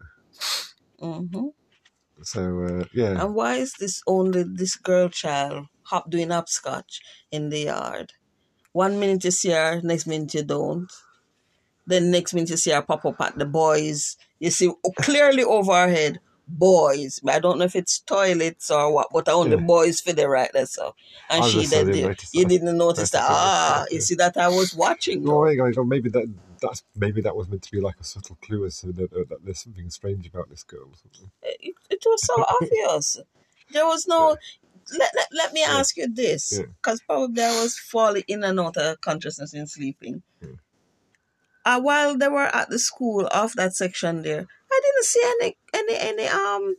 hmm 0.99 1.47
so 2.23 2.41
uh, 2.63 2.85
yeah. 2.93 3.21
And 3.21 3.35
why 3.35 3.55
is 3.55 3.73
this 3.79 4.01
only 4.07 4.43
this 4.43 4.75
girl 4.75 5.09
child 5.09 5.67
hop 5.83 6.09
doing 6.09 6.29
hopscotch 6.31 7.01
in 7.31 7.49
the 7.49 7.59
yard? 7.71 8.13
One 8.73 8.99
minute 8.99 9.23
you 9.25 9.31
see 9.31 9.51
her, 9.51 9.81
next 9.83 10.07
minute 10.07 10.33
you 10.33 10.43
don't. 10.43 10.91
Then 11.85 12.11
next 12.11 12.33
minute 12.33 12.49
you 12.49 12.57
see 12.57 12.71
her 12.71 12.81
pop 12.81 13.05
up 13.05 13.21
at 13.21 13.37
the 13.37 13.45
boys. 13.45 14.17
You 14.39 14.51
see 14.51 14.71
clearly 15.01 15.43
over 15.43 15.73
her 15.73 15.89
head, 15.89 16.19
boys. 16.57 17.19
But 17.23 17.35
I 17.35 17.39
don't 17.39 17.57
know 17.59 17.65
if 17.65 17.75
it's 17.75 17.99
toilets 17.99 18.69
or 18.71 18.93
what, 18.93 19.07
but 19.11 19.27
only 19.29 19.57
Yeah. 19.57 19.63
boys 19.63 20.01
for 20.01 20.13
the 20.13 20.27
right 20.29 20.51
there. 20.53 20.65
So, 20.65 20.95
and 21.29 21.43
I 21.43 21.47
she 21.47 21.65
then 21.65 21.87
didn't 21.87 22.01
notice 22.09 22.29
you 22.33 22.43
that. 22.43 22.49
didn't 22.49 22.77
notice 22.77 23.09
that. 23.11 23.23
Ah, 23.23 23.85
you 23.91 24.01
see 24.01 24.15
that 24.15 24.37
I 24.37 24.47
was 24.49 24.75
watching. 24.75 25.23
There 25.23 25.51
you 25.51 25.73
go. 25.73 25.83
Maybe 25.83 26.09
that 26.09 26.31
that's 26.61 26.83
maybe 26.95 27.21
that 27.21 27.35
was 27.35 27.47
meant 27.49 27.63
to 27.63 27.71
be 27.71 27.81
like 27.81 27.99
a 27.99 28.03
subtle 28.03 28.37
clue 28.41 28.65
as 28.65 28.79
to 28.81 28.91
that, 28.93 29.11
that 29.11 29.39
there's 29.43 29.61
something 29.61 29.89
strange 29.89 30.27
about 30.27 30.49
this 30.49 30.63
girl. 30.63 30.83
Or 30.91 30.97
something. 31.01 31.31
it, 31.43 31.73
it 31.89 32.03
was 32.05 32.25
so 32.25 32.45
obvious. 32.61 33.17
There 33.71 33.85
was 33.85 34.07
no. 34.07 34.37
Let, 34.97 35.11
let, 35.15 35.27
let 35.31 35.53
me 35.53 35.61
Yeah. 35.61 35.77
ask 35.79 35.95
you 35.95 36.07
this, 36.11 36.51
Yeah. 36.57 36.65
because 36.81 36.99
probably 37.01 37.43
I 37.43 37.61
was 37.61 37.77
falling 37.77 38.23
in 38.27 38.43
and 38.43 38.59
out 38.59 38.75
of 38.77 38.99
consciousness 38.99 39.53
in 39.53 39.65
sleeping. 39.67 40.21
Yeah. 40.41 40.49
Uh, 41.63 41.79
while 41.79 42.17
they 42.17 42.27
were 42.27 42.49
at 42.53 42.69
the 42.69 42.79
school 42.79 43.27
off 43.31 43.53
that 43.53 43.75
section 43.75 44.23
there, 44.23 44.47
didn't 44.81 45.05
see 45.05 45.33
any 45.39 45.57
any 45.73 45.97
any 45.97 46.27
um 46.27 46.75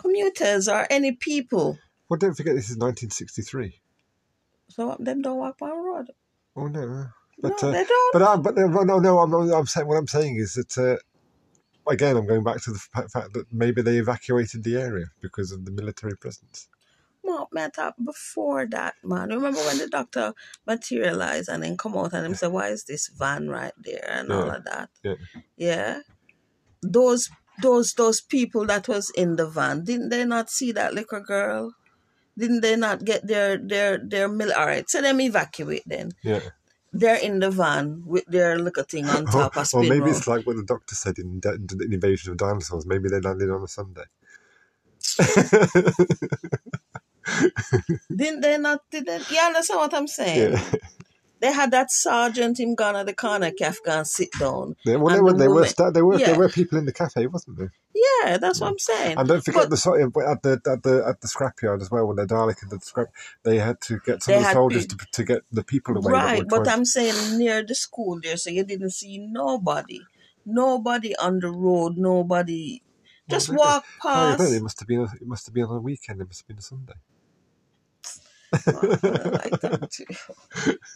commuters 0.00 0.68
or 0.68 0.86
any 0.90 1.12
people. 1.12 1.78
Well, 2.08 2.18
don't 2.18 2.34
forget 2.34 2.54
this 2.54 2.70
is 2.70 2.76
1963. 2.76 3.80
So 4.68 4.96
them 4.98 5.22
don't 5.22 5.38
walk 5.38 5.56
on 5.62 5.70
the 5.70 5.76
road. 5.76 6.06
Oh 6.56 6.66
no, 6.66 7.06
but 7.40 7.62
no, 7.62 7.68
uh, 7.68 7.72
they 7.72 7.84
don't. 7.84 8.12
but 8.12 8.22
uh, 8.22 8.36
but 8.36 8.56
no, 8.56 8.66
no, 8.84 8.98
no. 8.98 9.18
I'm, 9.18 9.32
I'm 9.52 9.66
saying 9.66 9.86
what 9.86 9.96
I'm 9.96 10.06
saying 10.08 10.36
is 10.36 10.54
that 10.54 10.78
uh, 10.78 11.90
again 11.90 12.16
I'm 12.16 12.26
going 12.26 12.44
back 12.44 12.62
to 12.62 12.72
the 12.72 12.78
fact 12.78 13.12
that 13.12 13.46
maybe 13.52 13.82
they 13.82 13.98
evacuated 13.98 14.64
the 14.64 14.76
area 14.76 15.06
because 15.20 15.52
of 15.52 15.64
the 15.64 15.70
military 15.70 16.16
presence. 16.16 16.68
Well, 17.24 17.48
met 17.52 17.78
up 17.78 17.94
before 18.04 18.66
that, 18.66 18.94
man. 19.04 19.28
Remember 19.28 19.60
when 19.60 19.78
the 19.78 19.88
doctor 19.88 20.34
materialized 20.66 21.48
and 21.48 21.62
then 21.62 21.76
come 21.76 21.96
out 21.96 22.12
and 22.12 22.26
him 22.26 22.34
say, 22.34 22.48
Why 22.48 22.68
is 22.68 22.84
this 22.84 23.08
van 23.08 23.48
right 23.48 23.72
there? 23.78 24.08
and 24.10 24.32
all 24.32 24.50
of 24.50 24.64
that. 24.64 24.90
Yeah. 25.04 25.14
Yeah. 25.56 26.00
Those 26.82 27.30
those 27.60 27.92
those 27.94 28.20
people 28.20 28.66
that 28.66 28.88
was 28.88 29.10
in 29.10 29.36
the 29.36 29.46
van, 29.46 29.84
didn't 29.84 30.08
they 30.08 30.24
not 30.24 30.50
see 30.50 30.72
that 30.72 30.94
little 30.94 31.20
girl? 31.20 31.72
Didn't 32.36 32.62
they 32.62 32.76
not 32.76 33.04
get 33.04 33.26
their 33.26 33.58
their 33.58 33.98
their 33.98 34.28
mill? 34.28 34.52
All 34.52 34.66
right, 34.66 34.88
so 34.88 35.00
them 35.02 35.20
evacuate 35.20 35.82
then. 35.86 36.12
Yeah. 36.22 36.40
They're 36.94 37.16
in 37.16 37.38
the 37.40 37.50
van 37.50 38.02
with 38.04 38.26
their 38.26 38.58
little 38.58 38.84
thing 38.84 39.06
on 39.06 39.24
top 39.32 39.56
of 39.56 39.68
or 39.72 39.82
maybe 39.82 40.00
road. 40.00 40.10
it's 40.10 40.26
like 40.26 40.46
what 40.46 40.56
the 40.56 40.64
doctor 40.64 40.94
said 40.94 41.18
in, 41.18 41.40
the 41.40 41.88
Invasion 41.90 42.32
of 42.32 42.38
Dinosaurs. 42.38 42.84
Maybe 42.86 43.08
they 43.08 43.20
landed 43.20 43.50
on 43.50 43.62
a 43.62 43.68
Sunday. 43.68 44.04
Didn't 48.14 48.40
they 48.40 48.58
not? 48.58 48.80
Didn't 48.90 49.30
you 49.30 49.38
understand 49.40 49.80
what 49.80 49.94
I'm 49.94 50.06
saying? 50.06 50.52
yeah. 50.52 50.72
They 51.42 51.52
had 51.52 51.72
that 51.72 51.90
sergeant 51.90 52.60
gone 52.78 52.94
at 52.94 53.06
the 53.06 53.14
corner, 53.14 53.50
Calf 53.50 53.80
mm. 53.80 53.86
gone 53.86 54.04
sit 54.04 54.28
down. 54.38 54.76
Yeah, 54.84 54.94
well, 54.96 55.12
they 55.12 55.20
were, 55.20 55.32
the 55.32 55.38
they 55.38 55.48
were, 55.48 55.54
woman- 55.54 55.92
they 55.92 56.02
were, 56.02 56.16
Yeah. 56.16 56.26
there 56.26 56.38
were 56.38 56.48
people 56.48 56.78
in 56.78 56.84
the 56.84 56.92
cafe, 56.92 57.26
wasn't 57.26 57.58
there? 57.58 57.72
Yeah, 57.94 58.38
that's 58.38 58.60
what 58.60 58.68
mm. 58.68 58.70
I'm 58.70 58.78
saying. 58.78 59.18
And 59.18 59.28
don't 59.28 59.44
forget 59.44 59.68
But- 59.68 59.70
the 59.70 60.24
at 60.30 60.42
the 60.44 60.70
at 60.70 60.82
the 60.84 61.04
at 61.04 61.20
the 61.20 61.26
scrapyard 61.26 61.82
as 61.82 61.90
well. 61.90 62.06
When 62.06 62.14
they're 62.14 62.28
Dalek 62.28 62.62
in 62.62 62.68
the 62.68 62.78
scrap, 62.78 63.08
they 63.42 63.58
had 63.58 63.80
to 63.88 63.98
get 64.06 64.22
some 64.22 64.36
of 64.36 64.42
the 64.44 64.52
soldiers 64.52 64.86
to- 64.86 64.96
to, 64.96 65.06
to 65.10 65.24
get 65.24 65.42
the 65.50 65.64
people 65.64 65.96
away. 65.98 66.12
Right, 66.12 66.44
but 66.48 66.68
I'm 66.68 66.84
saying 66.84 67.38
near 67.38 67.64
the 67.64 67.74
school 67.74 68.20
there, 68.22 68.36
so 68.36 68.48
you 68.50 68.62
didn't 68.62 68.90
see 68.90 69.18
nobody, 69.18 70.00
nobody 70.46 71.16
on 71.16 71.40
the 71.40 71.50
road, 71.50 71.96
nobody. 71.96 72.82
Just 73.28 73.48
Well, 73.48 73.58
walk 73.58 73.84
Oh, 74.04 74.08
past. 74.08 74.38
no, 74.40 74.46
it 74.46 74.62
must 74.62 74.78
have 74.78 74.86
been. 74.86 75.02
It 75.20 75.26
must 75.26 75.46
have 75.46 75.54
been 75.54 75.64
on 75.64 75.76
a 75.76 75.80
weekend. 75.80 76.20
It 76.20 76.28
must 76.28 76.40
have 76.42 76.46
been 76.46 76.58
a 76.58 76.62
Sunday. 76.62 76.94
I 78.52 78.58
like 78.60 79.60
that 79.60 79.90
too. 79.92 80.04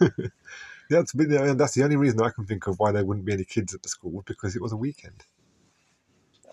Yeah, 0.01 0.19
that's, 0.91 1.13
been, 1.13 1.33
and 1.33 1.59
that's 1.61 1.75
the 1.75 1.85
only 1.85 1.97
reason 1.97 2.21
I 2.23 2.31
can 2.31 2.47
think 2.47 2.67
of 2.67 2.79
why 2.79 2.93
there 2.93 3.05
wouldn't 3.05 3.27
be 3.27 3.33
any 3.33 3.45
kids 3.45 3.75
at 3.75 3.83
the 3.83 3.89
school 3.89 4.23
because 4.27 4.57
it 4.57 4.63
was 4.63 4.73
a 4.73 4.77
weekend. 4.77 5.25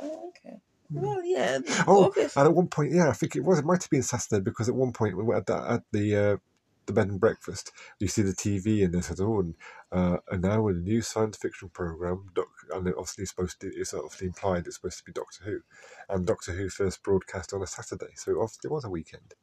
Oh, 0.02 0.30
okay. 0.30 0.58
Well, 0.92 1.24
yeah. 1.24 1.60
Oh, 1.88 2.06
obvious- 2.06 2.36
and 2.38 2.48
at 2.48 2.54
one 2.54 2.68
point, 2.68 2.94
yeah, 2.94 3.10
I 3.10 3.14
think 3.14 3.36
it 3.36 3.44
was. 3.44 3.60
It 3.60 3.66
might 3.66 3.82
have 3.84 3.90
been 3.90 4.04
Saturday 4.04 4.42
because 4.42 4.70
at 4.70 4.76
one 4.76 4.94
point 4.94 5.18
we 5.18 5.24
were 5.24 5.36
at 5.38 5.46
the, 5.48 5.56
at 5.56 5.84
the 5.92 6.16
uh, 6.16 6.38
the 6.86 6.94
bed 6.94 7.08
and 7.08 7.20
breakfast, 7.20 7.72
you 8.00 8.08
see 8.08 8.22
the 8.22 8.32
TV 8.34 8.84
and 8.84 8.94
they 8.94 9.02
said, 9.02 9.20
"Oh, 9.20 9.40
and, 9.40 9.56
uh, 9.92 10.18
and 10.30 10.42
now 10.42 10.68
a 10.68 10.74
new 10.74 11.02
science 11.02 11.38
fiction 11.38 11.70
program." 11.70 12.30
Doc, 12.36 12.48
and 12.74 12.88
it 12.88 12.96
obviously 12.98 13.26
supposed 13.26 13.60
to. 13.62 13.68
It's 13.68 13.94
obviously 13.94 14.28
implied 14.28 14.68
it's 14.68 14.76
supposed 14.76 14.98
to 15.00 15.04
be 15.06 15.14
Doctor 15.14 15.44
Who, 15.46 15.60
and 16.10 16.26
Doctor 16.26 16.52
Who 16.54 16.70
first 16.70 17.02
broadcast 17.04 17.54
on 17.54 17.62
a 17.62 17.68
Saturday, 17.68 18.14
so 18.16 18.32
it 18.32 18.38
obviously 18.42 18.70
was 18.70 18.84
a 18.86 18.90
weekend. 18.90 19.34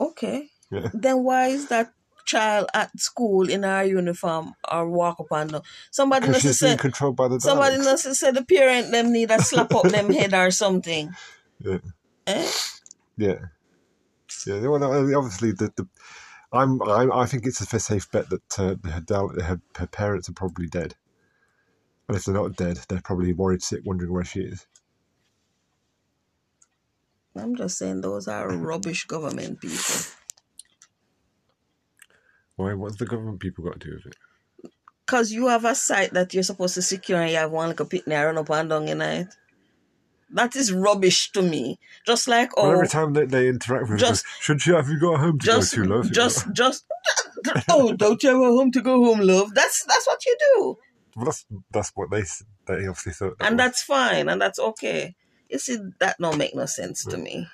Okay. 0.00 0.48
Yeah. 0.70 0.88
Then 0.94 1.22
why 1.22 1.48
is 1.48 1.68
that 1.68 1.92
child 2.24 2.68
at 2.74 2.98
school 2.98 3.48
in 3.48 3.64
our 3.64 3.84
uniform 3.84 4.54
or 4.70 4.88
walk 4.88 5.20
up 5.20 5.26
and 5.32 5.52
down? 5.52 5.62
Somebody 5.90 6.28
must 6.28 6.44
have 6.44 6.54
said. 6.54 6.78
controlled 6.78 7.16
by 7.16 7.28
the 7.28 7.40
Somebody 7.40 7.78
must 7.78 8.04
have 8.04 8.16
said 8.16 8.34
the 8.34 8.44
parent 8.44 8.92
them 8.92 9.12
need 9.12 9.30
a 9.30 9.42
slap 9.42 9.74
up 9.74 9.84
them 9.84 10.10
head 10.10 10.32
or 10.34 10.50
something. 10.50 11.12
Yeah. 11.58 11.78
Eh? 12.26 12.50
Yeah, 13.16 13.38
yeah. 14.46 14.66
Well, 14.66 14.82
obviously, 14.82 15.52
the, 15.52 15.72
the 15.76 15.86
I'm, 16.52 16.80
I'm 16.82 17.12
I 17.12 17.26
think 17.26 17.46
it's 17.46 17.60
a 17.60 17.78
safe 17.78 18.10
bet 18.10 18.30
that 18.30 18.58
uh, 18.58 18.76
her, 18.88 19.42
her 19.42 19.60
her 19.76 19.86
parents 19.86 20.28
are 20.28 20.32
probably 20.32 20.66
dead, 20.66 20.94
and 22.08 22.16
if 22.16 22.24
they're 22.24 22.34
not 22.34 22.56
dead, 22.56 22.78
they're 22.88 23.02
probably 23.02 23.32
worried 23.32 23.62
sick, 23.62 23.82
wondering 23.84 24.12
where 24.12 24.24
she 24.24 24.40
is. 24.40 24.66
I'm 27.36 27.54
just 27.56 27.78
saying 27.78 28.00
those 28.00 28.28
are 28.28 28.48
rubbish 28.56 29.06
government 29.06 29.60
people. 29.60 29.94
Why? 32.56 32.74
What's 32.74 32.96
the 32.96 33.06
government 33.06 33.40
people 33.40 33.64
got 33.64 33.80
to 33.80 33.88
do 33.88 33.94
with 33.96 34.06
it? 34.06 34.16
Cause 35.06 35.32
you 35.32 35.48
have 35.48 35.64
a 35.64 35.74
site 35.74 36.12
that 36.12 36.32
you're 36.34 36.42
supposed 36.44 36.74
to 36.74 36.82
secure 36.82 37.20
and 37.20 37.30
you 37.30 37.36
have 37.36 37.50
one 37.50 37.68
like 37.68 37.80
a 37.80 37.84
pit 37.84 38.04
and 38.06 38.14
run 38.14 38.38
up 38.38 38.48
and 38.50 38.68
down 38.70 38.86
in 38.88 39.00
it. 39.00 39.28
That 40.32 40.54
is 40.54 40.72
rubbish 40.72 41.32
to 41.32 41.42
me. 41.42 41.80
Just 42.06 42.28
like 42.28 42.56
Well, 42.56 42.66
oh 42.66 42.70
every 42.74 42.86
time 42.86 43.12
they, 43.14 43.24
they 43.24 43.48
interact 43.48 43.90
with 43.90 43.98
just- 43.98 44.24
us, 44.24 44.32
should 44.40 44.64
you 44.66 44.74
have 44.76 44.88
you 44.88 45.00
got 45.00 45.14
a 45.14 45.18
home 45.18 45.38
to 45.40 45.46
just 45.46 45.74
go 45.74 45.82
to, 45.82 45.88
love? 45.88 46.12
just 46.12 46.52
just 46.52 46.84
oh 47.68 47.92
don't 47.94 48.22
you 48.22 48.28
have 48.28 48.38
a 48.38 48.44
home 48.54 48.70
to 48.70 48.80
go 48.80 49.02
home, 49.04 49.20
love? 49.20 49.52
That's 49.54 49.84
that's 49.84 50.06
what 50.06 50.24
you 50.24 50.36
do. 50.54 50.78
well, 51.16 51.24
that's 51.24 51.44
that's 51.72 51.90
what 51.96 52.10
they 52.12 52.22
they 52.66 52.86
obviously 52.86 53.12
thought. 53.12 53.36
That 53.38 53.46
And 53.48 53.58
was. 53.58 53.64
that's 53.64 53.82
fine 53.82 54.28
and 54.28 54.40
that's 54.40 54.60
okay. 54.60 55.16
You 55.50 55.58
see 55.58 55.78
that 55.98 56.18
don't 56.20 56.38
make 56.38 56.54
no 56.54 56.66
sense 56.66 57.04
to 57.06 57.16
me. 57.18 57.48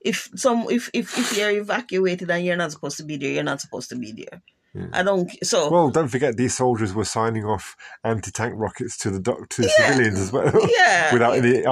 If 0.00 0.30
some 0.36 0.66
if, 0.70 0.90
if 0.94 1.18
if 1.18 1.36
you're 1.36 1.50
evacuated 1.50 2.30
and 2.30 2.44
you're 2.44 2.56
not 2.56 2.72
supposed 2.72 2.96
to 2.98 3.04
be 3.04 3.16
there, 3.16 3.30
you're 3.30 3.42
not 3.42 3.60
supposed 3.60 3.90
to 3.90 3.96
be 3.96 4.12
there. 4.12 4.42
Yeah. 4.74 4.86
I 4.92 5.02
don't 5.02 5.30
so 5.44 5.70
Well, 5.70 5.90
don't 5.90 6.08
forget 6.08 6.36
these 6.36 6.54
soldiers 6.54 6.92
were 6.94 7.06
signing 7.06 7.44
off 7.44 7.74
anti-tank 8.04 8.52
rockets 8.56 8.98
to 8.98 9.10
the 9.10 9.18
doc- 9.18 9.48
to 9.50 9.62
Yeah. 9.62 9.68
civilians 9.68 10.18
as 10.20 10.30
well, 10.32 10.52
yeah. 10.76 11.10
without 11.12 11.36
any. 11.38 11.64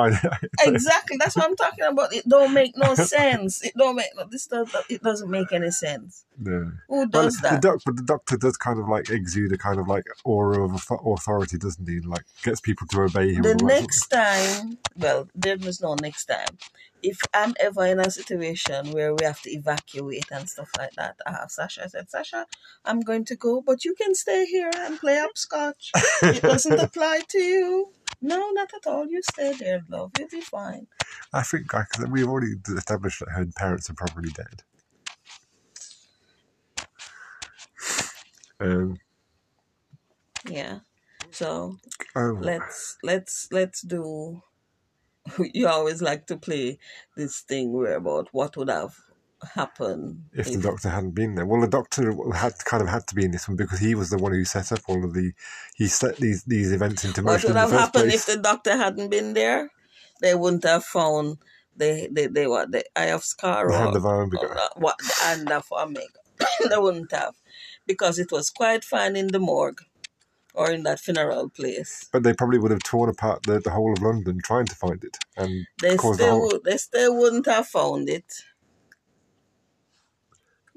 exactly 0.65 1.17
that's 1.19 1.37
what 1.37 1.45
i'm 1.45 1.57
talking 1.57 1.85
about 1.85 2.15
it 2.15 2.27
don't 2.29 2.53
make 2.55 2.77
no 2.77 2.95
sense 3.17 3.63
it 3.63 3.73
don't 3.77 3.97
make 3.97 4.09
this 4.31 4.47
does 4.47 4.75
it 4.89 5.03
doesn't 5.03 5.31
make 5.31 5.53
any 5.53 5.71
sense 5.71 6.25
no. 6.39 6.73
who 6.89 6.97
Well, 6.99 7.07
does 7.07 7.37
the 7.41 7.49
that 7.51 7.63
doc, 7.63 7.81
but 7.85 7.97
the 7.97 8.03
doctor 8.03 8.37
does 8.37 8.57
kind 8.57 8.79
of 8.81 8.89
like 8.89 9.11
exude 9.11 9.53
a 9.53 9.59
kind 9.59 9.79
of 9.79 9.89
like 9.89 10.05
aura 10.25 10.65
of 10.65 10.75
authority, 11.07 11.57
doesn't 11.57 11.89
he? 11.89 12.01
Like 12.01 12.25
gets 12.43 12.61
people 12.61 12.87
to 12.89 13.03
obey 13.03 13.33
him. 13.33 13.43
the 13.43 13.51
and 13.53 13.63
all 13.63 13.69
that 13.69 13.75
sort 13.75 13.83
next 13.83 14.07
time 14.09 14.79
well 14.97 15.29
there 15.35 15.57
was 15.59 15.81
no 15.81 15.95
next 15.95 16.27
time 16.27 16.59
if 17.03 17.19
i'm 17.35 17.55
ever 17.61 17.87
in 17.87 18.01
a 18.01 18.11
situation 18.11 18.93
where 18.93 19.15
we 19.15 19.25
have 19.25 19.41
to 19.43 19.51
evacuate 19.51 20.27
and 20.33 20.49
stuff 20.49 20.71
like 20.79 20.93
that 20.97 21.17
i 21.27 21.33
have 21.33 21.51
sasha. 21.51 21.85
I 21.85 21.89
said 21.89 22.11
sasha 22.11 22.47
i'm 22.85 23.01
going 23.01 23.25
to 23.27 23.37
go 23.37 23.63
but 23.63 23.85
you 23.85 23.95
can 23.95 24.15
stay 24.15 24.47
here 24.47 24.71
and 24.75 24.99
play 25.01 25.19
upscotch 25.19 25.93
it 26.23 26.43
doesn't 26.43 26.81
apply 26.81 27.21
to 27.31 27.39
you. 27.39 27.93
No 28.23 28.51
not 28.53 28.71
at 28.75 28.87
all. 28.87 29.07
You 29.07 29.23
stay 29.23 29.55
there 29.59 29.83
love. 29.89 30.13
You'll 30.19 30.29
be 30.29 30.41
fine. 30.41 30.87
I 31.33 31.43
think 31.43 31.75
I, 31.75 31.85
cause 31.85 32.07
we've 32.09 32.29
already 32.29 32.55
established 32.77 33.21
that 33.21 33.31
her 33.31 33.47
parents 33.57 33.91
are 33.91 33.95
probably 33.95 34.31
dead. 34.31 34.63
Um, 38.61 38.97
yeah. 40.49 40.81
So 41.31 41.77
oh, 42.17 42.39
let's 42.41 42.97
let's 43.03 43.49
let's 43.53 43.83
do 43.83 44.43
you 45.55 45.67
always 45.67 46.03
like 46.03 46.27
to 46.27 46.37
play 46.37 46.79
this 47.17 47.41
thing 47.41 47.73
where 47.73 47.97
about 47.97 48.29
what 48.33 48.57
would 48.57 48.71
have 48.71 48.95
happened 49.55 50.25
if 50.33 50.51
the 50.51 50.59
doctor 50.59 50.89
hadn't 50.89 51.15
been 51.15 51.35
there, 51.35 51.45
well, 51.45 51.61
the 51.61 51.69
doctor 51.69 52.15
had 52.35 52.55
kind 52.65 52.83
of 52.83 52.89
had 52.89 53.07
to 53.07 53.15
be 53.15 53.25
in 53.25 53.31
this 53.31 53.49
one 53.49 53.57
because 53.57 53.79
he 53.79 53.95
was 53.95 54.11
the 54.11 54.19
one 54.19 54.33
who 54.33 54.45
set 54.45 54.73
up 54.73 54.81
all 54.89 55.05
of 55.05 55.13
the 55.15 55.33
he 55.77 55.87
set 55.87 56.17
these 56.17 56.45
these 56.45 56.73
events 56.73 57.05
into 57.05 57.23
motion. 57.23 57.55
what 57.55 57.55
would 57.55 57.61
have 57.61 57.71
happened 57.71 58.11
place. 58.11 58.29
if 58.29 58.35
the 58.35 58.41
doctor 58.41 58.77
hadn't 58.77 59.11
been 59.11 59.35
there 59.35 59.71
they 60.21 60.35
wouldn't 60.35 60.65
have 60.65 60.85
found 60.85 61.39
the 61.77 62.09
the, 62.11 62.27
the 62.29 62.47
what 62.47 62.73
the 62.73 62.85
eye 62.97 63.07
of 63.07 63.25
scar 63.25 63.69
The 63.69 63.75
or, 63.75 63.79
hand 63.79 63.97
of 63.97 64.07
Iron 64.07 64.31
or 64.39 64.59
what 64.77 64.99
the 64.99 65.25
hand 65.25 65.53
of 65.53 65.67
omega 65.71 66.21
they 66.71 66.79
wouldn't 66.79 67.13
have 67.13 67.35
because 67.87 68.19
it 68.19 68.33
was 68.33 68.51
quite 68.51 68.85
fine 68.85 69.17
in 69.17 69.29
the 69.29 69.39
morgue 69.39 69.83
or 70.57 70.71
in 70.73 70.83
that 70.85 70.99
funeral 70.99 71.49
place 71.51 72.09
But 72.13 72.23
they 72.25 72.33
probably 72.33 72.59
would 72.59 72.71
have 72.73 72.83
torn 72.83 73.09
apart 73.11 73.43
the, 73.45 73.61
the 73.61 73.71
whole 73.71 73.93
of 73.93 74.03
London 74.03 74.41
trying 74.43 74.67
to 74.67 74.75
find 74.75 75.05
it, 75.05 75.17
and 75.37 75.67
they 75.81 75.97
caused 75.97 76.19
the 76.19 76.25
still 76.25 76.39
whole. 76.41 76.61
they 76.65 76.77
still 76.79 77.17
wouldn't 77.17 77.47
have 77.47 77.67
found 77.69 78.09
it. 78.09 78.25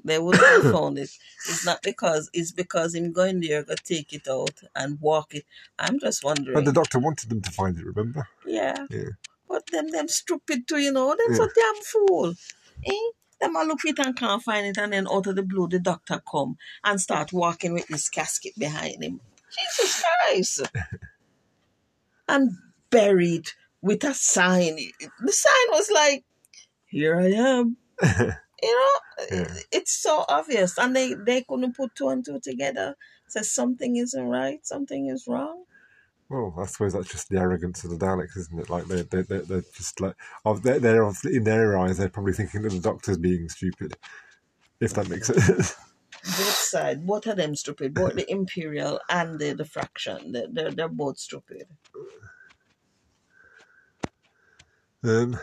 They 0.04 0.18
wouldn't 0.18 0.44
have 0.44 0.72
found 0.76 0.98
it. 0.98 1.10
It's 1.48 1.64
not 1.66 1.82
because 1.82 2.30
it's 2.32 2.52
because 2.52 2.94
him 2.94 3.12
going 3.12 3.40
there 3.40 3.64
to 3.64 3.76
take 3.76 4.12
it 4.12 4.28
out 4.28 4.60
and 4.74 4.98
walk 5.00 5.34
it. 5.34 5.44
I'm 5.78 5.98
just 5.98 6.24
wondering. 6.24 6.54
But 6.54 6.64
the 6.64 6.72
doctor 6.72 6.98
wanted 6.98 7.28
them 7.28 7.42
to 7.42 7.50
find 7.50 7.76
it. 7.78 7.84
Remember? 7.84 8.28
yeah. 8.46 8.86
Yeah. 8.90 9.10
But 9.48 9.66
them 9.72 9.90
them 9.90 10.08
stupid 10.08 10.66
too, 10.68 10.78
you 10.78 10.92
know. 10.92 11.08
Them 11.10 11.26
Yeah. 11.30 11.36
so 11.36 11.48
damn 11.54 11.82
fool. 11.82 12.34
Eh? 12.86 13.10
Them 13.40 13.56
a 13.56 13.64
look 13.64 13.80
for 13.80 13.88
it 13.88 13.98
and 13.98 14.16
can't 14.16 14.42
find 14.42 14.66
it 14.66 14.78
and 14.78 14.92
then 14.92 15.08
out 15.10 15.26
of 15.26 15.34
the 15.36 15.42
blue 15.42 15.66
the 15.66 15.78
doctor 15.80 16.20
come 16.30 16.56
and 16.84 17.00
start 17.00 17.32
walking 17.32 17.72
with 17.72 17.88
this 17.88 18.08
casket 18.08 18.52
behind 18.58 19.02
him. 19.02 19.20
Jesus 19.58 20.02
Christ. 20.02 20.70
and 22.28 22.50
buried 22.90 23.48
with 23.82 24.04
a 24.04 24.14
sign. 24.14 24.76
The 25.20 25.32
sign 25.32 25.68
was 25.70 25.90
like, 25.90 26.24
Here 26.86 27.18
I 27.18 27.30
am. 27.32 27.76
You 28.62 28.68
know, 28.74 29.26
Yeah. 29.38 29.54
it's 29.72 29.92
so 30.02 30.26
obvious. 30.28 30.76
And 30.76 30.94
they, 30.94 31.14
they 31.14 31.42
couldn't 31.48 31.74
put 31.76 31.94
two 31.94 32.10
and 32.10 32.22
two 32.22 32.40
together. 32.40 32.94
Say 33.28 33.40
something 33.40 33.96
isn't 33.96 34.28
right, 34.28 34.60
something 34.66 35.08
is 35.08 35.24
wrong. 35.26 35.64
Well, 36.28 36.54
I 36.58 36.66
suppose 36.66 36.92
that's 36.92 37.10
just 37.10 37.30
the 37.30 37.38
arrogance 37.38 37.84
of 37.84 37.90
the 37.90 37.96
Daleks, 37.96 38.36
isn't 38.36 38.60
it? 38.60 38.68
Like 38.68 38.84
they 38.84 39.00
they 39.02 39.22
they 39.22 39.38
they're 39.38 39.64
just 39.74 39.98
like 40.00 40.14
of 40.44 40.62
they're, 40.62 40.78
they're 40.78 41.10
in 41.24 41.44
their 41.44 41.78
eyes 41.78 41.96
they're 41.96 42.10
probably 42.10 42.34
thinking 42.34 42.60
that 42.62 42.68
the 42.72 42.80
doctor's 42.80 43.16
being 43.18 43.48
stupid. 43.48 43.96
If 44.78 44.92
that 44.94 45.08
makes 45.08 45.28
sense. 45.28 45.74
Both 46.24 46.56
sides, 46.56 47.00
both 47.04 47.26
of 47.26 47.36
them 47.36 47.54
stupid. 47.56 47.94
Both 47.94 48.14
the 48.14 48.30
Imperial 48.30 49.00
and 49.08 49.38
the, 49.40 49.54
the 49.54 49.64
Fraction. 49.64 50.32
They're, 50.32 50.46
they're, 50.52 50.72
they're 50.72 50.88
both 50.88 51.18
stupid. 51.18 51.64
um, 55.04 55.38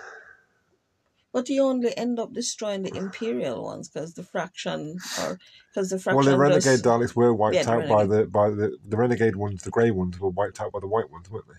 But 1.34 1.50
you 1.50 1.64
only 1.64 1.96
end 1.98 2.20
up 2.20 2.34
destroying 2.34 2.84
the 2.84 2.96
Imperial 2.96 3.64
ones 3.64 3.90
because 3.90 4.14
the 4.16 4.24
fraction, 4.24 4.98
or 5.20 5.40
because 5.72 5.90
the 5.90 6.00
fraction. 6.00 6.18
Well, 6.18 6.26
the 6.26 6.38
renegade 6.38 6.80
Daleks 6.80 7.16
were 7.16 7.34
wiped 7.34 7.56
Yeah, 7.56 7.64
out 7.74 7.88
by 7.90 8.06
the 8.06 8.26
by 8.26 8.50
the 8.50 8.78
the 8.88 8.98
renegade 8.98 9.36
ones. 9.36 9.64
The 9.64 9.72
grey 9.72 9.92
ones 9.92 10.20
were 10.20 10.30
wiped 10.30 10.62
out 10.62 10.72
by 10.72 10.80
the 10.80 10.88
white 10.88 11.12
ones, 11.12 11.30
weren't 11.30 11.48
they? 11.48 11.56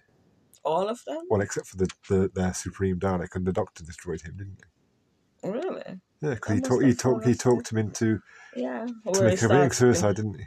all 0.64 0.88
of 0.88 1.00
them. 1.06 1.22
Well, 1.30 1.40
except 1.40 1.68
for 1.68 1.76
the, 1.76 1.88
the 2.08 2.30
their 2.34 2.54
supreme 2.54 2.98
Dalek, 2.98 3.34
and 3.34 3.46
the 3.46 3.52
Doctor 3.52 3.84
destroyed 3.84 4.22
him, 4.22 4.36
didn't 4.36 4.58
he? 5.42 5.48
Really? 5.48 6.00
Yeah, 6.22 6.34
because 6.34 6.54
he 6.56 6.60
talked 6.60 6.84
he 6.84 6.94
talked 6.94 7.26
he 7.26 7.34
talked 7.34 7.72
him 7.72 7.78
into 7.78 8.20
Yeah. 8.58 8.86
to 9.12 9.22
make 9.22 9.38
starts 9.38 9.40
spin- 9.40 9.72
suicide, 9.72 10.16
didn't 10.16 10.34
he? 10.34 10.44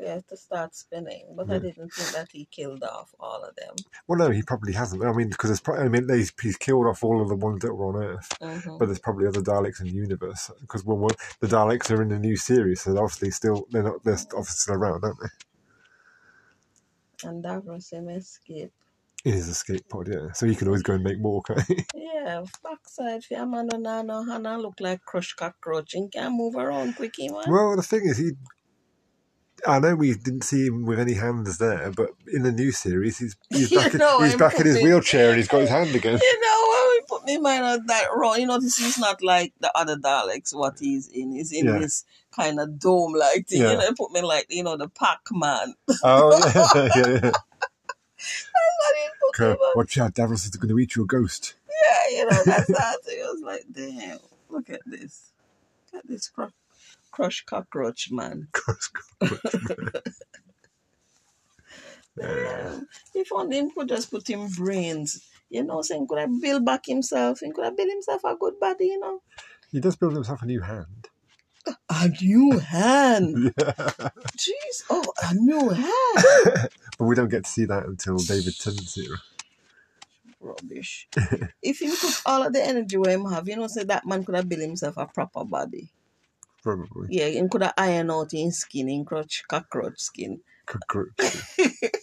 Yeah, 0.00 0.20
to 0.28 0.36
start 0.36 0.76
spinning. 0.76 1.26
But 1.34 1.50
I 1.50 1.58
didn't 1.58 1.92
think 1.92 2.12
that 2.12 2.28
he 2.30 2.46
killed 2.52 2.84
off 2.84 3.12
all 3.18 3.42
of 3.42 3.56
them. 3.56 3.74
Well, 4.06 4.18
no, 4.18 4.30
he 4.30 4.42
probably 4.42 4.72
hasn't. 4.72 5.02
I 5.02 5.12
mean, 5.12 5.28
because 5.28 5.50
there's 5.50 5.60
pro- 5.60 5.76
I 5.76 5.88
mean, 5.88 6.08
he's, 6.08 6.32
he's 6.40 6.56
killed 6.56 6.86
off 6.86 7.02
all 7.02 7.20
of 7.20 7.28
the 7.28 7.34
ones 7.34 7.62
that 7.62 7.74
were 7.74 7.86
on 7.86 8.04
Earth, 8.04 8.32
hmm 8.40 8.78
but 8.78 8.86
there's 8.86 9.00
probably 9.00 9.26
other 9.26 9.40
Daleks 9.40 9.80
in 9.80 9.86
the 9.86 9.92
universe. 9.92 10.52
Because 10.60 10.84
well, 10.84 10.98
well, 10.98 11.10
the 11.40 11.48
Daleks 11.48 11.90
are 11.90 12.00
in 12.00 12.10
the 12.10 12.18
new 12.18 12.36
series, 12.36 12.82
so 12.82 12.92
they're 12.92 13.02
obviously 13.02 13.32
still 13.32 13.66
they're 13.72 13.82
not 13.82 14.04
they're 14.04 14.14
obviously 14.14 14.54
still 14.54 14.74
around, 14.76 15.02
aren't 15.02 15.18
they? 15.20 17.28
And 17.28 17.44
Davros 17.44 17.92
escape. 18.16 18.72
In 19.24 19.34
a 19.34 19.36
skateboard, 19.36 20.08
yeah. 20.12 20.32
So 20.32 20.46
he 20.46 20.54
can 20.54 20.68
always 20.68 20.82
go 20.82 20.94
and 20.94 21.02
make 21.04 21.20
more. 21.20 21.42
Can't 21.42 21.62
he? 21.66 21.84
Yeah, 21.94 22.44
backside 22.62 23.24
for 23.24 23.36
a 23.38 23.46
man 23.46 23.68
who 23.72 23.78
no 23.78 24.02
no 24.02 24.22
Hannah 24.24 24.58
look 24.58 24.80
like 24.80 25.00
crushed 25.02 25.36
cockroach 25.36 25.94
and 25.94 26.12
can't 26.12 26.34
move 26.34 26.56
around 26.56 26.94
quickly, 26.96 27.28
man. 27.28 27.44
well, 27.48 27.74
the 27.76 27.82
thing 27.82 28.02
is, 28.04 28.18
he. 28.18 28.32
I 29.66 29.80
know 29.80 29.96
we 29.96 30.14
didn't 30.14 30.44
see 30.44 30.66
him 30.66 30.84
with 30.84 31.00
any 31.00 31.14
hands 31.14 31.58
there, 31.58 31.90
but 31.96 32.10
in 32.32 32.42
the 32.42 32.52
new 32.52 32.70
series, 32.70 33.18
he's 33.18 33.36
he's 33.50 33.70
You 33.72 33.78
back, 33.78 33.92
in, 33.94 33.98
know, 33.98 34.20
he's 34.22 34.32
I'm 34.34 34.38
back 34.38 34.60
in 34.60 34.66
his 34.66 34.76
putting- 34.76 34.86
wheelchair 34.88 35.28
and 35.30 35.36
he's 35.38 35.48
got 35.48 35.62
his 35.62 35.70
hand 35.70 35.88
again. 35.96 36.18
You 36.22 36.40
know, 36.40 36.68
when 36.70 36.88
we 36.90 37.00
put 37.08 37.24
me 37.24 37.38
mind 37.38 37.64
on 37.64 37.86
that 37.86 38.06
wrong, 38.14 38.38
you 38.38 38.46
know, 38.46 38.60
this 38.60 38.78
is 38.78 38.98
not 38.98 39.22
like 39.22 39.52
the 39.60 39.76
other 39.76 39.96
Daleks, 39.96 40.54
what 40.54 40.78
he's 40.78 41.08
in. 41.08 41.32
He's 41.32 41.50
in 41.52 41.64
Yeah. 41.66 41.78
this 41.78 42.04
kind 42.30 42.60
of 42.60 42.78
dome 42.78 43.14
like 43.14 43.48
thing. 43.48 43.62
Yeah. 43.62 43.72
You 43.72 43.78
know, 43.78 43.92
put 43.96 44.12
me 44.12 44.22
like, 44.22 44.46
you 44.50 44.62
know, 44.62 44.76
the 44.76 44.88
Pac 44.88 45.20
Man. 45.32 45.74
Oh 46.04 46.38
yeah, 46.54 46.90
yeah, 46.94 47.20
yeah. 47.24 47.30
I 48.20 48.92
didn't 48.94 49.14
put 49.20 49.40
me 49.40 49.46
Okay, 49.46 49.62
Watch 49.76 49.98
out, 49.98 50.14
Davros 50.14 50.44
is 50.44 50.50
going 50.50 50.68
to 50.68 50.78
eat 50.78 50.96
you 50.96 51.04
a 51.04 51.06
ghost. 51.06 51.54
Yeah, 51.84 52.18
you 52.18 52.24
know, 52.24 52.42
that's 52.44 52.78
how 52.78 52.94
it 53.06 53.32
was 53.32 53.42
like, 53.42 53.64
damn, 53.72 54.18
look 54.48 54.70
at 54.70 54.80
this. 54.86 55.32
Look 55.92 56.04
at 56.04 56.08
this 56.10 56.28
cru- 56.28 56.52
crushed 57.12 57.46
cockroach, 57.46 58.10
man. 58.10 58.48
Crush 58.52 58.88
cockroach 59.20 59.54
man. 59.78 60.02
yeah. 62.20 62.80
If 63.14 63.28
only 63.32 63.58
him 63.58 63.70
could 63.70 63.88
just 63.88 64.10
put 64.10 64.28
him 64.28 64.48
brains, 64.48 65.28
you 65.50 65.64
know, 65.64 65.82
so 65.82 66.04
could 66.06 66.18
have 66.18 66.40
build 66.40 66.64
back 66.64 66.86
himself. 66.86 67.40
He 67.40 67.50
could 67.52 67.64
have 67.64 67.76
built 67.76 67.90
himself 67.90 68.22
a 68.24 68.36
good 68.36 68.58
body, 68.60 68.86
you 68.86 69.00
know. 69.00 69.22
He 69.70 69.80
does 69.80 69.96
build 69.96 70.14
himself 70.14 70.42
a 70.42 70.46
new 70.46 70.60
hand. 70.60 71.08
A 71.90 72.08
new 72.20 72.58
hand. 72.58 73.52
Yeah. 73.58 73.72
Jeez. 74.36 74.84
Oh, 74.90 75.04
a 75.22 75.34
new 75.34 75.68
hand. 75.70 76.68
but 76.98 77.04
we 77.04 77.14
don't 77.14 77.28
get 77.28 77.44
to 77.44 77.50
see 77.50 77.64
that 77.66 77.86
until 77.86 78.16
David 78.18 78.54
Tennant's 78.58 78.96
era. 78.96 79.18
Rubbish. 80.40 81.08
if 81.62 81.78
he 81.78 81.88
put 81.88 82.22
all 82.24 82.44
of 82.46 82.52
the 82.52 82.64
energy 82.64 82.96
where 82.96 83.12
him 83.12 83.24
have, 83.26 83.48
you 83.48 83.56
know, 83.56 83.66
say 83.66 83.84
that 83.84 84.06
man 84.06 84.24
could 84.24 84.36
have 84.36 84.48
built 84.48 84.62
himself 84.62 84.96
a 84.96 85.06
proper 85.06 85.44
body. 85.44 85.90
Probably. 86.62 87.08
Yeah, 87.10 87.26
he 87.26 87.48
could 87.48 87.62
have 87.62 87.74
iron 87.76 88.10
out 88.10 88.30
his 88.32 88.58
skin, 88.58 88.88
in 88.88 89.04
crotch, 89.04 89.42
cockroach 89.48 89.98
skin. 89.98 90.40
Cockroach. 90.66 91.18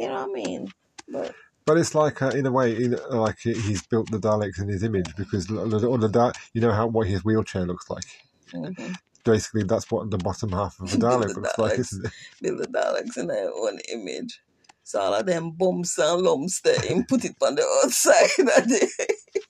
You 0.00 0.06
know 0.08 0.14
what 0.26 0.30
I 0.30 0.32
mean? 0.32 0.68
But 1.08 1.34
But 1.66 1.76
it's 1.76 1.94
like, 1.94 2.22
uh, 2.22 2.28
in 2.28 2.46
a 2.46 2.50
way, 2.50 2.72
in, 2.74 2.96
like 3.10 3.38
he's 3.40 3.82
built 3.86 4.10
the 4.10 4.18
Daleks 4.18 4.58
in 4.58 4.68
his 4.68 4.82
image 4.82 5.14
because 5.14 5.50
l- 5.50 5.60
l- 5.74 5.92
on 5.92 6.00
the 6.00 6.34
you 6.54 6.62
know 6.62 6.72
how 6.72 6.86
what 6.86 7.06
his 7.06 7.22
wheelchair 7.22 7.66
looks 7.66 7.90
like. 7.90 8.04
Mhm. 8.52 8.94
Basically, 9.24 9.64
that's 9.64 9.90
what 9.90 10.10
the 10.10 10.16
bottom 10.18 10.50
half 10.52 10.80
of 10.80 10.92
a 10.94 10.96
Dalek 10.96 11.34
The 11.34 11.40
looks 11.40 11.58
like, 11.58 11.72
Daleks. 11.74 11.78
isn't 11.80 12.06
it? 12.06 12.12
build 12.40 12.58
the 12.58 12.66
Daleks 12.68 13.16
in 13.18 13.26
their 13.26 13.50
own 13.52 13.78
image. 13.92 14.40
So 14.84 14.98
all 15.00 15.14
of 15.14 15.26
them 15.26 15.52
bumps 15.52 15.98
and 15.98 16.22
lumps 16.22 16.60
there 16.62 16.78
and 16.90 17.06
put 17.06 17.24
it 17.24 17.36
on 17.42 17.54
the 17.54 17.62
outside 17.84 18.24
of 18.38 18.68
the 18.68 19.10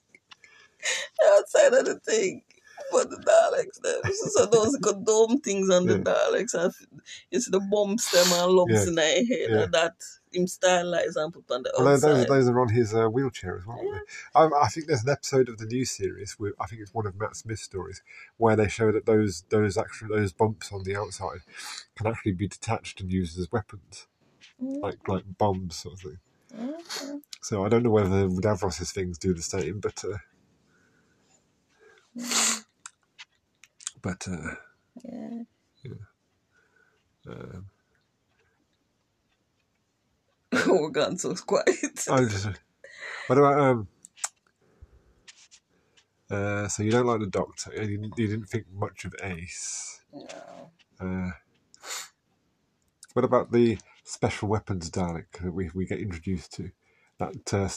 outside 1.38 1.72
of 1.74 1.84
the 1.86 2.00
thing. 2.00 2.42
For 2.90 3.04
the 3.04 3.16
Daleks 3.18 3.78
there. 3.82 4.12
So, 4.32 4.46
those 4.46 4.76
dome 5.04 5.38
things 5.40 5.70
on 5.70 5.86
the 5.86 5.98
Yeah. 5.98 6.02
Daleks 6.02 6.74
it's 7.30 7.48
the 7.48 7.60
bumps 7.60 8.10
them 8.10 8.26
and 8.32 8.52
lumps 8.52 8.72
Yeah. 8.74 8.86
in 8.88 8.94
their 8.96 9.14
head 9.24 9.26
Yeah. 9.50 9.62
and 9.64 9.72
that 9.74 9.94
him 10.32 10.46
stylize 10.46 11.16
and 11.16 11.32
put 11.32 11.50
on 11.50 11.62
the 11.64 11.72
Well, 11.76 11.98
those, 11.98 12.04
outside. 12.04 12.26
those 12.26 12.48
are 12.48 12.60
on 12.60 12.70
his 12.70 12.94
uh, 12.94 13.08
wheelchair 13.08 13.56
as 13.58 13.66
well. 13.66 13.80
aren't? 13.80 14.04
Um, 14.34 14.52
I 14.60 14.68
think 14.68 14.86
there's 14.86 15.04
an 15.04 15.10
episode 15.10 15.48
of 15.48 15.58
the 15.58 15.66
new 15.66 15.84
series. 15.86 16.34
Where, 16.38 16.52
I 16.60 16.66
think 16.66 16.82
it's 16.82 16.94
one 16.94 17.06
of 17.06 17.18
Matt 17.18 17.36
Smith's 17.36 17.62
stories 17.62 18.02
where 18.38 18.56
they 18.56 18.68
show 18.68 18.92
that 18.92 19.06
those 19.06 19.44
those 19.50 19.78
actual 19.78 20.08
those 20.08 20.32
bumps 20.32 20.72
on 20.72 20.84
the 20.84 20.96
outside 20.96 21.40
can 21.96 22.06
actually 22.06 22.32
be 22.32 22.48
detached 22.48 23.00
and 23.00 23.12
used 23.12 23.38
as 23.38 23.52
weapons, 23.52 24.06
Mm, 24.62 24.82
like 24.82 24.98
like 25.08 25.24
bombs 25.38 25.76
sort 25.76 25.94
of 25.94 26.00
thing. 26.00 26.18
mm, 26.54 27.20
So 27.42 27.64
I 27.64 27.68
don't 27.70 27.84
know 27.84 27.90
whether 27.90 28.28
Davros's 28.28 28.92
things 28.92 29.18
do 29.18 29.34
the 29.34 29.42
same, 29.42 29.80
but 29.80 30.04
uh, 30.04 30.18
but 34.02 34.26
uh, 34.28 34.54
yeah. 35.04 35.42
um, 37.28 37.66
We're 40.52 40.90
gone 40.90 41.18
so 41.18 41.34
quiet. 41.34 42.06
I 42.10 42.24
just, 42.24 42.48
what 43.26 43.38
about 43.38 43.60
um. 43.60 43.88
Uh, 46.30 46.68
so 46.68 46.82
you 46.82 46.90
don't 46.92 47.06
like 47.06 47.20
the 47.20 47.26
Doctor? 47.26 47.72
You 47.74 47.98
didn't, 47.98 48.18
you 48.18 48.28
didn't 48.28 48.46
think 48.46 48.66
much 48.72 49.04
of 49.04 49.14
Ace. 49.22 50.00
No. 50.12 50.70
Uh, 51.00 51.30
what 53.14 53.24
about 53.24 53.50
the 53.50 53.78
special 54.04 54.48
weapons 54.48 54.90
Dalek 54.90 55.26
that 55.42 55.52
we, 55.52 55.70
we 55.74 55.86
get 55.86 55.98
introduced 55.98 56.52
to? 56.54 56.70
That 57.18 57.52
uh, 57.52 57.68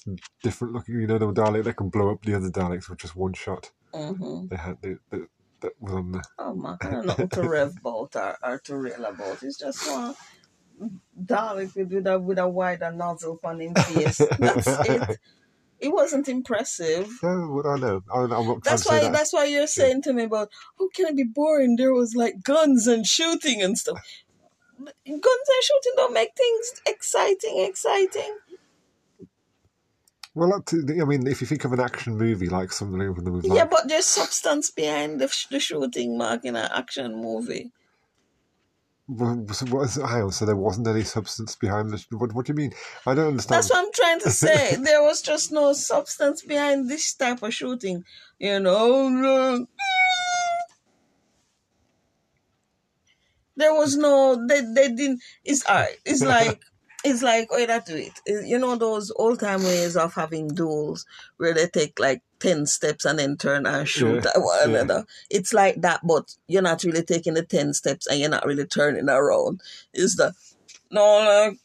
different 0.43 0.73
looking, 0.73 1.01
you 1.01 1.07
know, 1.07 1.17
the 1.17 1.31
Dalek 1.33 1.63
that 1.65 1.77
can 1.77 1.89
blow 1.89 2.11
up 2.11 2.23
the 2.23 2.35
other 2.35 2.49
Daleks 2.49 2.89
with 2.89 2.99
just 2.99 3.15
one 3.15 3.33
shot. 3.33 3.71
hmm 3.93 4.47
They 4.47 4.55
had 4.55 4.81
the, 4.81 4.99
the, 5.09 5.27
that 5.61 5.73
was 5.79 5.93
on 5.93 6.11
the. 6.11 6.23
Oh 6.37 6.53
man, 6.53 6.77
I 6.81 6.91
don't 6.91 7.05
know 7.07 7.27
to 7.27 7.49
rev 7.49 7.81
bolt 7.81 8.15
or, 8.15 8.37
or 8.43 8.59
to 8.59 8.75
rail 8.75 9.05
about. 9.05 9.41
It's 9.41 9.57
just 9.57 9.89
one 9.89 10.15
Dalek 11.21 11.75
with, 11.75 12.07
a 12.07 12.19
with 12.19 12.39
a 12.39 12.47
wider 12.47 12.91
nozzle 12.91 13.39
on 13.43 13.59
his 13.59 13.73
face. 13.85 14.21
That's 14.39 14.67
it. 14.89 15.19
It 15.79 15.91
wasn't 15.91 16.29
impressive. 16.29 17.09
What 17.21 17.65
I 17.65 17.75
know. 17.77 18.03
I'm, 18.13 18.31
I'm 18.31 18.47
not 18.47 18.63
That's 18.63 18.87
why 18.87 19.01
that. 19.01 19.11
that's 19.11 19.33
why 19.33 19.45
you're 19.45 19.67
saying 19.67 20.03
to 20.03 20.13
me 20.13 20.23
about 20.23 20.49
how 20.79 20.87
can 20.95 21.07
it 21.07 21.17
be 21.17 21.23
boring? 21.23 21.75
There 21.75 21.93
was 21.93 22.15
like 22.15 22.41
guns 22.43 22.87
and 22.87 23.05
shooting 23.05 23.61
and 23.61 23.77
stuff. 23.77 23.99
Guns 24.79 24.95
and 25.05 25.63
shooting 25.63 25.93
don't 25.97 26.13
make 26.13 26.31
things 26.37 26.81
exciting, 26.87 27.65
exciting. 27.67 28.37
Well, 30.35 30.53
I 30.53 31.05
mean, 31.05 31.27
if 31.27 31.41
you 31.41 31.47
think 31.47 31.63
of 31.63 31.73
an 31.73 31.79
action 31.79 32.17
movie 32.17 32.49
like 32.49 32.71
something 32.71 32.97
like 32.97 33.43
yeah, 33.43 33.65
but 33.65 33.87
there's 33.87 34.05
substance 34.05 34.71
behind 34.71 35.21
the, 35.21 35.27
sh- 35.27 35.47
the 35.47 35.59
shooting 35.59 36.17
mark 36.17 36.43
in 36.43 36.55
an 36.55 36.69
action 36.73 37.15
movie. 37.21 37.61
Well, 37.61 37.61
so 37.61 37.61
what 37.61 37.61
is, 38.79 38.92
hang 39.09 40.23
on, 40.23 40.31
so 40.31 40.45
there 40.45 40.55
wasn't 40.55 40.87
any 40.87 41.03
substance 41.03 41.55
behind 41.55 41.91
this. 41.91 42.05
What, 42.11 42.33
what 42.33 42.45
do 42.45 42.51
you 42.51 42.55
mean? 42.55 42.73
I 43.05 43.13
don't 43.13 43.27
understand. 43.27 43.57
That's 43.57 43.69
what 43.69 43.85
I'm 43.85 43.91
trying 43.93 44.19
to 44.21 44.31
say. 44.31 44.75
there 44.81 45.03
was 45.03 45.21
just 45.21 45.51
no 45.51 45.73
substance 45.73 46.43
behind 46.43 46.89
this 46.89 47.13
type 47.13 47.43
of 47.43 47.53
shooting. 47.53 48.03
You 48.39 48.59
know, 48.59 49.07
um, 49.07 49.67
there 53.55 53.73
was 53.73 53.97
no. 53.97 54.45
They 54.47 54.61
they 54.61 54.89
didn't. 54.89 55.21
It's. 55.43 55.67
Uh, 55.67 55.87
it's 56.05 56.21
like. 56.23 56.61
It's 57.05 57.21
like, 57.21 57.49
oh, 57.51 57.65
that 57.65 57.85
do 57.85 57.95
it. 57.97 58.13
You 58.47 58.57
know 58.59 58.75
those 58.77 59.11
old 59.15 59.39
time 59.39 59.61
ways 59.63 59.97
of 59.97 60.13
having 60.13 60.47
duels 60.49 61.05
where 61.37 61.53
they 61.53 61.67
take 61.67 61.99
like 61.99 62.21
10 62.39 62.65
steps 62.65 63.03
and 63.05 63.19
then 63.19 63.35
turn 63.37 63.65
and 63.65 63.87
shoot 63.87 64.23
Yeah, 64.23 64.31
at 64.35 64.41
one 64.41 64.57
yeah. 64.71 64.77
another. 64.81 65.05
It's 65.29 65.53
like 65.53 65.81
that, 65.81 65.99
but 66.05 66.33
you're 66.47 66.61
not 66.61 66.83
really 66.83 67.03
taking 67.03 67.33
the 67.33 67.43
10 67.43 67.73
steps 67.73 68.07
and 68.07 68.19
you're 68.19 68.29
not 68.29 68.45
really 68.45 68.65
turning 68.65 69.09
around. 69.09 69.61
It's 69.93 70.15
the, 70.15 70.33
no, 70.91 71.17
like, 71.19 71.57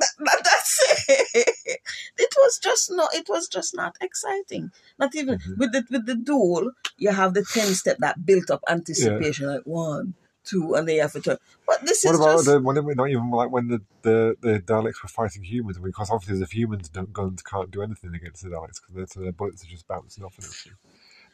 that, 0.00 0.08
that- 0.26 0.44
that's 0.44 1.04
it. 1.34 1.78
It 2.18 2.34
was 2.38 2.58
just 2.58 2.90
not. 2.92 3.14
It 3.14 3.26
was 3.28 3.48
just 3.48 3.74
not 3.74 3.96
exciting. 4.00 4.70
Not 4.98 5.14
even 5.14 5.38
Mhm. 5.38 5.58
with 5.58 5.72
the 5.72 5.84
with 5.90 6.06
the 6.06 6.14
duel. 6.14 6.72
You 6.98 7.10
have 7.10 7.34
the 7.34 7.44
ten 7.44 7.74
step 7.74 7.96
that 8.00 8.24
built 8.24 8.50
up 8.50 8.62
anticipation, 8.68 9.46
like 9.46 9.62
one, 9.64 10.14
two, 10.44 10.74
and 10.74 10.88
then 10.88 10.96
you 10.96 11.02
have 11.02 11.12
to 11.12 11.22
turn. 11.22 11.38
But 11.66 11.86
this 11.86 12.04
What 12.04 12.14
is 12.14 12.16
about 12.16 12.44
just 12.44 12.46
the 12.46 12.60
when 12.60 12.76
it, 12.78 12.84
not 12.96 13.10
even 13.10 13.30
like 13.30 13.50
when 13.50 13.68
the, 13.68 13.82
the, 14.02 14.36
the 14.40 14.60
Daleks 14.60 15.02
were 15.02 15.08
fighting 15.08 15.44
humans? 15.44 15.78
Because 15.80 16.10
obviously 16.10 16.38
the 16.40 16.46
humans 16.46 16.88
don't 16.88 17.12
guns 17.12 17.42
can't 17.42 17.72
do 17.72 17.82
anything 17.82 18.14
against 18.14 18.42
the 18.44 18.50
Daleks 18.50 18.80
because 18.80 19.14
their, 19.16 19.24
their 19.24 19.32
bullets 19.32 19.64
are 19.64 19.68
just 19.68 19.88
bouncing 19.88 20.24
off 20.24 20.38
and 20.38 20.46
everything. 20.46 20.74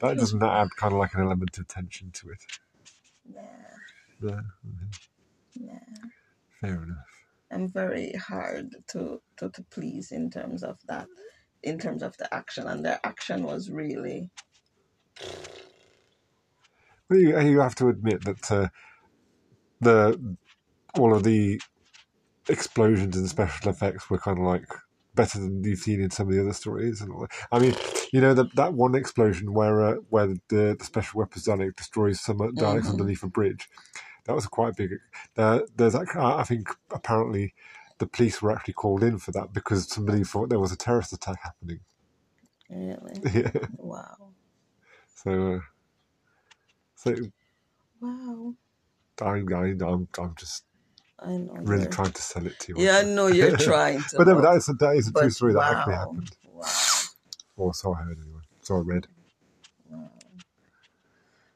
That 0.00 0.18
doesn't 0.18 0.40
that 0.40 0.52
add 0.52 0.76
kind 0.76 0.94
of 0.94 1.00
like 1.00 1.14
an 1.14 1.22
element 1.22 1.58
of 1.58 1.68
tension 1.68 2.10
to 2.12 2.30
it? 2.30 2.40
Nah, 3.26 3.42
Yeah, 4.22 4.40
mhm. 4.66 4.90
nah. 5.56 5.78
fair 6.60 6.82
enough. 6.82 7.06
I'm 7.52 7.68
very 7.68 8.12
hard 8.14 8.76
to, 8.90 9.20
to 9.38 9.50
to 9.50 9.62
please 9.70 10.12
in 10.12 10.30
terms 10.30 10.62
of 10.64 10.78
that. 10.88 11.08
in 11.64 11.78
terms 11.78 12.04
of 12.04 12.16
the 12.18 12.34
action, 12.34 12.68
and 12.68 12.84
their 12.86 13.00
action 13.04 13.44
was 13.44 13.70
really 13.70 14.30
Well, 17.10 17.20
you, 17.20 17.40
you 17.40 17.60
have 17.60 17.76
to 17.76 17.88
admit 17.88 18.24
that 18.24 18.52
uh, 18.52 18.68
the 19.80 20.36
all 20.98 21.14
of 21.14 21.24
the 21.24 21.60
explosions 22.48 23.16
and 23.16 23.28
special 23.28 23.70
effects 23.70 24.10
were 24.10 24.18
kind 24.18 24.38
of 24.38 24.44
like 24.44 24.66
better 25.14 25.40
than 25.40 25.64
you've 25.64 25.80
seen 25.80 26.00
in 26.02 26.10
some 26.10 26.28
of 26.28 26.34
the 26.34 26.40
other 26.40 26.52
stories. 26.54 27.00
And 27.02 27.12
all 27.12 27.22
that. 27.22 27.32
I 27.52 27.58
mean, 27.60 27.74
you 28.12 28.20
know 28.20 28.34
that 28.34 28.54
that 28.56 28.74
one 28.74 28.94
explosion 28.94 29.54
where 29.54 29.82
uh, 29.82 29.94
where 30.10 30.28
the, 30.48 30.76
the 30.78 30.84
special 30.84 31.20
weapons 31.20 31.46
Dalek 31.46 31.76
destroys 31.76 32.20
some 32.20 32.38
Daleks 32.38 32.90
Mhm. 32.90 32.90
underneath 32.90 33.22
a 33.24 33.28
bridge. 33.28 33.68
That 34.26 34.34
was 34.36 34.46
quite 34.46 34.76
big. 34.76 34.90
There, 35.36 35.62
there's 35.76 35.94
I 35.94 36.44
think 36.44 36.68
apparently 36.92 37.54
the 37.98 38.06
police 38.06 38.42
were 38.42 38.52
actually 38.52 38.74
called 38.74 39.02
in 39.04 39.18
for 39.18 39.32
that 39.32 39.52
because 39.54 39.88
somebody 39.90 40.24
thought 40.24 40.50
there 40.50 40.60
was 40.60 40.72
a 40.72 40.76
terrorist 40.78 41.12
attack 41.12 41.40
happening. 41.42 41.80
really 42.70 43.22
Yeah. 43.34 43.52
wow, 43.76 44.32
So, 45.16 45.54
uh, 45.54 45.60
so. 46.96 47.14
I, 49.22 49.26
I, 49.26 49.90
I'm, 49.90 50.08
I'm 50.18 50.34
just 50.36 50.64
I 51.18 51.32
know. 51.36 51.52
really 51.54 51.86
trying 51.86 52.12
to 52.12 52.22
sell 52.22 52.46
it 52.46 52.58
to 52.60 52.74
you. 52.76 52.84
Yeah, 52.84 52.98
I 52.98 53.02
know 53.02 53.26
you're 53.26 53.56
trying 53.56 54.02
to. 54.02 54.14
But 54.18 54.26
no, 54.28 54.34
but 54.36 54.42
that 54.42 54.56
is 54.56 54.68
a, 54.68 54.72
that 54.74 54.96
is 54.96 55.08
a 55.08 55.12
true 55.12 55.30
story 55.30 55.52
that 55.54 55.58
wow, 55.58 55.74
actually 55.78 55.94
happened. 55.94 56.30
Wow. 56.52 56.64
Or 57.56 57.74
so 57.74 57.92
I 57.94 58.02
heard 58.02 58.18
anyway. 58.18 58.42
So 58.62 58.76
I 58.76 58.80
read. 58.80 59.06
wow. 59.90 60.10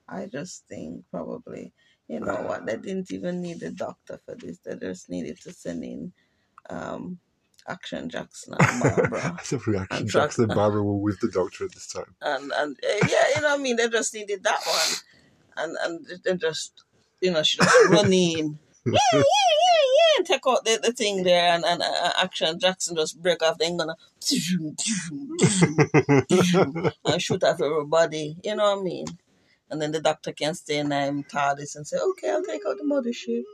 I 0.09 0.27
just 0.27 0.67
think 0.67 1.05
probably, 1.11 1.73
you 2.09 2.21
know 2.21 2.35
what, 2.43 2.67
they 2.67 2.77
didn't 2.77 3.13
even 3.13 3.41
need 3.41 3.63
a 3.63 3.71
doctor 3.71 4.21
for 4.27 4.35
this. 4.35 4.59
They 4.59 4.75
just 4.77 5.09
needed 5.09 5.41
to 5.43 5.53
send 5.53 5.85
in 5.85 6.13
um, 6.69 7.19
Action 7.69 8.09
Jackson 8.09 8.55
and 8.59 8.83
Barbara. 8.83 9.21
That's 9.37 9.53
a 9.53 9.59
reaction. 9.59 9.87
I'm 9.91 10.09
trying- 10.09 10.25
Jackson 10.25 10.45
and 10.45 10.55
Barbara 10.55 10.83
were 10.83 10.97
with 10.97 11.21
the 11.21 11.29
doctor 11.29 11.65
at 11.67 11.73
this 11.73 11.87
time. 11.87 12.15
and 12.21 12.53
and 12.57 12.77
uh, 12.83 13.07
yeah, 13.09 13.25
you 13.35 13.41
know 13.43 13.51
what 13.51 13.61
I 13.61 13.63
mean. 13.63 13.77
They 13.77 13.89
just 13.89 14.13
needed 14.13 14.43
that 14.43 14.61
one, 14.67 14.97
and 15.57 15.77
and 15.85 16.21
they 16.25 16.37
just 16.37 16.83
you 17.23 17.31
know 17.31 17.43
she 17.43 17.59
just 17.59 17.89
run 17.89 18.13
in, 18.13 18.59
yeah, 18.85 18.99
yeah, 19.13 19.23
yeah, 19.23 19.83
yeah, 20.19 20.25
take 20.25 20.47
out 20.47 20.65
the, 20.65 20.79
the 20.83 20.93
thing 20.93 21.23
there, 21.23 21.55
and 21.55 21.65
and 21.65 21.83
uh, 21.83 22.13
Action 22.21 22.59
Jackson 22.59 22.97
just 22.97 23.23
break 23.23 23.43
off 23.43 23.59
the 23.59 23.77
gonna 23.77 23.97
and 27.05 27.23
shoot 27.23 27.43
off 27.45 27.61
everybody. 27.61 28.37
You 28.43 28.57
know 28.57 28.75
what 28.75 28.81
I 28.81 28.83
mean? 28.83 29.07
And 29.71 29.81
then 29.81 29.93
the 29.93 30.01
doctor 30.01 30.33
can 30.33 30.55
stay 30.55 30.79
in 30.79 30.93
um, 30.93 31.25
TARDIS 31.25 31.77
and 31.77 31.87
say, 31.87 31.97
"Okay, 31.99 32.31
I'll 32.31 32.43
take 32.45 32.63
out 32.67 32.77
the 32.77 32.85
mothership." 32.85 33.45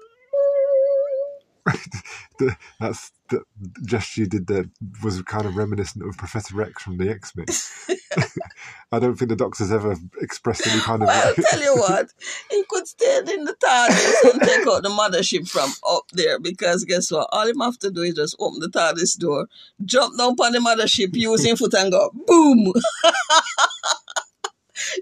The- 2.38 2.56
That's 2.80 3.10
the 3.30 3.42
gesture 3.84 4.22
you 4.22 4.26
did 4.28 4.46
there 4.46 4.64
was 5.02 5.20
kind 5.22 5.44
of 5.44 5.56
reminiscent 5.56 6.06
of 6.06 6.16
Professor 6.16 6.62
X 6.62 6.82
from 6.82 6.96
the 6.98 7.10
X 7.10 7.34
Men. 7.36 7.46
I 8.92 8.98
don't 8.98 9.16
think 9.16 9.28
the 9.30 9.36
Doctor's 9.36 9.70
ever 9.72 9.96
expressed 10.20 10.66
any 10.66 10.80
kind 10.80 11.02
of. 11.02 11.08
Well, 11.08 11.34
tell 11.50 11.60
you 11.62 11.76
what, 11.76 12.10
he 12.50 12.64
could 12.68 12.86
stay 12.86 13.18
in 13.34 13.44
the 13.44 13.54
TARDIS 13.54 14.32
and 14.32 14.42
take 14.42 14.66
out 14.66 14.82
the 14.82 14.88
mothership 14.88 15.48
from 15.48 15.70
up 15.88 16.04
there 16.12 16.38
because 16.38 16.84
guess 16.84 17.10
what? 17.10 17.28
All 17.32 17.46
him 17.46 17.60
have 17.60 17.78
to 17.80 17.90
do 17.90 18.02
is 18.02 18.14
just 18.14 18.36
open 18.38 18.60
the 18.60 18.68
TARDIS 18.68 19.18
door, 19.18 19.46
jump 19.84 20.16
down 20.16 20.30
on 20.40 20.52
the 20.52 20.58
mothership, 20.58 21.14
his 21.14 21.58
foot 21.58 21.74
and 21.74 21.92
go 21.92 22.10
boom. 22.26 22.72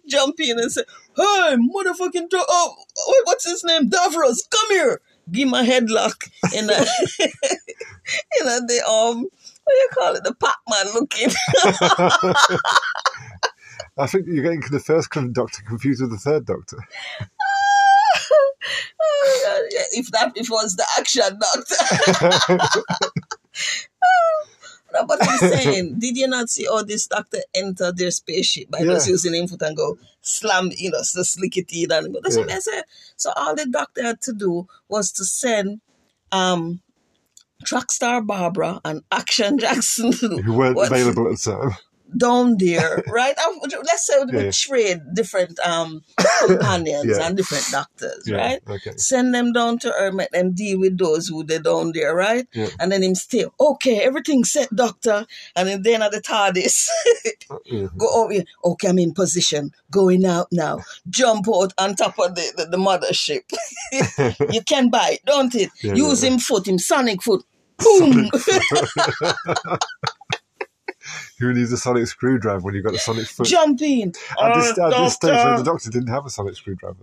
jump 0.09 0.41
in 0.41 0.59
and 0.59 0.73
say, 0.73 0.83
"Hey, 1.17 1.57
motherfucking 1.57 2.29
do- 2.31 2.45
oh, 2.49 2.75
wait, 3.09 3.21
what's 3.25 3.49
his 3.49 3.63
name? 3.65 3.89
Davros, 3.91 4.39
come 4.51 4.71
here." 4.71 5.01
Give 5.31 5.49
him 5.49 5.55
a 5.55 5.63
headlock 5.63 6.31
in 6.55 6.71
a, 6.71 6.87
in 8.41 8.47
a 8.47 8.61
the 8.67 8.83
um, 8.89 9.29
what 9.65 9.73
do 9.73 9.79
you 9.79 9.89
call 9.93 10.15
it? 10.15 10.25
The 10.25 10.35
Pac-Man 10.35 10.95
looking. 10.95 11.31
I 13.99 14.07
think 14.07 14.27
you're 14.27 14.45
getting 14.45 14.61
the 14.71 14.79
first 14.79 15.11
Doctor 15.11 15.63
confused 15.67 16.03
with 16.03 16.11
the 16.11 16.19
third 16.19 16.47
Doctor. 16.47 16.79
Oh, 19.01 19.63
if 19.93 20.11
that 20.11 20.33
if 20.35 20.47
it 20.47 20.51
was 20.51 20.75
the 20.77 20.85
action 20.99 21.39
doctor. 21.39 22.83
But 25.19 25.29
I'm 25.29 25.39
saying, 25.39 25.95
did 25.99 26.17
you 26.17 26.29
not 26.29 26.49
see 26.49 26.67
all 26.67 26.85
this 26.85 27.07
doctor 27.07 27.39
enter 27.55 27.93
their 27.93 28.11
spaceship 28.11 28.71
by 28.71 28.83
just 28.83 29.09
using 29.09 29.47
foot 29.49 29.63
and 29.63 29.77
go 29.77 29.99
slam, 30.21 30.71
you 30.77 30.91
know, 30.91 31.03
so 31.03 31.23
slick 31.23 31.57
it 31.57 31.73
in 31.73 31.93
and 31.93 32.13
go. 32.13 32.21
That's 32.23 32.37
what 32.37 32.49
Yeah. 32.49 32.57
I 32.57 32.59
said. 32.59 32.85
So 33.17 33.33
all 33.37 33.55
the 33.55 33.67
doctor 33.67 34.03
had 34.03 34.21
to 34.23 34.33
do 34.33 34.67
was 34.89 35.13
to 35.13 35.25
send 35.25 35.81
um 36.33 36.81
Trackstar 37.65 38.27
Barbara 38.27 38.81
and 38.85 39.03
Action 39.11 39.59
Jackson 39.59 40.13
Who 40.13 40.53
weren't 40.53 40.77
What? 40.77 40.91
available 40.93 41.31
at 41.31 41.39
the 41.39 41.53
time. 41.53 41.77
Down 42.17 42.57
there, 42.59 43.03
right? 43.09 43.35
Let's 43.63 44.07
say 44.07 44.23
we 44.25 44.45
Yeah. 44.45 44.51
trade 44.53 45.01
different 45.15 45.59
um 45.61 46.03
companions 46.47 47.07
Yeah. 47.19 47.27
and 47.27 47.37
different 47.37 47.67
doctors, 47.71 48.25
Yeah. 48.27 48.37
right? 48.37 48.63
Okay. 48.69 48.93
send 48.97 49.35
them 49.35 49.53
down 49.53 49.79
to 49.81 49.91
her, 49.91 50.13
make 50.13 50.31
them 50.31 50.53
deal 50.53 50.79
with 50.81 50.99
those 50.99 51.29
who 51.29 51.45
they're 51.45 51.59
down 51.61 51.93
there, 51.93 52.15
right? 52.15 52.47
And 52.81 52.93
then 52.93 53.03
him 53.03 53.15
stay, 53.15 53.47
okay, 53.59 54.01
everything's 54.01 54.53
set, 54.53 54.69
doctor. 54.75 55.27
And 55.55 55.83
then 55.85 56.03
at 56.03 56.13
the 56.13 56.21
TARDIS, 56.21 56.89
Yeah. 57.67 57.87
go 57.97 58.09
over 58.15 58.33
here, 58.33 58.45
okay, 58.65 58.89
I'm 58.89 58.99
in 58.99 59.13
position, 59.15 59.73
going 59.91 60.25
out 60.25 60.49
now. 60.53 60.81
Jump 61.09 61.47
out 61.49 61.73
on 61.79 61.95
top 61.95 62.19
of 62.19 62.35
the, 62.35 62.53
the, 62.57 62.65
the 62.67 62.77
mothership. 62.77 63.43
you 64.53 64.63
can 64.63 64.91
buy 64.91 65.11
it, 65.15 65.25
don't 65.25 65.55
it? 65.55 65.71
Use 65.83 66.23
him 66.23 66.39
foot, 66.39 66.67
him 66.69 66.79
sonic 66.79 67.23
foot. 67.23 67.45
Boom! 67.79 68.31
Who 71.39 71.53
needs 71.53 71.71
a 71.73 71.77
sonic 71.77 72.07
screwdriver 72.07 72.61
when 72.61 72.75
you've 72.75 72.85
got 72.85 72.95
a 72.95 72.99
sonic 72.99 73.27
foot? 73.27 73.47
Jump 73.47 73.81
in. 73.83 74.15
At 74.43 74.55
this, 74.55 74.79
Uh, 74.79 74.87
at 74.89 75.05
this 75.05 75.15
stage, 75.15 75.57
the 75.59 75.63
Doctor 75.65 75.91
didn't 75.91 76.09
have 76.09 76.25
a 76.27 76.31
sonic 76.31 76.57
screwdriver. 76.57 76.97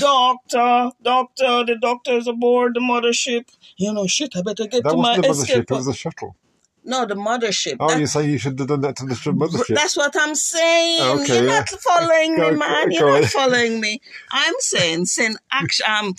doctor, 0.00 0.90
doctor, 1.02 1.64
the 1.64 1.76
doctor's 1.80 2.26
aboard 2.26 2.74
the 2.74 2.80
mothership. 2.80 3.46
You 3.76 3.92
know, 3.92 4.06
shit, 4.08 4.34
I 4.36 4.42
better 4.42 4.66
get 4.66 4.82
That 4.82 4.90
to 4.90 4.96
my 4.96 5.18
wasn't 5.18 5.22
the 5.22 5.28
mothership; 5.28 5.42
escape. 5.42 5.70
it 5.70 5.70
was 5.70 5.86
a 5.86 5.94
shuttle. 5.94 6.36
no, 6.84 7.06
the 7.06 7.14
mothership. 7.14 7.76
Oh, 7.78 7.88
That- 7.88 8.00
you 8.00 8.06
say 8.08 8.26
you 8.28 8.38
should 8.38 8.58
have 8.58 8.66
done 8.68 8.80
that 8.80 8.96
to 8.96 9.06
the 9.06 9.14
sh- 9.14 9.28
mothership? 9.28 9.74
That's 9.76 9.96
what 9.96 10.16
I'm 10.18 10.34
saying. 10.34 11.20
Okay, 11.20 11.34
You're 11.36 11.44
yeah. 11.46 11.58
not 11.60 11.68
following 11.68 12.34
me, 12.40 12.50
man. 12.52 12.88
go 12.88 12.94
You're 12.96 13.20
not 13.20 13.30
following 13.30 13.80
me. 13.80 14.00
I'm 14.32 14.54
saying 14.58 15.06
send 15.06 15.36
action, 15.52 15.86
um, 15.88 16.14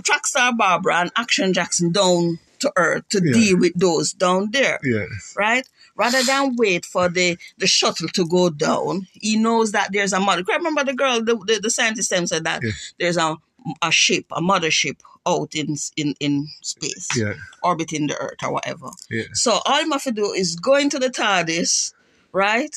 Trackstar 0.00 0.56
Barbara 0.56 0.96
and 1.02 1.12
Action 1.16 1.52
Jackson 1.52 1.92
down 1.92 2.38
to 2.58 2.72
Earth 2.76 3.04
to 3.10 3.20
Yeah. 3.24 3.32
deal 3.32 3.58
with 3.58 3.78
those 3.78 4.12
down 4.12 4.50
there, 4.50 4.80
Yes. 4.82 5.34
right? 5.36 5.68
Rather 5.96 6.22
than 6.22 6.56
wait 6.56 6.84
for 6.84 7.08
the, 7.08 7.38
the 7.58 7.66
shuttle 7.66 8.08
to 8.08 8.26
go 8.26 8.50
down, 8.50 9.06
he 9.12 9.36
knows 9.36 9.72
that 9.72 9.90
there's 9.92 10.12
a 10.12 10.20
mother. 10.20 10.42
Remember 10.46 10.84
the 10.84 10.94
girl, 10.94 11.22
the, 11.22 11.36
the, 11.36 11.60
the 11.62 11.70
scientist 11.70 12.10
said 12.10 12.44
that 12.44 12.60
Yeah. 12.62 12.70
there's 12.98 13.16
a, 13.16 13.36
a 13.82 13.90
ship, 13.90 14.26
a 14.32 14.40
mothership 14.40 15.00
out 15.26 15.54
in 15.56 15.74
in 15.96 16.14
in 16.20 16.46
space, 16.62 17.08
Yeah. 17.16 17.32
orbiting 17.62 18.06
the 18.06 18.16
Earth 18.16 18.38
or 18.44 18.52
whatever. 18.52 18.90
Yeah. 19.10 19.24
So 19.32 19.58
all 19.64 19.82
you 19.82 19.90
have 19.90 20.04
to 20.04 20.12
do 20.12 20.32
is 20.32 20.54
go 20.56 20.76
into 20.76 20.98
the 21.00 21.08
TARDIS, 21.08 21.92
right? 22.32 22.74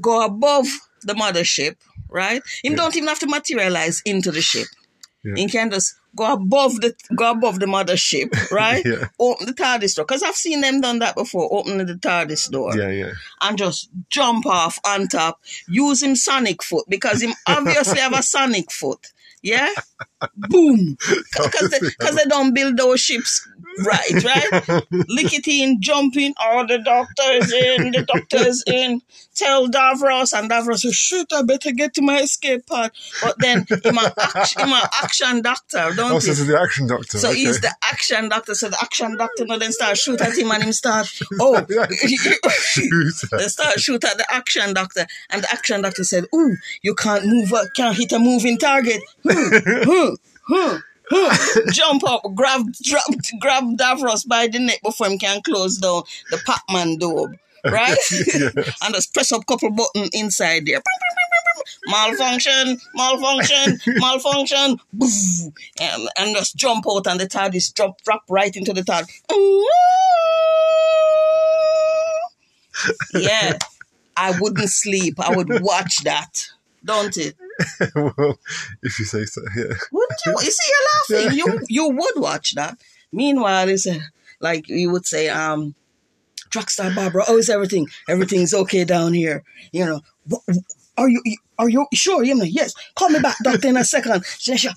Go 0.00 0.24
above 0.24 0.66
the 1.02 1.14
mothership, 1.14 1.76
right? 2.08 2.42
Him 2.62 2.72
Yeah. 2.72 2.76
don't 2.76 2.96
even 2.96 3.08
have 3.08 3.18
to 3.20 3.26
materialize 3.26 4.00
into 4.04 4.30
the 4.30 4.42
ship. 4.42 4.68
Yeah. 5.24 5.34
He 5.36 5.48
can 5.48 5.70
just 5.70 5.94
go 6.16 6.32
above 6.32 6.80
the 6.80 6.94
go 7.16 7.30
above 7.30 7.60
the 7.60 7.66
mothership, 7.66 8.50
right? 8.50 8.84
Yeah. 8.84 9.08
Open 9.18 9.46
the 9.46 9.52
TARDIS 9.52 9.94
door. 9.96 10.04
Because 10.04 10.22
I've 10.22 10.34
seen 10.34 10.60
them 10.60 10.80
done 10.80 10.98
that 11.00 11.14
before, 11.14 11.48
opening 11.52 11.86
the 11.86 11.94
TARDIS 11.94 12.50
door 12.50 12.76
Yeah. 12.76 12.88
Yeah. 12.90 13.12
and 13.40 13.56
just 13.58 13.88
jump 14.10 14.46
off 14.46 14.78
on 14.86 15.08
top, 15.08 15.40
use 15.68 16.02
him 16.02 16.16
sonic 16.16 16.62
foot 16.62 16.84
because 16.88 17.22
him 17.22 17.34
obviously 17.46 17.98
have 18.00 18.12
a 18.18 18.22
sonic 18.34 18.70
foot. 18.72 19.06
Yeah? 19.40 19.72
Boom. 20.36 20.96
Because 20.98 21.70
they, 21.70 21.78
'cause 22.00 22.16
they 22.16 22.24
don't 22.24 22.52
build 22.54 22.76
those 22.76 23.00
ships 23.00 23.46
right, 23.84 24.24
right? 24.24 24.82
Lick 24.90 25.34
it 25.34 25.48
in, 25.48 25.80
jump 25.80 26.16
in, 26.16 26.34
oh, 26.40 26.66
the 26.66 26.78
doctor's 26.78 27.52
in, 27.52 27.92
the 27.92 28.04
doctor's 28.06 28.64
in. 28.66 29.02
Tell 29.34 29.68
Davros, 29.68 30.36
and 30.36 30.50
Davros 30.50 30.80
says, 30.80 30.96
shoot, 30.96 31.32
I 31.32 31.42
better 31.42 31.70
get 31.70 31.94
to 31.94 32.02
my 32.02 32.20
escape 32.20 32.66
pod. 32.66 32.90
But 33.22 33.36
then, 33.38 33.66
him 33.68 33.98
an 33.98 34.10
action, 34.34 34.62
action 35.02 35.42
doctor, 35.42 35.90
don't 35.94 36.12
Oh, 36.12 36.18
so 36.18 36.32
is 36.32 36.46
the 36.46 36.58
action 36.60 36.88
Doctor. 36.88 37.18
So 37.18 37.30
okay. 37.30 37.38
he's 37.38 37.60
the 37.60 37.72
action 37.84 38.28
doctor. 38.28 38.54
So 38.54 38.68
the 38.68 38.80
action 38.80 39.16
doctor 39.16 39.44
now 39.44 39.58
then 39.58 39.72
start 39.72 39.96
shoot 39.96 40.20
at 40.20 40.36
him 40.36 40.50
and 40.50 40.64
him 40.64 40.72
start, 40.72 41.06
oh, 41.40 41.64
Shoot. 42.50 43.14
they 43.30 43.48
start 43.48 43.78
shoot 43.78 44.02
at 44.04 44.16
the 44.16 44.26
action 44.28 44.74
doctor, 44.74 45.06
and 45.30 45.42
the 45.42 45.52
action 45.52 45.82
doctor 45.82 46.04
said, 46.04 46.24
"Ooh, 46.34 46.56
you 46.82 46.94
can't 46.94 47.26
move, 47.26 47.52
can't 47.76 47.96
hit 47.96 48.12
a 48.12 48.18
moving 48.18 48.58
target." 48.58 49.00
Hmm, 49.22 49.56
hmm, 49.84 50.14
hmm. 50.48 50.76
Jump 51.72 52.04
up, 52.08 52.22
grab, 52.34 52.72
drop, 52.82 53.04
grab 53.40 53.64
Davros 53.76 54.26
by 54.26 54.46
the 54.46 54.58
neck 54.58 54.80
before 54.82 55.06
him 55.06 55.18
can 55.18 55.40
close 55.42 55.78
down 55.78 56.02
the 56.30 56.38
Pac-Man 56.44 56.98
door, 56.98 57.34
right? 57.64 57.96
and 58.82 58.94
just 58.94 59.14
press 59.14 59.32
up 59.32 59.46
couple 59.46 59.70
button 59.70 60.08
inside 60.12 60.66
there. 60.66 60.82
Malfunction, 61.86 62.78
malfunction, 62.94 63.78
malfunction, 63.86 64.78
and, 65.80 66.08
and 66.18 66.36
just 66.36 66.56
jump 66.56 66.84
out 66.88 67.06
and 67.06 67.20
the 67.20 67.26
TARDIS 67.26 67.72
drop, 67.74 68.02
drop 68.02 68.22
right 68.28 68.54
into 68.54 68.72
the 68.72 68.82
TARDIS. 68.82 69.22
Yeah. 73.14 73.58
I 74.16 74.36
wouldn't 74.40 74.68
sleep. 74.68 75.20
I 75.20 75.34
would 75.34 75.62
watch 75.62 76.02
that. 76.02 76.48
Don't 76.84 77.16
it? 77.16 77.36
well, 77.94 78.38
if 78.82 78.98
you 78.98 79.04
say 79.04 79.24
so, 79.24 79.42
yeah. 79.56 79.74
Wouldn't 79.92 80.20
you? 80.26 80.32
You 80.32 80.50
see, 80.50 80.72
you're 81.10 81.20
laughing. 81.26 81.38
You 81.38 81.60
you 81.68 81.88
would 81.88 82.16
watch 82.22 82.54
that. 82.54 82.78
Meanwhile, 83.12 83.68
it's 83.68 83.86
uh, 83.86 83.98
like 84.40 84.68
you 84.68 84.90
would 84.90 85.06
say, 85.06 85.28
um, 85.28 85.74
Truckstar 86.50 86.94
Barbara, 86.94 87.24
oh, 87.28 87.36
is 87.38 87.50
everything? 87.50 87.88
Everything's 88.08 88.54
okay 88.54 88.84
down 88.84 89.12
here. 89.12 89.42
You 89.72 89.86
know, 89.86 90.00
"Wha- 90.28 90.40
are 90.96 91.08
you 91.08 91.22
are 91.58 91.68
you 91.68 91.86
sure? 91.94 92.22
You 92.24 92.34
know, 92.36 92.44
yes. 92.44 92.74
Call 92.94 93.08
me 93.10 93.20
back, 93.20 93.36
doctor, 93.42 93.68
in 93.68 93.76
a 93.76 93.84
second. 93.84 94.24
She, 94.38 94.56
she, 94.56 94.68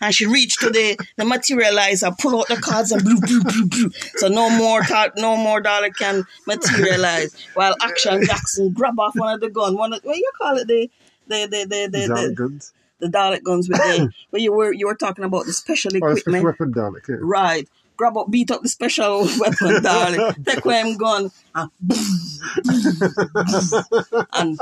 and 0.00 0.14
she 0.14 0.26
reached 0.26 0.60
to 0.60 0.70
the, 0.70 0.96
the 1.16 1.24
materializer, 1.24 2.16
pull 2.18 2.38
out 2.38 2.48
the 2.48 2.56
cards 2.56 2.92
and 2.92 3.02
blue, 3.02 3.20
blue, 3.20 3.42
blue, 3.42 3.66
blue. 3.66 3.90
So 4.16 4.28
no 4.28 4.48
more 4.50 4.80
tar- 4.82 5.12
no 5.16 5.36
more 5.36 5.60
dollar 5.60 5.90
can 5.90 6.24
materialize. 6.46 7.34
While 7.54 7.74
Action 7.82 8.24
Jackson 8.24 8.72
grab 8.72 8.98
off 8.98 9.14
one 9.16 9.34
of 9.34 9.40
the 9.40 9.50
gun, 9.50 9.76
one 9.76 9.92
of 9.92 10.00
what 10.02 10.16
you 10.16 10.30
call 10.38 10.56
it, 10.58 10.68
the 10.68 10.90
the 11.28 11.46
the 11.46 11.66
the 11.68 11.88
the, 11.90 12.28
the, 12.28 12.34
guns? 12.34 12.72
the 13.00 13.08
Dalek 13.08 13.42
guns 13.42 13.68
with 13.68 13.78
the 13.78 14.10
where 14.30 14.42
you 14.42 14.52
were 14.52 14.72
you 14.72 14.86
were 14.86 14.94
talking 14.94 15.24
about 15.24 15.46
the 15.46 15.52
special 15.52 15.90
Oh, 16.02 16.08
a 16.08 16.16
special 16.16 16.34
equipment. 16.34 16.44
weapon 16.44 16.72
Dalek, 16.72 17.08
yeah. 17.08 17.16
Right. 17.20 17.68
Grab 17.96 18.16
up, 18.18 18.30
beat 18.30 18.50
up 18.50 18.62
the 18.62 18.68
special 18.68 19.20
weapon, 19.40 19.76
Dalek. 19.82 20.44
Take 20.44 20.64
away 20.64 20.80
him 20.82 20.96
gun 20.98 21.30
and, 21.54 21.70
and 24.34 24.58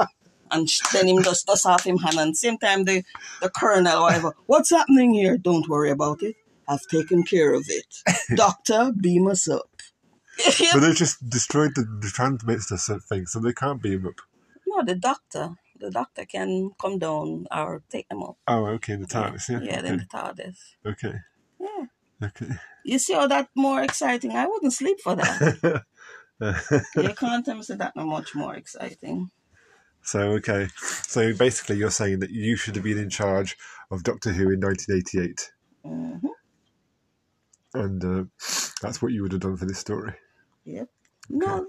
and 0.51 0.69
then 0.93 1.09
him 1.09 1.23
just 1.23 1.47
dust 1.47 1.67
off 1.67 1.85
him 1.85 1.99
hand. 1.99 2.19
And 2.19 2.37
same 2.37 2.59
time 2.59 2.85
the 2.85 3.03
the 3.41 3.51
colonel, 3.51 4.03
whatever. 4.03 4.35
What's 4.47 4.71
happening 4.71 5.15
here? 5.15 5.37
Don't 5.37 5.69
worry 5.69 5.91
about 5.91 6.23
it. 6.23 6.37
I've 6.69 6.87
taken 6.91 7.23
care 7.25 7.55
of 7.55 7.65
it. 7.69 7.87
Doctor, 8.37 8.93
beam 8.99 9.27
us 9.29 9.49
up. 9.49 9.71
But 10.45 10.81
they've 10.81 10.97
just 10.97 11.29
destroyed 11.29 11.73
the, 11.75 11.83
the 12.01 12.09
transmitter 12.09 12.77
thing, 12.77 13.27
so 13.27 13.39
they 13.41 13.53
can't 13.53 13.83
beam 13.83 14.07
up. 14.07 14.21
no, 14.67 14.85
the 14.85 14.95
doctor. 14.95 15.57
The 15.81 15.91
doctor 15.91 16.25
can 16.25 16.71
come 16.81 16.99
down 16.99 17.47
or 17.55 17.83
take 17.91 18.09
them 18.09 18.23
up. 18.23 18.37
Oh, 18.47 18.67
okay, 18.67 18.97
the 18.97 19.07
TARDIS, 19.07 19.49
yeah. 19.51 19.61
Yeah, 19.61 19.83
then 19.83 19.99
the 19.99 20.05
TARDIS. 20.05 20.57
okay. 20.87 21.15
Yeah. 21.61 21.87
Okay. 22.23 22.55
You 22.85 22.99
see 22.99 23.15
all 23.15 23.29
that 23.29 23.49
more 23.57 23.83
exciting? 23.83 24.33
I 24.33 24.47
wouldn't 24.47 24.73
sleep 24.73 25.01
for 25.01 25.17
that. 25.17 25.85
you 26.97 27.15
can't 27.15 27.45
tell 27.45 27.57
me 27.57 27.63
that 27.69 27.97
no 27.97 28.07
much 28.07 28.35
more 28.35 28.55
exciting. 28.55 29.31
So, 30.05 30.21
okay. 30.33 30.69
So 30.77 31.35
basically, 31.35 31.77
you're 31.77 31.91
saying 31.91 32.21
that 32.21 32.31
you 32.31 32.57
should 32.57 32.77
have 32.77 32.85
been 32.85 32.99
in 32.99 33.11
charge 33.11 33.57
of 33.91 34.05
Doctor 34.05 34.33
Who 34.33 34.51
in 34.51 34.61
1988, 34.61 35.51
hmm 35.85 36.29
and 37.75 38.05
uh, 38.05 38.25
that's 38.81 39.03
what 39.03 39.13
you 39.13 39.23
would 39.23 39.33
have 39.33 39.41
done 39.41 39.57
for 39.57 39.67
this 39.67 39.79
story. 39.79 40.15
Yep. 40.65 40.89
No. 41.29 41.67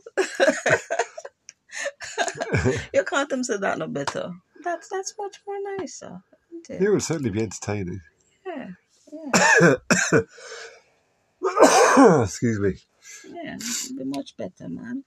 you 2.94 3.04
can't 3.04 3.30
tell 3.30 3.38
me 3.40 3.44
that 3.60 3.78
no 3.78 3.88
better. 3.88 4.32
That's 4.64 4.90
that's 4.90 5.14
much 5.18 5.38
more 5.46 5.58
nicer. 5.78 6.22
Isn't 6.52 6.82
it? 6.82 6.86
It 6.86 6.90
would 6.90 7.04
certainly 7.04 7.32
be 7.32 7.42
entertaining. 7.42 8.02
Yeah. 8.46 8.70
Yeah. 11.98 12.24
Excuse 12.24 12.60
me. 12.60 12.74
Yeah. 13.30 13.56
It'd 13.56 13.98
be 13.98 14.04
much 14.04 14.36
better, 14.36 14.68
man. 14.68 15.04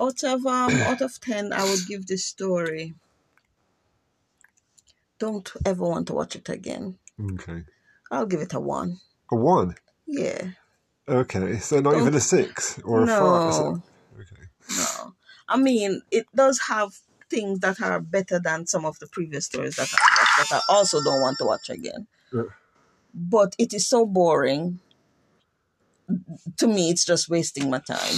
Out 0.00 0.22
of 0.24 0.46
um 0.46 0.72
out 0.82 1.00
of 1.00 1.20
ten 1.20 1.52
I 1.52 1.64
would 1.64 1.86
give 1.88 2.06
this 2.06 2.24
story. 2.24 2.94
Don't 5.18 5.50
ever 5.66 5.84
want 5.84 6.06
to 6.08 6.14
watch 6.14 6.36
it 6.36 6.48
again. 6.48 6.98
Okay. 7.34 7.64
I'll 8.10 8.26
give 8.26 8.40
it 8.40 8.54
a 8.54 8.60
one. 8.60 8.98
A 9.32 9.36
one. 9.36 9.74
Yeah. 10.06 10.50
Okay. 11.08 11.58
So 11.58 11.80
not 11.80 11.92
Don't- 11.92 12.02
even 12.02 12.14
a 12.14 12.20
six 12.20 12.78
or 12.84 13.02
a 13.02 13.06
five. 13.06 13.16
No. 13.18 13.82
Okay. 14.20 14.42
No. 14.76 15.14
I 15.48 15.56
mean, 15.56 16.02
it 16.10 16.26
does 16.34 16.60
have 16.68 16.90
things 17.30 17.58
that 17.60 17.80
are 17.82 18.00
better 18.00 18.38
than 18.38 18.66
some 18.66 18.84
of 18.84 18.98
the 19.00 19.06
previous 19.08 19.46
stories 19.46 19.76
that 19.76 19.88
I 19.92 19.96
watched 20.38 20.50
that 20.50 20.62
I 20.68 20.72
also 20.74 21.02
don't 21.02 21.20
want 21.20 21.38
to 21.38 21.44
watch 21.44 21.68
again. 21.70 22.06
Yeah. 22.32 22.42
But 23.12 23.54
it 23.58 23.74
is 23.74 23.88
so 23.88 24.06
boring. 24.06 24.80
To 26.58 26.66
me, 26.66 26.90
it's 26.90 27.04
just 27.04 27.28
wasting 27.28 27.68
my 27.70 27.80
time. 27.80 28.14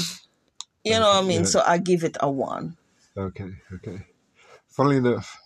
You 0.85 0.93
know 0.93 1.01
what 1.09 1.25
I 1.25 1.27
mean? 1.27 1.41
Yeah. 1.41 1.47
So 1.47 1.63
I 1.67 1.79
give 1.79 2.05
it 2.05 2.17
a 2.21 2.31
one. 2.31 2.77
Okay. 3.17 3.51
Okay. 3.75 4.07
Funnily 4.69 4.97
enough, 4.99 5.37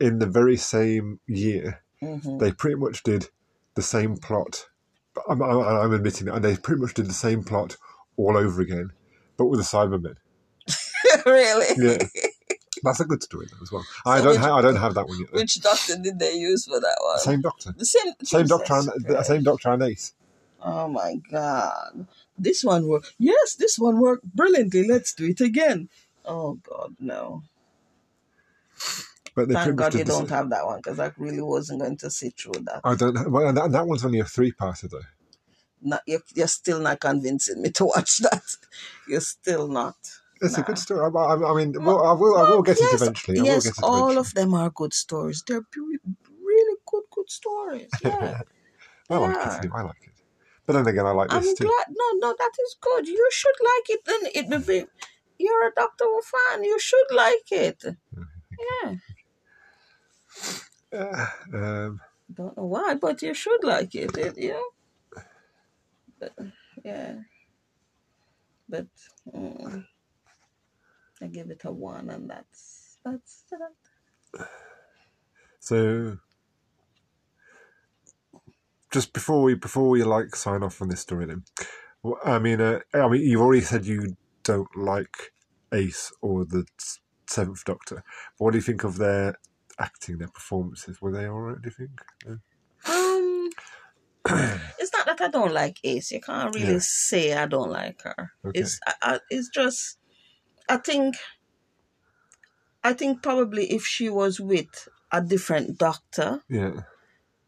in 0.00 0.18
the 0.18 0.26
very 0.26 0.56
same 0.56 1.20
year, 1.26 1.82
hmm 2.00 2.38
they 2.38 2.52
pretty 2.52 2.76
much 2.76 3.02
did 3.02 3.28
the 3.74 3.82
same 3.82 4.16
plot. 4.16 4.66
I'm, 5.28 5.40
I'm, 5.42 5.58
I'm 5.60 5.92
admitting 5.92 6.28
it, 6.28 6.34
and 6.34 6.44
they 6.44 6.56
pretty 6.56 6.80
much 6.82 6.94
did 6.94 7.06
the 7.06 7.12
same 7.14 7.42
plot 7.44 7.76
all 8.16 8.36
over 8.36 8.60
again, 8.60 8.90
but 9.36 9.46
with 9.46 9.60
the 9.60 9.64
Cybermen. 9.64 10.16
really? 11.26 11.66
Yeah, 11.78 12.06
that's 12.82 13.00
a 13.00 13.04
good 13.04 13.22
story 13.22 13.46
though, 13.50 13.62
as 13.62 13.72
well. 13.72 13.84
I 14.04 14.18
don't, 14.18 14.28
which- 14.32 14.38
ha- 14.38 14.56
I 14.56 14.62
don't 14.62 14.76
have 14.76 14.94
that 14.94 15.08
one 15.08 15.18
yet. 15.20 15.28
though. 15.32 15.38
Which 15.40 15.60
doctor 15.60 15.96
did 15.96 16.18
they 16.18 16.34
use 16.34 16.66
for 16.66 16.78
that 16.80 16.96
one? 17.02 17.18
Same 17.20 17.40
Doctor, 17.40 17.72
The 17.76 17.84
same. 17.86 18.12
same 18.22 18.46
Doctor, 18.46 18.74
and, 18.74 19.06
Christ. 19.06 19.26
same 19.28 19.42
Doctor 19.42 19.70
and 19.70 19.82
Ace. 19.84 20.12
Oh 20.64 20.88
my 20.88 21.16
God. 21.30 22.06
This 22.38 22.64
one 22.64 22.88
worked. 22.88 23.14
Yes, 23.18 23.54
this 23.54 23.78
one 23.78 24.00
worked 24.00 24.24
brilliantly. 24.24 24.88
Let's 24.88 25.12
do 25.12 25.26
it 25.26 25.40
again. 25.40 25.90
Oh 26.24 26.54
God, 26.54 26.96
no. 26.98 27.42
But 29.34 29.50
Thank 29.50 29.76
God 29.76 29.94
you 29.94 30.04
don't 30.04 30.30
have 30.30 30.50
that 30.50 30.64
one 30.64 30.78
because 30.78 30.98
I 31.00 31.12
really 31.18 31.42
wasn't 31.42 31.80
going 31.82 31.96
to 31.98 32.10
sit 32.10 32.38
through 32.38 32.62
that. 32.64 32.80
I 32.84 32.94
don't. 32.94 33.30
Well, 33.30 33.52
that, 33.52 33.72
that 33.72 33.86
one's 33.86 34.04
only 34.04 34.20
a 34.20 34.24
three-parter 34.24 34.88
though. 34.90 35.00
Not, 35.82 36.02
you're, 36.06 36.22
you're 36.34 36.46
still 36.48 36.80
not 36.80 37.00
convincing 37.00 37.60
me 37.60 37.70
to 37.72 37.84
watch 37.84 38.18
that. 38.18 38.42
You're 39.08 39.20
still 39.20 39.68
not. 39.68 39.96
It's 40.40 40.58
a 40.58 40.62
good 40.62 40.78
story. 40.78 41.00
I, 41.00 41.18
I, 41.18 41.52
I 41.52 41.54
mean, 41.56 41.74
well, 41.84 42.02
I 42.04 42.12
will. 42.12 42.36
I 42.36 42.50
will 42.50 42.62
get 42.62 42.78
yes, 42.80 42.92
it 42.92 43.02
eventually. 43.02 43.38
I 43.38 43.42
will 43.42 43.48
yes, 43.48 43.66
it 43.66 43.74
all 43.82 44.10
eventually. 44.10 44.16
of 44.18 44.34
them 44.34 44.54
are 44.54 44.70
good 44.70 44.94
stories. 44.94 45.42
They're 45.46 45.64
really 45.76 46.76
good, 46.86 47.04
good 47.10 47.30
stories. 47.30 47.90
Yeah. 48.02 48.40
I 49.10 49.18
like 49.18 49.36
Yeah. 49.36 49.60
it. 49.62 49.70
I 49.74 49.82
like 49.82 49.96
it. 50.02 50.13
But 50.66 50.74
then 50.74 50.86
again, 50.86 51.06
I 51.06 51.10
like 51.10 51.30
this 51.30 51.46
I'm 51.46 51.56
too. 51.56 51.64
glad. 51.64 51.86
No, 51.90 52.28
no, 52.28 52.34
that 52.38 52.52
is 52.62 52.76
good. 52.80 53.06
You 53.06 53.28
should 53.30 53.56
like 53.60 53.90
it. 53.90 54.00
Then 54.06 54.20
it 54.34 54.48
will 54.48 54.66
be. 54.66 54.86
You're 55.38 55.68
a 55.68 55.72
Doctor 55.74 56.04
Who 56.04 56.20
fan. 56.22 56.64
You 56.64 56.78
should 56.80 57.10
like 57.12 57.50
it. 57.50 57.84
Yeah. 58.84 58.94
Uh, 60.94 61.26
um, 61.52 62.00
Don't 62.32 62.56
know 62.56 62.66
why, 62.66 62.94
but 62.94 63.20
you 63.20 63.34
should 63.34 63.64
like 63.64 63.96
it. 63.96 64.16
it 64.16 64.38
you 64.38 64.52
know. 64.52 64.62
But, 66.20 66.34
yeah. 66.84 67.14
But 68.68 68.86
mm, 69.34 69.84
I 71.22 71.26
give 71.26 71.50
it 71.50 71.62
a 71.64 71.72
one, 71.72 72.10
and 72.10 72.30
that's 72.30 72.98
that's 73.04 73.44
that. 73.50 74.48
so, 75.60 76.18
just 78.94 79.12
before 79.12 79.42
we 79.42 79.54
before 79.54 79.88
we 79.90 80.04
like 80.04 80.36
sign 80.36 80.62
off 80.62 80.80
on 80.80 80.88
this 80.88 81.00
story, 81.00 81.26
then, 81.26 81.42
I 82.24 82.38
mean, 82.38 82.60
uh, 82.60 82.78
I 82.94 83.08
mean, 83.08 83.22
you've 83.22 83.40
already 83.40 83.60
said 83.60 83.84
you 83.84 84.16
don't 84.44 84.74
like 84.76 85.32
Ace 85.72 86.12
or 86.22 86.44
the 86.44 86.64
Seventh 87.28 87.64
Doctor. 87.64 87.96
But 88.38 88.44
what 88.44 88.52
do 88.52 88.58
you 88.58 88.62
think 88.62 88.84
of 88.84 88.98
their 88.98 89.34
acting, 89.80 90.18
their 90.18 90.28
performances? 90.28 91.02
Were 91.02 91.10
they 91.10 91.26
all 91.26 91.40
right? 91.40 91.60
Do 91.60 91.68
you 91.68 91.72
think? 91.72 91.90
Uh, 92.28 92.36
Um, 92.86 93.50
it's 94.78 94.92
not 94.92 95.06
that 95.06 95.20
I 95.20 95.28
don't 95.28 95.52
like 95.52 95.78
Ace. 95.82 96.12
You 96.12 96.20
can't 96.20 96.54
really 96.54 96.74
Yeah. 96.74 96.78
say 96.80 97.32
I 97.34 97.46
don't 97.46 97.70
like 97.70 98.00
her. 98.02 98.30
Okay. 98.46 98.60
It's 98.60 98.78
I, 98.86 98.94
I, 99.02 99.20
it's 99.28 99.48
just 99.48 99.98
I 100.68 100.76
think 100.76 101.16
I 102.84 102.92
think 102.92 103.22
probably 103.22 103.72
if 103.72 103.84
she 103.84 104.08
was 104.08 104.38
with 104.38 104.88
a 105.10 105.20
different 105.20 105.78
doctor, 105.78 106.42
yeah. 106.48 106.82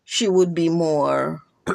She 0.07 0.28
would 0.28 0.54
be 0.54 0.70
more 0.70 1.42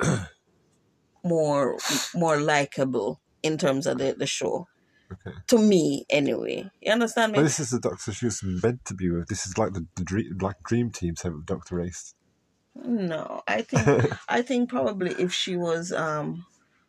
more 1.24 1.78
more 2.16 2.40
likable 2.40 3.20
in 3.44 3.58
terms 3.58 3.86
of 3.86 4.00
the, 4.00 4.16
the 4.18 4.26
show. 4.26 4.68
Okay. 5.12 5.36
To 5.48 5.58
me, 5.58 6.06
anyway. 6.10 6.72
You 6.82 6.94
understand 6.94 7.34
me. 7.34 7.40
But 7.40 7.44
this 7.44 7.60
is 7.60 7.72
the 7.72 7.80
Doctor 7.82 8.14
she 8.14 8.26
was 8.26 8.42
meant 8.42 8.86
to 8.86 8.94
be 8.94 9.10
with. 9.10 9.28
This 9.28 9.46
is 9.46 9.58
like 9.58 9.74
the, 9.74 9.86
the 9.98 10.06
dream, 10.06 10.38
like 10.40 10.64
Dream 10.64 10.90
Team 10.90 11.18
Seventh 11.18 11.46
Doctor 11.46 11.82
Ace. 11.82 12.16
No, 12.74 13.42
I 13.46 13.62
think 13.70 14.14
I 14.30 14.42
think 14.42 14.70
probably 14.70 15.12
if 15.12 15.34
she 15.34 15.58
was 15.58 15.92
um 15.92 16.46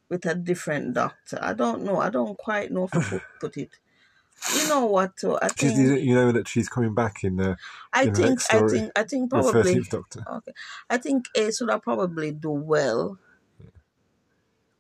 with 0.09 0.25
a 0.27 0.37
different 0.37 0.95
doctor, 0.95 1.41
I 1.43 1.55
don't 1.55 1.83
know. 1.83 1.99
I 1.99 2.11
don't 2.11 2.39
quite 2.39 2.71
know 2.71 2.85
if 2.85 2.93
to 2.93 3.21
put 3.41 3.57
it. 3.57 3.71
You 4.57 4.69
know 4.69 4.87
what? 4.87 5.13
Though? 5.21 5.39
I 5.41 5.49
think 5.49 5.79
you, 5.79 5.95
you 5.97 6.15
know 6.15 6.33
that 6.33 6.49
she's 6.49 6.69
coming 6.69 6.95
back 6.95 7.23
in 7.23 7.37
the, 7.37 7.57
I 7.93 8.05
in 8.05 8.15
think 8.15 8.41
I 8.51 8.67
think 8.69 8.91
I 8.97 9.03
think 9.05 9.31
probably 9.31 9.81
Doctor. 9.83 10.25
okay. 10.29 10.53
I 10.91 10.99
think 10.99 11.27
Ace 11.37 11.61
would 11.61 11.71
have 11.71 11.83
probably 11.83 12.33
do 12.33 12.51
well 12.51 13.19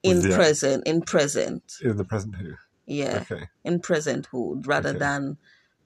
in 0.02 0.20
the- 0.22 0.34
present 0.34 0.86
in 0.86 1.02
present. 1.02 1.62
in 1.82 1.96
the 1.96 2.04
present 2.04 2.34
Who. 2.36 2.54
Yeah. 2.86 3.24
Okay. 3.30 3.48
in 3.64 3.78
presenthood 3.80 4.66
rather 4.66 4.90
Okay. 4.90 4.98
than 4.98 5.36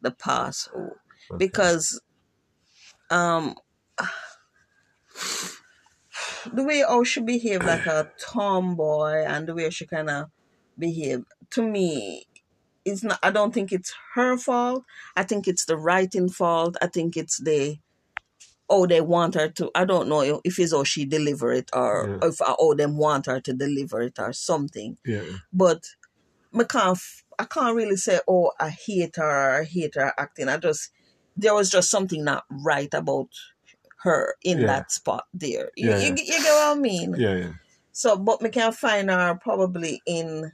the 0.00 0.10
pasthood 0.10 0.92
okay. 1.30 1.36
because 1.38 2.00
um 3.10 3.54
the 6.52 6.62
way 6.62 6.80
how 6.80 7.04
she 7.04 7.20
behaved 7.20 7.64
like 7.64 7.86
a 7.86 8.10
tomboy 8.18 9.22
and 9.26 9.46
the 9.46 9.54
way 9.54 9.68
she 9.70 9.84
kind 9.86 10.08
of 10.08 10.30
behaved 10.78 11.24
to 11.50 11.62
me 11.62 12.26
it's 12.86 13.02
not. 13.02 13.18
I 13.22 13.30
don't 13.30 13.52
think 13.52 13.72
it's 13.72 13.92
her 14.14 14.38
fault. 14.38 14.84
I 15.16 15.22
think 15.24 15.46
it's 15.46 15.66
the 15.66 15.76
writing 15.76 16.30
fault. 16.30 16.76
I 16.80 16.86
think 16.86 17.16
it's 17.16 17.36
the 17.38 17.78
oh 18.70 18.86
they 18.86 19.00
want 19.00 19.34
her 19.34 19.48
to. 19.48 19.70
I 19.74 19.84
don't 19.84 20.08
know 20.08 20.40
if 20.44 20.58
it's 20.58 20.72
or 20.72 20.84
she 20.84 21.04
deliver 21.04 21.52
it 21.52 21.68
or 21.74 22.18
Yeah. 22.22 22.28
if 22.28 22.36
oh 22.40 22.74
them 22.74 22.96
want 22.96 23.26
her 23.26 23.40
to 23.40 23.52
deliver 23.52 24.00
it 24.02 24.18
or 24.18 24.32
something. 24.32 24.96
Yeah. 25.04 25.22
But 25.52 25.82
I 26.58 26.64
can't. 26.64 26.98
I 27.38 27.44
can't 27.44 27.76
really 27.76 27.96
say 27.96 28.20
oh 28.26 28.52
I 28.58 28.70
hate 28.70 29.16
her 29.16 29.28
or 29.58 29.60
I 29.60 29.64
hate 29.64 29.94
her 29.96 30.12
acting. 30.16 30.48
I 30.48 30.56
just 30.56 30.90
there 31.36 31.54
was 31.54 31.68
just 31.70 31.90
something 31.90 32.24
not 32.24 32.44
right 32.50 32.92
about 32.94 33.28
her 34.04 34.36
in 34.42 34.60
Yeah. 34.60 34.66
that 34.68 34.92
spot 34.92 35.24
there. 35.34 35.70
You, 35.76 35.90
Yeah, 35.90 35.98
you, 35.98 36.08
you 36.16 36.16
get 36.42 36.42
what 36.44 36.76
I 36.78 36.80
mean? 36.80 37.14
Yeah. 37.18 37.34
Yeah. 37.34 37.52
So, 37.92 38.16
but 38.16 38.42
we 38.42 38.48
can 38.50 38.72
find 38.72 39.10
her 39.10 39.34
probably 39.42 40.00
in 40.06 40.52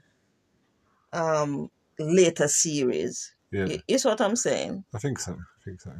um 1.13 1.71
later 2.07 2.49
series. 2.49 3.35
Yeah. 3.51 3.65
Y- 3.67 3.83
You 3.89 3.99
see 3.99 4.09
what 4.09 4.21
I'm 4.21 4.37
saying? 4.37 4.85
I 4.95 4.99
think 4.99 5.19
so. 5.19 5.33
I 5.33 5.65
think 5.65 5.81
so. 5.81 5.93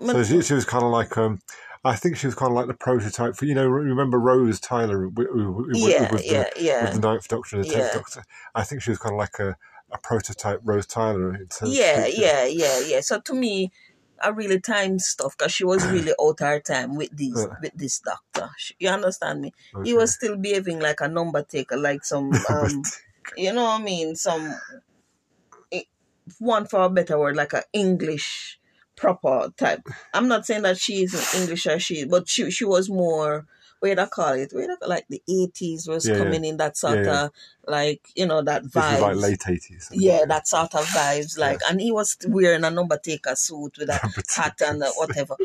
But- 0.00 0.12
So 0.12 0.22
she, 0.24 0.42
she 0.42 0.54
was 0.54 0.64
kind 0.64 0.84
of 0.84 0.90
like 0.90 1.16
um, 1.18 1.40
I 1.84 1.96
think 1.96 2.16
she 2.16 2.26
was 2.26 2.34
kind 2.34 2.50
of 2.50 2.56
like 2.56 2.66
the 2.66 2.74
prototype 2.74 3.36
for 3.36 3.44
you 3.46 3.54
know 3.54 3.66
remember 3.66 4.18
Rose 4.18 4.60
Tyler 4.60 4.98
who, 5.02 5.10
who, 5.16 5.52
who, 5.54 5.70
yeah, 5.74 6.10
was 6.12 6.24
yeah, 6.26 6.44
the, 6.54 6.62
yeah, 6.62 6.84
with 6.84 6.94
the 6.94 7.00
Ninth 7.08 7.28
Doctor 7.28 7.56
and 7.56 7.64
the 7.64 7.68
Tenth 7.68 7.84
Yeah. 7.86 7.92
Doctor. 7.94 8.22
I 8.54 8.64
think 8.64 8.82
she 8.82 8.90
was 8.90 8.98
kind 8.98 9.14
of 9.14 9.18
like 9.18 9.38
a, 9.38 9.56
a 9.92 9.98
prototype 9.98 10.60
Rose 10.64 10.86
Tyler. 10.86 11.34
In 11.34 11.46
terms 11.48 11.76
yeah, 11.76 12.04
of 12.04 12.14
yeah, 12.14 12.44
yeah, 12.46 12.80
yeah. 12.86 13.00
So 13.00 13.20
to 13.20 13.34
me, 13.34 13.72
I 14.22 14.28
really 14.28 14.60
timed 14.60 15.00
stuff 15.02 15.36
because 15.38 15.52
she 15.52 15.64
was 15.64 15.84
really 15.86 16.12
out 16.20 16.40
her 16.40 16.60
time 16.60 16.94
with 16.96 17.16
these 17.16 17.34
Yeah. 17.48 17.54
with 17.62 17.72
this 17.74 18.00
doctor. 18.00 18.50
She- 18.58 18.74
You 18.78 18.90
understand 18.90 19.40
me? 19.40 19.52
Okay. 19.74 19.88
He 19.90 19.94
was 19.94 20.14
still 20.14 20.36
behaving 20.36 20.80
like 20.80 21.00
a 21.00 21.08
number 21.08 21.42
taker, 21.42 21.76
like 21.76 22.04
some 22.04 22.32
um, 22.50 22.82
you 23.36 23.52
know 23.52 23.64
what 23.64 23.80
I 23.80 23.84
mean? 23.84 24.14
Some 24.16 24.54
one 26.38 26.66
for 26.66 26.82
a 26.82 26.90
better 26.90 27.18
word, 27.18 27.36
like 27.36 27.52
a 27.52 27.62
English 27.72 28.58
proper 28.96 29.52
type. 29.56 29.86
I'm 30.12 30.28
not 30.28 30.46
saying 30.46 30.62
that 30.62 30.78
she 30.78 31.02
isn't 31.04 31.40
English 31.40 31.66
or 31.66 31.78
she, 31.78 32.04
but 32.04 32.28
she 32.28 32.50
she 32.50 32.64
was 32.64 32.88
more. 32.90 33.46
Where 33.80 34.00
I 34.00 34.06
call 34.06 34.32
it? 34.32 34.52
Where 34.52 34.66
like 34.84 35.06
the 35.08 35.22
eighties 35.30 35.86
was 35.86 36.04
Yeah, 36.04 36.14
yeah. 36.14 36.18
coming 36.18 36.44
in 36.44 36.56
that 36.56 36.76
sort 36.76 37.06
Yeah, 37.06 37.24
of 37.24 37.30
like 37.64 38.08
you 38.16 38.26
know 38.26 38.42
that 38.42 38.64
vibe. 38.64 39.00
like 39.00 39.16
late 39.16 39.44
eighties. 39.48 39.88
yeah, 39.92 40.24
that 40.26 40.48
sort 40.48 40.74
of 40.74 40.84
vibes. 40.86 41.38
Like, 41.38 41.60
and 41.70 41.80
he 41.80 41.92
was 41.92 42.16
wearing 42.26 42.64
a 42.64 42.70
number 42.72 42.98
taker 42.98 43.36
suit 43.36 43.78
with 43.78 43.88
a 43.88 44.00
hat 44.36 44.60
and 44.66 44.82
a 44.82 44.88
whatever. 44.88 45.36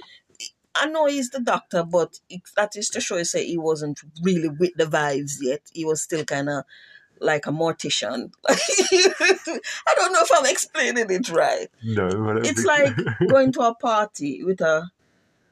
I 0.75 0.87
know 0.87 1.05
he's 1.05 1.29
the 1.29 1.39
doctor, 1.39 1.83
but 1.83 2.19
it, 2.29 2.41
that 2.55 2.75
is 2.75 2.89
to 2.89 3.01
show 3.01 3.17
you 3.17 3.25
say 3.25 3.45
he 3.45 3.57
wasn't 3.59 4.01
really 4.23 4.49
with 4.49 4.73
the 4.75 4.85
vibes 4.85 5.33
yet. 5.39 5.61
He 5.71 5.85
was 5.85 6.01
still 6.01 6.25
kind 6.25 6.49
of 6.49 6.63
like 7.23 7.47
a 7.47 7.51
mortician. 7.51 8.31
I 8.47 9.93
don't 9.95 10.13
know 10.13 10.21
if 10.21 10.31
I'm 10.33 10.45
explaining 10.45 11.09
it 11.09 11.29
right. 11.29 11.67
No, 11.83 12.07
I 12.07 12.39
It's 12.43 12.65
like 12.65 12.95
going 13.29 13.51
to 13.53 13.61
a 13.61 13.75
party 13.75 14.43
with 14.43 14.61
a 14.61 14.89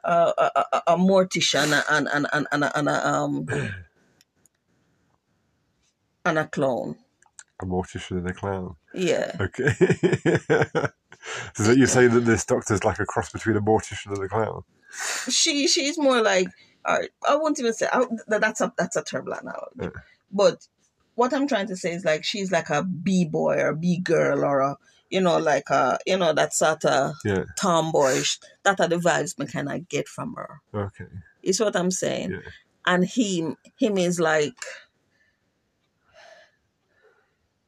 a, 0.04 0.34
a, 0.38 0.82
a, 0.88 0.98
mortician 0.98 1.84
and 1.90 2.08
and 2.08 2.28
and 2.34 2.48
and 2.52 2.64
a, 2.64 2.78
and 2.78 2.90
a 2.90 3.08
um 3.08 3.46
and 6.26 6.40
a 6.40 6.48
clown. 6.48 6.98
a 7.62 7.66
mortician 7.66 8.18
and 8.18 8.30
a 8.30 8.34
clown. 8.34 8.76
Yeah. 8.94 9.36
Okay. 9.40 9.74
so 11.54 11.64
that 11.64 11.78
you're 11.78 11.88
saying 11.88 12.12
that 12.12 12.22
this 12.22 12.46
doctor's 12.46 12.84
like 12.84 13.00
a 13.00 13.06
cross 13.06 13.32
between 13.32 13.56
a 13.58 13.62
mortician 13.62 14.14
and 14.16 14.24
a 14.24 14.28
clown. 14.28 14.64
she 15.30 15.68
she's 15.68 15.98
more 15.98 16.22
like 16.22 16.48
all 16.84 16.98
right, 16.98 17.10
I 17.28 17.36
won't 17.36 17.60
even 17.60 17.74
say 17.74 17.88
I, 17.92 18.06
that- 18.28 18.42
that's 18.42 18.62
a 18.62 18.74
that's 18.78 18.96
a 18.96 19.04
terrible 19.04 19.34
analogy. 19.34 19.82
Yeah. 19.82 19.90
But 20.32 20.68
what 21.22 21.34
I'm 21.36 21.48
trying 21.48 21.68
to 21.68 21.76
say 21.78 21.92
is 21.94 22.04
like 22.04 22.24
she's 22.24 22.52
like 22.52 22.72
a 22.72 22.82
b 22.84 23.26
boy 23.26 23.58
or 23.62 23.76
b 23.76 24.00
girl 24.00 24.44
or 24.44 24.60
a 24.62 24.76
you 25.12 25.22
know 25.22 25.38
like 25.38 25.70
a 25.70 26.00
you 26.08 26.18
know 26.18 26.34
that 26.34 26.52
sort 26.52 26.84
of 26.84 27.14
Yeah. 27.24 27.44
tomboyish. 27.60 28.40
That 28.64 28.80
are 28.80 28.88
the 28.88 28.96
vibes 28.98 29.38
me 29.38 29.46
kind 29.46 29.70
of 29.72 29.88
get 29.88 30.08
from 30.08 30.34
her. 30.34 30.62
Okay. 30.74 31.06
Is 31.44 31.60
what 31.60 31.76
I'm 31.76 31.92
saying. 31.92 32.32
Yeah. 32.32 32.52
And 32.88 33.06
him 33.06 33.56
him 33.78 34.00
is 34.00 34.20
like 34.20 34.60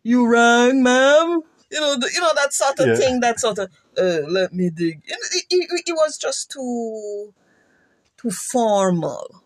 you 0.02 0.28
rang, 0.28 0.82
ma'am. 0.82 1.42
You 1.72 1.80
know, 1.80 1.96
the, 1.98 2.10
you 2.12 2.22
know 2.22 2.34
that 2.36 2.54
sort 2.54 2.80
of 2.80 2.88
Yeah. 2.88 2.96
thing. 2.96 3.20
That 3.20 3.40
sort 3.40 3.60
of 3.60 3.70
uh, 3.98 4.22
let 4.28 4.52
me 4.52 4.72
dig. 4.72 5.02
It, 5.06 5.46
it, 5.52 5.84
it 5.90 5.94
was 5.94 6.18
just 6.18 6.50
too 6.52 7.34
too 8.18 8.32
formal, 8.32 9.43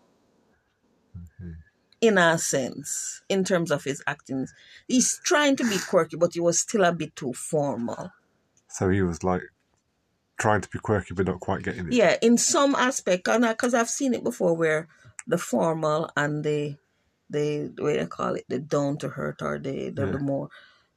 in 2.00 2.18
a 2.18 2.38
sense, 2.38 3.22
in 3.28 3.44
terms 3.44 3.70
of 3.70 3.84
his 3.84 4.02
acting. 4.06 4.46
He's 4.86 5.20
trying 5.24 5.56
to 5.56 5.64
be 5.68 5.78
quirky, 5.78 6.16
but 6.16 6.34
he 6.34 6.40
was 6.40 6.60
still 6.60 6.84
a 6.84 6.92
bit 6.92 7.16
too 7.16 7.32
formal. 7.32 8.12
So 8.68 8.88
he 8.90 9.02
was 9.02 9.24
like 9.24 9.42
trying 10.38 10.60
to 10.60 10.68
be 10.68 10.78
quirky 10.78 11.14
but 11.14 11.26
not 11.26 11.40
quite 11.40 11.62
getting 11.62 11.88
it. 11.88 11.92
Yeah, 11.94 12.16
in 12.22 12.38
some 12.38 12.74
aspect, 12.74 13.24
because 13.24 13.74
I've 13.74 13.90
seen 13.90 14.14
it 14.14 14.22
before, 14.22 14.54
where 14.54 14.88
the 15.26 15.38
formal 15.38 16.10
and 16.16 16.44
the 16.44 16.76
the 17.30 17.70
way 17.78 17.98
they 17.98 18.06
call 18.06 18.34
it, 18.34 18.44
the 18.48 18.58
down 18.58 18.96
to 18.98 19.08
hurt 19.08 19.42
or 19.42 19.58
the 19.58 19.90
the, 19.90 20.06
Yeah. 20.06 20.12
the 20.12 20.18
more 20.18 20.48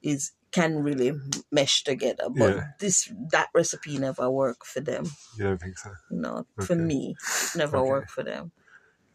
is 0.02 0.32
can 0.52 0.84
really 0.84 1.14
mesh 1.52 1.84
together. 1.84 2.30
But 2.30 2.56
Yeah. 2.56 2.64
this 2.80 3.12
that 3.32 3.50
recipe 3.54 3.98
never 3.98 4.30
worked 4.30 4.68
for 4.68 4.82
them. 4.82 5.06
You 5.38 5.46
don't 5.46 5.62
think 5.62 5.78
so? 5.78 5.92
No, 6.10 6.46
know, 6.58 6.66
for 6.66 6.76
me, 6.76 7.16
it 7.20 7.56
never 7.56 7.78
Okay. 7.78 7.90
worked 7.90 8.12
for 8.12 8.24
them. 8.24 8.52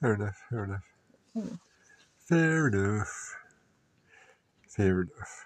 Fair 0.00 0.14
enough. 0.14 0.36
Fair 0.50 0.64
enough. 0.64 0.84
Hmm. 1.34 1.54
Fair 2.26 2.68
enough. 2.68 3.36
Fair 4.68 5.02
enough. 5.02 5.44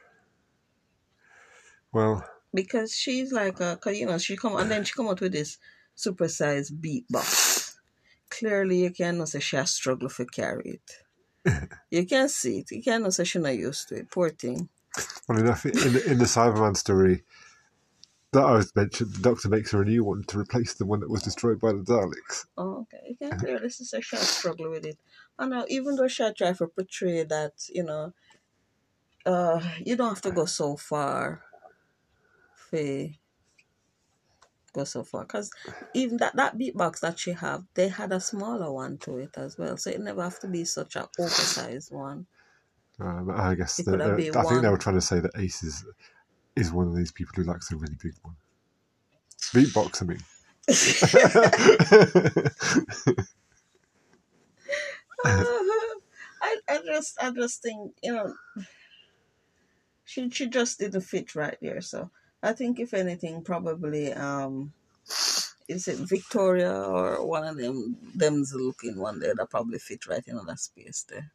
Well, 1.93 2.25
because 2.55 2.95
she's 2.95 3.33
like 3.33 3.61
a, 3.61 3.77
cause 3.77 3.99
you 3.99 4.07
know, 4.07 4.19
she 4.19 4.37
come 4.37 4.57
and 4.57 4.71
then 4.71 4.85
she 4.85 4.95
come 4.95 5.09
out 5.09 5.21
with 5.21 5.33
this 5.33 5.59
supersized 5.97 6.73
beatbox. 6.81 7.77
Clearly, 8.31 8.83
you 8.85 8.91
can 8.91 9.19
know 9.19 9.25
say 9.27 9.41
she 9.41 9.57
has 9.57 9.71
struggled 9.73 10.15
to 10.15 10.25
carry 10.25 10.81
it. 10.81 11.69
you 11.91 12.07
can't 12.07 12.31
see 12.31 12.61
it. 12.61 12.71
You 12.71 12.83
can 12.83 13.03
know 13.03 13.11
say 13.11 13.25
she 13.25 13.39
not 13.39 13.57
used 13.57 13.89
to 13.89 13.97
it. 13.97 14.11
Poor 14.11 14.31
thing. 14.31 14.69
well 15.29 15.39
enough 15.39 15.67
in 15.67 15.73
the, 15.73 16.11
in 16.13 16.19
the 16.19 16.25
Cyberman 16.25 16.77
story 16.77 17.25
that 18.33 18.45
I 18.45 18.53
was 18.53 18.75
mentioned, 18.77 19.15
the 19.15 19.23
Doctor 19.23 19.49
makes 19.49 19.73
her 19.73 19.83
a 19.83 19.85
new 19.85 20.05
one 20.05 20.25
to 20.29 20.39
replace 20.39 20.75
the 20.75 20.87
one 20.87 21.01
that 21.01 21.11
was 21.11 21.23
destroyed 21.23 21.61
by 21.61 21.73
the 21.73 21.81
Daleks. 21.83 22.47
Oh, 22.57 22.83
okay. 22.83 23.17
Can 23.21 23.37
clearly 23.37 23.71
see 23.71 23.85
say 23.85 24.01
she 24.01 24.17
has 24.17 24.29
struggled 24.31 24.71
with 24.71 24.87
it. 24.87 24.99
And 25.39 25.51
now, 25.51 25.65
even 25.69 25.97
though 25.97 26.09
tried 26.09 26.57
to 26.59 26.69
portray 26.69 27.25
that, 27.25 27.55
you 27.69 27.85
know, 27.85 28.15
uh, 29.27 29.61
you 29.85 29.97
don't 29.97 30.11
have 30.11 30.23
to 30.23 30.33
go 30.33 30.47
so 30.47 30.77
far. 30.77 31.43
For 32.55 33.09
go 34.73 34.85
so 34.85 35.05
far 35.05 35.23
because 35.25 35.51
even 35.95 36.19
that 36.19 36.37
that 36.37 36.59
beatbox 36.59 37.01
that 37.01 37.19
she 37.19 37.33
have 37.33 37.65
they 37.75 37.89
had 37.89 38.13
a 38.13 38.21
smaller 38.21 38.73
one 38.73 38.99
to 38.99 39.19
it 39.19 39.37
as 39.37 39.59
well 39.59 39.77
so 39.77 39.91
it 39.91 40.01
never 40.01 40.23
have 40.23 40.39
to 40.41 40.49
be 40.49 40.65
such 40.65 40.97
an 40.97 41.07
oversized 41.19 41.93
one 41.93 42.27
Um, 43.01 43.31
I 43.31 43.55
guess 43.55 43.83
the, 43.83 43.97
uh, 43.97 44.41
I 44.41 44.45
think 44.45 44.63
they 44.63 44.69
were 44.69 44.79
trying 44.79 44.97
to 44.97 45.01
say 45.03 45.21
that 45.21 45.33
Ace 45.37 45.63
is, 45.63 45.85
is 46.57 46.73
one 46.73 46.89
of 46.89 46.97
these 46.97 47.13
people 47.13 47.33
who 47.37 47.45
likes 47.45 47.71
a 47.73 47.77
really 47.77 47.97
big 48.03 48.15
one. 48.23 48.37
Beatbox, 49.53 50.03
I 50.03 50.07
mean. 50.07 50.21
I, 56.43 56.57
I 56.69 56.79
just 56.85 57.15
I 57.21 57.31
just 57.31 57.63
think 57.63 57.93
you 58.03 58.13
know 58.13 58.35
she 60.05 60.29
she 60.31 60.49
just 60.49 60.79
didn't 60.79 61.03
fit 61.03 61.35
right 61.35 61.57
there 61.61 61.81
so 61.81 62.11
I 62.43 62.53
think 62.53 62.79
if 62.79 62.95
anything 62.95 63.43
probably 63.43 64.13
um 64.13 64.73
is 65.69 65.89
it 65.89 65.99
Victoria 65.99 66.73
or 66.73 67.27
one 67.27 67.45
of 67.45 67.57
them 67.57 67.97
them's 68.15 68.55
looking 68.55 68.99
one 68.99 69.21
there 69.21 69.35
that 69.35 69.51
probably 69.51 69.79
fit 69.79 70.07
right 70.07 70.25
in 70.27 70.37
that 70.47 70.61
space 70.61 71.05
there 71.09 71.33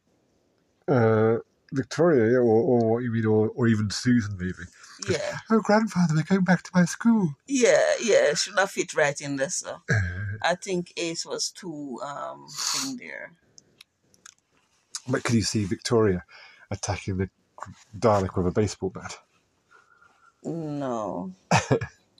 uh, 0.88 1.38
Victoria, 1.72 2.32
yeah, 2.32 2.38
or, 2.38 2.44
or 2.62 2.92
what 2.94 3.02
you 3.04 3.10
mean, 3.12 3.26
or, 3.26 3.50
or 3.50 3.66
even 3.68 3.90
Susan, 3.90 4.36
maybe. 4.38 4.68
yeah 5.08 5.38
Oh, 5.50 5.60
grandfather, 5.60 6.14
we're 6.14 6.22
going 6.24 6.44
back 6.44 6.62
to 6.64 6.70
my 6.74 6.84
school. 6.86 7.34
yeah 7.46 7.94
yeah 8.02 8.34
should 8.34 8.56
not 8.56 8.70
fit 8.70 8.94
right 8.94 9.20
in 9.20 9.36
there 9.36 9.50
so 9.50 9.82
I 10.42 10.54
think 10.56 10.92
Ace 10.96 11.26
was 11.26 11.50
too 11.50 12.00
um 12.04 12.46
thing 12.72 12.96
there 12.98 13.32
But 15.08 15.24
could 15.24 15.34
you 15.36 15.42
see 15.42 15.64
Victoria 15.64 16.24
attacking 16.70 17.18
the 17.18 17.30
Dalek 17.98 18.36
with 18.36 18.46
a 18.46 18.52
baseball 18.52 18.90
bat? 18.90 19.18
no 20.44 21.32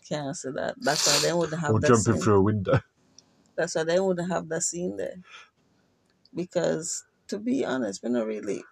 can't 0.09 0.37
say 0.37 0.51
that 0.53 0.77
that's 0.81 1.07
why 1.07 1.19
they 1.29 1.33
wouldn't 1.35 1.61
have 1.61 1.75
Or 1.75 1.81
that 1.81 1.89
jumping 1.89 2.15
scene. 2.15 2.23
through 2.23 2.39
a 2.39 2.43
window? 2.43 2.81
That's 3.57 3.75
why 3.75 3.85
they 3.85 4.01
wouldn't 4.01 4.31
have 4.31 4.49
that 4.51 4.63
scene 4.63 4.97
there. 4.97 5.17
Because 6.35 7.05
to 7.29 7.39
be 7.39 7.65
honest, 7.65 8.03
we're 8.03 8.11
not 8.11 8.27
really. 8.27 8.65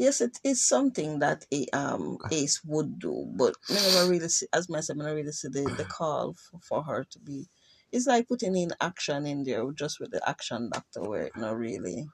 Yes, 0.00 0.22
it 0.22 0.38
is 0.42 0.66
something 0.66 1.18
that 1.18 1.44
a 1.52 1.66
um 1.74 2.16
Ace 2.32 2.62
would 2.64 2.98
do, 2.98 3.26
but 3.36 3.54
we 3.68 3.74
never 3.74 4.08
really 4.08 4.30
see, 4.30 4.46
as 4.50 4.66
myself, 4.70 4.98
I 4.98 5.04
never 5.04 5.16
really 5.16 5.32
see 5.32 5.48
the, 5.48 5.60
the 5.76 5.84
call 5.98 6.32
for, 6.32 6.58
for 6.66 6.82
her 6.84 7.04
to 7.04 7.18
be. 7.18 7.44
It's 7.92 8.06
like 8.06 8.26
putting 8.26 8.56
in 8.56 8.70
action 8.80 9.26
in 9.26 9.44
there, 9.44 9.70
just 9.72 10.00
with 10.00 10.10
the 10.10 10.26
action 10.26 10.70
doctor, 10.72 11.02
where 11.02 11.24
it 11.24 11.36
not 11.36 11.58
really. 11.58 12.08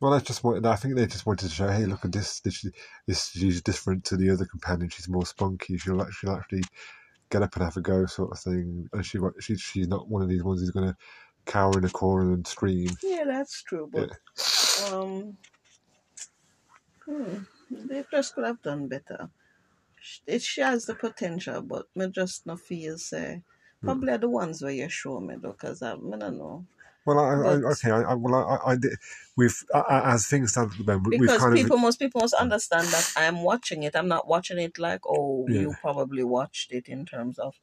Well, 0.00 0.12
that's 0.12 0.26
just 0.26 0.44
what 0.44 0.66
I 0.66 0.76
think 0.76 0.96
they 0.96 1.06
just 1.06 1.24
wanted 1.24 1.48
to 1.48 1.54
show. 1.54 1.68
Hey, 1.68 1.86
look 1.86 2.04
at 2.04 2.12
this. 2.12 2.40
This, 2.40 2.66
this 3.06 3.30
she's 3.30 3.62
different 3.62 4.04
to 4.04 4.18
the 4.18 4.28
other 4.28 4.44
companion. 4.44 4.90
She's 4.90 5.08
more 5.08 5.24
spunky. 5.24 5.78
She'll 5.78 6.02
actually 6.02 6.34
actually 6.34 6.64
get 7.30 7.42
up 7.42 7.54
and 7.56 7.64
have 7.64 7.78
a 7.78 7.80
go, 7.80 8.04
sort 8.04 8.32
of 8.32 8.38
thing. 8.38 8.86
And 8.92 9.06
she 9.06 9.18
she 9.40 9.56
she's 9.56 9.88
not 9.88 10.10
one 10.10 10.20
of 10.20 10.28
these 10.28 10.44
ones 10.44 10.60
who's 10.60 10.72
going 10.72 10.88
to 10.88 10.96
cower 11.46 11.78
in 11.78 11.86
a 11.86 11.88
corner 11.88 12.34
and 12.34 12.46
scream. 12.46 12.90
Yeah, 13.02 13.24
that's 13.24 13.62
true. 13.62 13.88
But 13.90 14.10
um, 14.92 15.38
hmm, 17.06 17.38
they 17.70 18.04
just 18.10 18.34
could 18.34 18.44
have 18.44 18.62
done 18.62 18.88
better. 18.88 19.30
It 20.26 20.42
she 20.42 20.60
has 20.60 20.86
the 20.86 20.94
potential, 20.94 21.62
but 21.62 21.86
me 21.94 22.08
just 22.08 22.46
no 22.46 22.56
feel 22.56 22.98
say. 22.98 23.42
Probably 23.82 24.12
are 24.12 24.18
the 24.18 24.28
ones 24.28 24.62
where 24.62 24.72
you 24.72 24.88
show 24.88 25.20
me 25.20 25.36
though, 25.40 25.52
cause 25.54 25.82
I, 25.82 25.92
I 25.92 25.94
don't 25.94 26.38
know. 26.38 26.66
Well, 27.04 27.18
I, 27.18 27.30
I, 27.32 27.54
okay, 27.72 27.90
I, 27.90 28.02
I, 28.02 28.14
well, 28.14 28.34
I, 28.34 28.72
I 28.72 28.76
did. 28.76 28.92
We've 29.36 29.56
as 29.90 30.26
things 30.28 30.52
stand 30.52 30.70
at 30.72 30.78
the 30.78 30.84
moment, 30.84 31.10
Because 31.10 31.38
kind 31.38 31.54
people, 31.54 31.76
of 31.76 31.82
most 31.82 31.98
people 31.98 32.20
must 32.20 32.34
understand 32.34 32.86
that 32.88 33.12
I'm 33.16 33.42
watching 33.42 33.82
it. 33.82 33.96
I'm 33.96 34.06
not 34.08 34.28
watching 34.28 34.58
it 34.58 34.78
like, 34.78 35.00
oh, 35.06 35.46
Yeah. 35.48 35.60
you 35.62 35.74
probably 35.80 36.22
watched 36.22 36.72
it 36.72 36.88
in 36.88 37.04
terms 37.04 37.38
of, 37.40 37.56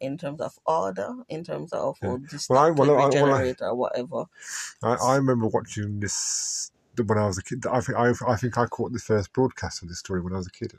in 0.00 0.18
terms 0.18 0.40
of 0.40 0.58
order, 0.66 1.14
in 1.28 1.42
terms 1.42 1.72
of 1.72 1.98
Yeah. 2.00 2.08
oh, 2.10 2.20
Well, 2.48 2.58
I- 2.60 2.70
well, 2.70 2.90
I- 2.90 3.08
well, 3.10 3.34
I- 3.34 3.54
or 3.60 3.74
whatever. 3.74 4.24
I, 4.82 4.94
I 4.94 5.16
remember 5.16 5.48
watching 5.48 5.98
this 6.00 6.70
when 7.04 7.18
I 7.18 7.26
was 7.26 7.38
a 7.38 7.42
kid. 7.42 7.64
I 7.66 7.80
think 7.80 7.98
I, 7.98 8.12
I 8.26 8.36
think 8.36 8.58
I 8.58 8.66
caught 8.66 8.92
the 8.92 8.98
first 8.98 9.32
broadcast 9.32 9.82
of 9.82 9.88
this 9.88 9.98
story 9.98 10.20
when 10.20 10.32
I 10.32 10.38
was 10.38 10.46
a 10.46 10.50
kid, 10.50 10.74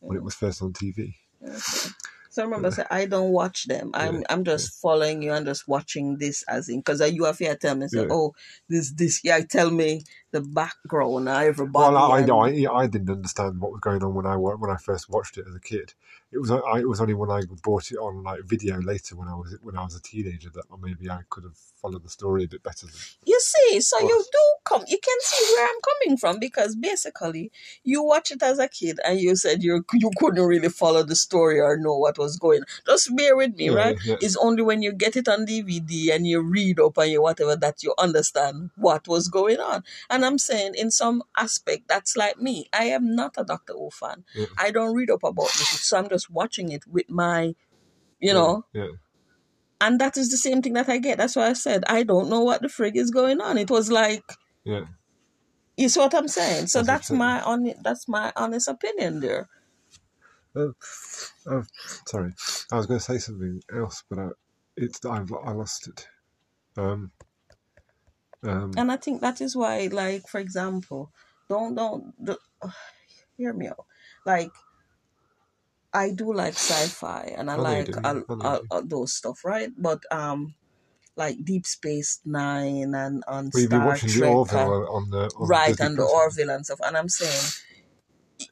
when 0.00 0.16
it 0.16 0.22
was 0.22 0.34
first 0.34 0.62
on 0.62 0.72
TV. 0.72 1.14
Okay. 1.42 1.90
So 2.30 2.42
I 2.42 2.44
remember, 2.44 2.70
say 2.70 2.84
I 2.90 3.06
don't 3.06 3.30
watch 3.30 3.64
them. 3.66 3.90
I'm 3.94 4.16
Yeah, 4.16 4.26
I'm 4.28 4.44
just 4.44 4.80
following 4.80 5.22
you 5.22 5.32
and 5.32 5.46
just 5.46 5.66
watching 5.66 6.18
this 6.18 6.42
as 6.44 6.68
in 6.68 6.80
because 6.80 7.00
you 7.10 7.24
have 7.24 7.38
here 7.38 7.56
tell 7.56 7.74
me 7.74 7.88
say, 7.88 8.02
Yeah. 8.02 8.08
oh, 8.10 8.34
this 8.68 8.92
this 8.92 9.24
yeah, 9.24 9.40
tell 9.40 9.70
me 9.70 10.04
the 10.30 10.42
background 10.42 11.28
everybody. 11.28 11.94
Well, 11.94 11.96
I, 11.96 12.18
I 12.18 12.24
know 12.24 12.40
I, 12.40 12.82
I 12.82 12.86
didn't 12.86 13.10
understand 13.10 13.60
what 13.60 13.72
was 13.72 13.80
going 13.80 14.04
on 14.04 14.14
when 14.14 14.26
I 14.26 14.36
when 14.36 14.70
I 14.70 14.76
first 14.76 15.08
watched 15.08 15.38
it 15.38 15.46
as 15.48 15.54
a 15.54 15.60
kid. 15.60 15.94
It 16.30 16.38
was 16.38 16.50
I, 16.50 16.80
it 16.80 16.88
was 16.88 17.00
only 17.00 17.14
when 17.14 17.30
I 17.30 17.40
bought 17.62 17.90
it 17.90 17.96
on 17.96 18.22
like 18.22 18.40
video 18.44 18.78
later 18.80 19.16
when 19.16 19.28
I 19.28 19.34
was 19.34 19.56
when 19.62 19.76
I 19.76 19.84
was 19.84 19.96
a 19.96 20.02
teenager 20.02 20.50
that 20.54 20.64
maybe 20.80 21.08
I 21.08 21.20
could 21.30 21.44
have 21.44 21.56
followed 21.80 22.04
the 22.04 22.10
story 22.10 22.44
a 22.44 22.48
bit 22.48 22.62
better. 22.62 22.86
Than, 22.86 22.94
You 23.24 23.40
see, 23.40 23.80
so 23.80 23.98
you 24.00 24.24
do 24.30 24.38
come. 24.64 24.84
You 24.86 24.98
can 25.02 25.16
see 25.20 25.54
where 25.56 25.68
I'm 25.68 25.80
coming 25.80 26.16
from 26.18 26.38
because 26.38 26.76
basically, 26.76 27.50
you 27.82 28.02
watch 28.02 28.30
it 28.30 28.42
as 28.42 28.58
a 28.58 28.68
kid 28.68 28.98
and 29.06 29.18
you 29.18 29.36
said 29.36 29.62
you 29.62 29.84
you 29.94 30.10
couldn't 30.18 30.44
really 30.44 30.68
follow 30.68 31.02
the 31.02 31.14
story 31.16 31.60
or 31.60 31.78
know 31.78 31.96
what 31.96 32.18
was 32.18 32.36
going. 32.36 32.62
Just 32.86 33.16
bear 33.16 33.34
with 33.34 33.54
me, 33.56 33.66
Yeah, 33.70 33.74
right? 33.74 33.98
yeah. 34.04 34.16
It's 34.20 34.36
only 34.36 34.62
when 34.62 34.82
you 34.82 34.92
get 34.92 35.16
it 35.16 35.28
on 35.28 35.46
DVD 35.46 36.14
and 36.14 36.26
you 36.26 36.42
read 36.42 36.78
up 36.80 36.98
and 36.98 37.10
you 37.10 37.22
whatever 37.22 37.56
that 37.56 37.82
you 37.82 37.94
understand 37.98 38.70
what 38.76 39.08
was 39.08 39.28
going 39.28 39.60
on. 39.60 39.82
And 40.10 40.26
I'm 40.26 40.36
saying, 40.36 40.74
in 40.74 40.90
some 40.90 41.22
aspect, 41.38 41.88
that's 41.88 42.16
like 42.18 42.38
me. 42.38 42.68
I 42.72 42.84
am 42.86 43.14
not 43.14 43.34
a 43.38 43.44
Doctor 43.44 43.72
Who 43.72 43.88
fan. 43.90 44.24
Yeah. 44.34 44.46
I 44.58 44.70
don't 44.72 44.94
read 44.94 45.10
up 45.10 45.22
about 45.24 45.46
this, 45.46 45.68
so 45.80 45.98
I'm 45.98 46.08
just 46.08 46.17
watching 46.30 46.70
it 46.72 46.86
with 46.86 47.08
my, 47.10 47.54
you 48.20 48.32
know. 48.34 48.64
yeah, 48.72 48.88
And 49.80 50.00
that 50.00 50.16
is 50.16 50.30
the 50.30 50.36
same 50.36 50.62
thing 50.62 50.74
that 50.74 50.88
I 50.88 50.98
get. 50.98 51.18
That's 51.18 51.36
why 51.36 51.48
I 51.48 51.52
said 51.52 51.84
I 51.86 52.02
don't 52.02 52.28
know 52.28 52.42
what 52.42 52.62
the 52.62 52.68
frig 52.68 52.96
is 52.96 53.10
going 53.10 53.40
on. 53.40 53.58
It 53.58 53.70
was 53.70 53.90
like 53.90 54.24
yeah. 54.64 54.86
you 55.76 55.88
see 55.88 56.00
what 56.00 56.14
I'm 56.14 56.28
saying? 56.28 56.66
So 56.68 56.82
That's 56.82 57.08
that's, 57.08 57.18
my 57.18 57.40
on 57.42 57.72
that's 57.82 58.08
my 58.08 58.32
honest 58.36 58.68
opinion 58.68 59.20
there. 59.20 59.48
Oh, 60.56 60.72
oh, 61.46 61.62
sorry, 62.06 62.32
I 62.72 62.76
was 62.76 62.86
going 62.86 62.98
to 62.98 63.04
say 63.04 63.18
something 63.18 63.60
else, 63.72 64.02
but 64.08 64.18
I, 64.18 64.28
it's 64.76 65.04
I've 65.04 65.32
I 65.32 65.52
lost 65.52 65.86
it. 65.86 66.08
Um, 66.76 67.12
um, 68.42 68.72
And 68.76 68.90
I 68.90 68.96
think 68.96 69.20
that 69.20 69.40
is 69.40 69.56
why, 69.56 69.88
like, 69.92 70.26
for 70.28 70.38
example, 70.38 71.12
don't 71.48 71.74
don't, 71.74 72.12
do 72.24 72.36
hear 73.36 73.52
me 73.52 73.68
out. 73.68 73.86
Like 74.24 74.52
I 75.98 76.10
do 76.12 76.32
like 76.32 76.54
sci-fi 76.54 77.34
and 77.36 77.50
I, 77.50 77.56
you 77.56 77.62
like 77.64 77.86
do, 77.86 77.94
I 78.04 78.12
know 78.14 78.24
you 78.28 78.36
uh, 78.40 78.58
do. 78.60 78.68
uh, 78.70 78.82
those 78.84 79.12
stuff, 79.14 79.44
right? 79.44 79.70
But 79.76 80.00
um 80.10 80.54
like 81.16 81.36
Deep 81.44 81.66
Space 81.66 82.20
Nine 82.24 82.94
and 82.94 83.24
on 83.28 83.50
well, 83.52 83.64
Star 83.66 83.98
Trek, 83.98 84.28
Orville 84.30 84.86
on 84.96 85.10
the 85.10 85.30
on 85.36 85.48
right 85.48 85.78
and 85.80 85.98
the 85.98 86.04
Orville 86.04 86.50
and 86.50 86.64
stuff. 86.64 86.80
And 86.84 86.96
I'm 86.96 87.08
saying, 87.08 87.46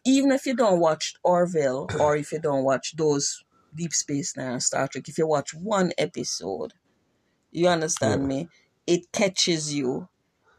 even 0.05 0.33
if 0.33 0.47
you 0.47 0.55
don't 0.55 0.81
watch 0.81 1.15
Orville 1.25 1.89
or 2.01 2.17
if 2.17 2.33
you 2.33 2.41
don't 2.41 2.65
watch 2.65 2.95
those 2.97 3.43
Deep 3.75 3.93
Space 3.93 4.37
Nine 4.37 4.53
and 4.53 4.63
Star 4.63 4.89
Trek, 4.89 5.09
if 5.09 5.19
you 5.19 5.27
watch 5.27 5.55
one 5.55 5.93
episode, 5.99 6.73
you 7.53 7.69
understand 7.69 8.23
Yeah. 8.23 8.29
me. 8.29 8.49
It 8.87 9.13
catches 9.13 9.75
you. 9.75 10.09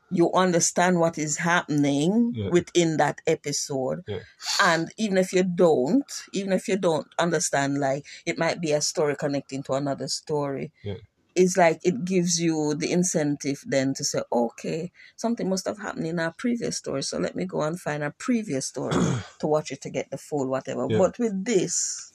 You 0.09 0.31
understand 0.33 0.99
what 0.99 1.17
is 1.17 1.37
happening 1.37 2.33
Yeah. 2.35 2.49
within 2.49 2.97
that 2.97 3.21
episode, 3.27 4.03
Yeah. 4.07 4.19
and 4.61 4.91
even 4.97 5.17
if 5.17 5.33
you 5.33 5.43
don't, 5.43 6.09
even 6.33 6.53
if 6.53 6.67
you 6.67 6.77
don't 6.77 7.07
understand, 7.19 7.79
like 7.79 8.05
it 8.25 8.37
might 8.37 8.61
be 8.61 8.71
a 8.73 8.81
story 8.81 9.15
connecting 9.15 9.63
to 9.63 9.73
another 9.73 10.07
story 10.07 10.71
Yeah. 10.83 10.95
it's 11.35 11.55
like 11.57 11.79
it 11.83 12.03
gives 12.05 12.41
you 12.41 12.73
the 12.75 12.91
incentive 12.91 13.63
then 13.67 13.93
to 13.93 14.03
say, 14.03 14.21
okay, 14.31 14.91
something 15.15 15.47
must 15.49 15.67
have 15.67 15.77
happened 15.79 16.07
in 16.07 16.19
our 16.19 16.33
previous 16.33 16.77
story, 16.77 17.03
so 17.03 17.19
let 17.19 17.35
me 17.35 17.45
go 17.45 17.61
and 17.61 17.79
find 17.79 18.03
a 18.03 18.11
previous 18.11 18.65
story 18.67 18.95
to 19.39 19.47
watch 19.47 19.71
it 19.71 19.81
to 19.81 19.89
get 19.89 20.09
the 20.09 20.17
full 20.17 20.47
whatever. 20.47 20.89
But 20.89 21.19
with 21.19 21.45
this, 21.45 22.11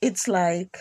it's 0.00 0.28
like, 0.28 0.76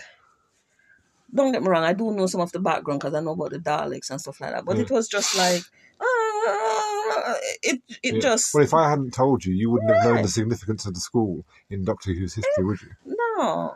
don't 1.33 1.51
get 1.51 1.61
me 1.61 1.67
wrong, 1.69 1.83
I 1.83 1.93
do 1.93 2.11
know 2.13 2.27
some 2.27 2.41
of 2.41 2.51
the 2.51 2.59
background 2.59 2.99
because 3.01 3.13
I 3.13 3.19
know 3.21 3.31
about 3.31 3.51
the 3.51 3.59
Daleks 3.59 4.09
and 4.11 4.21
stuff 4.21 4.39
like 4.41 4.51
that, 4.51 4.65
but 4.65 4.77
Yeah. 4.77 4.83
it 4.83 4.91
was 4.91 5.07
just 5.07 5.35
like, 5.37 5.63
uh, 5.99 7.35
it 7.61 7.81
it 8.03 8.15
Yeah. 8.15 8.21
just 8.21 8.53
Well, 8.53 8.63
if 8.63 8.73
I 8.73 8.89
hadn't 8.89 9.13
told 9.13 9.45
you, 9.45 9.53
you 9.53 9.69
wouldn't 9.69 9.91
have 9.91 10.03
known 10.03 10.21
the 10.21 10.27
significance 10.27 10.85
of 10.85 10.93
the 10.93 10.99
school 10.99 11.45
in 11.69 11.83
Doctor 11.83 12.13
Who's 12.13 12.35
history, 12.35 12.63
would 12.63 12.81
you? 12.81 12.91
no, 13.05 13.75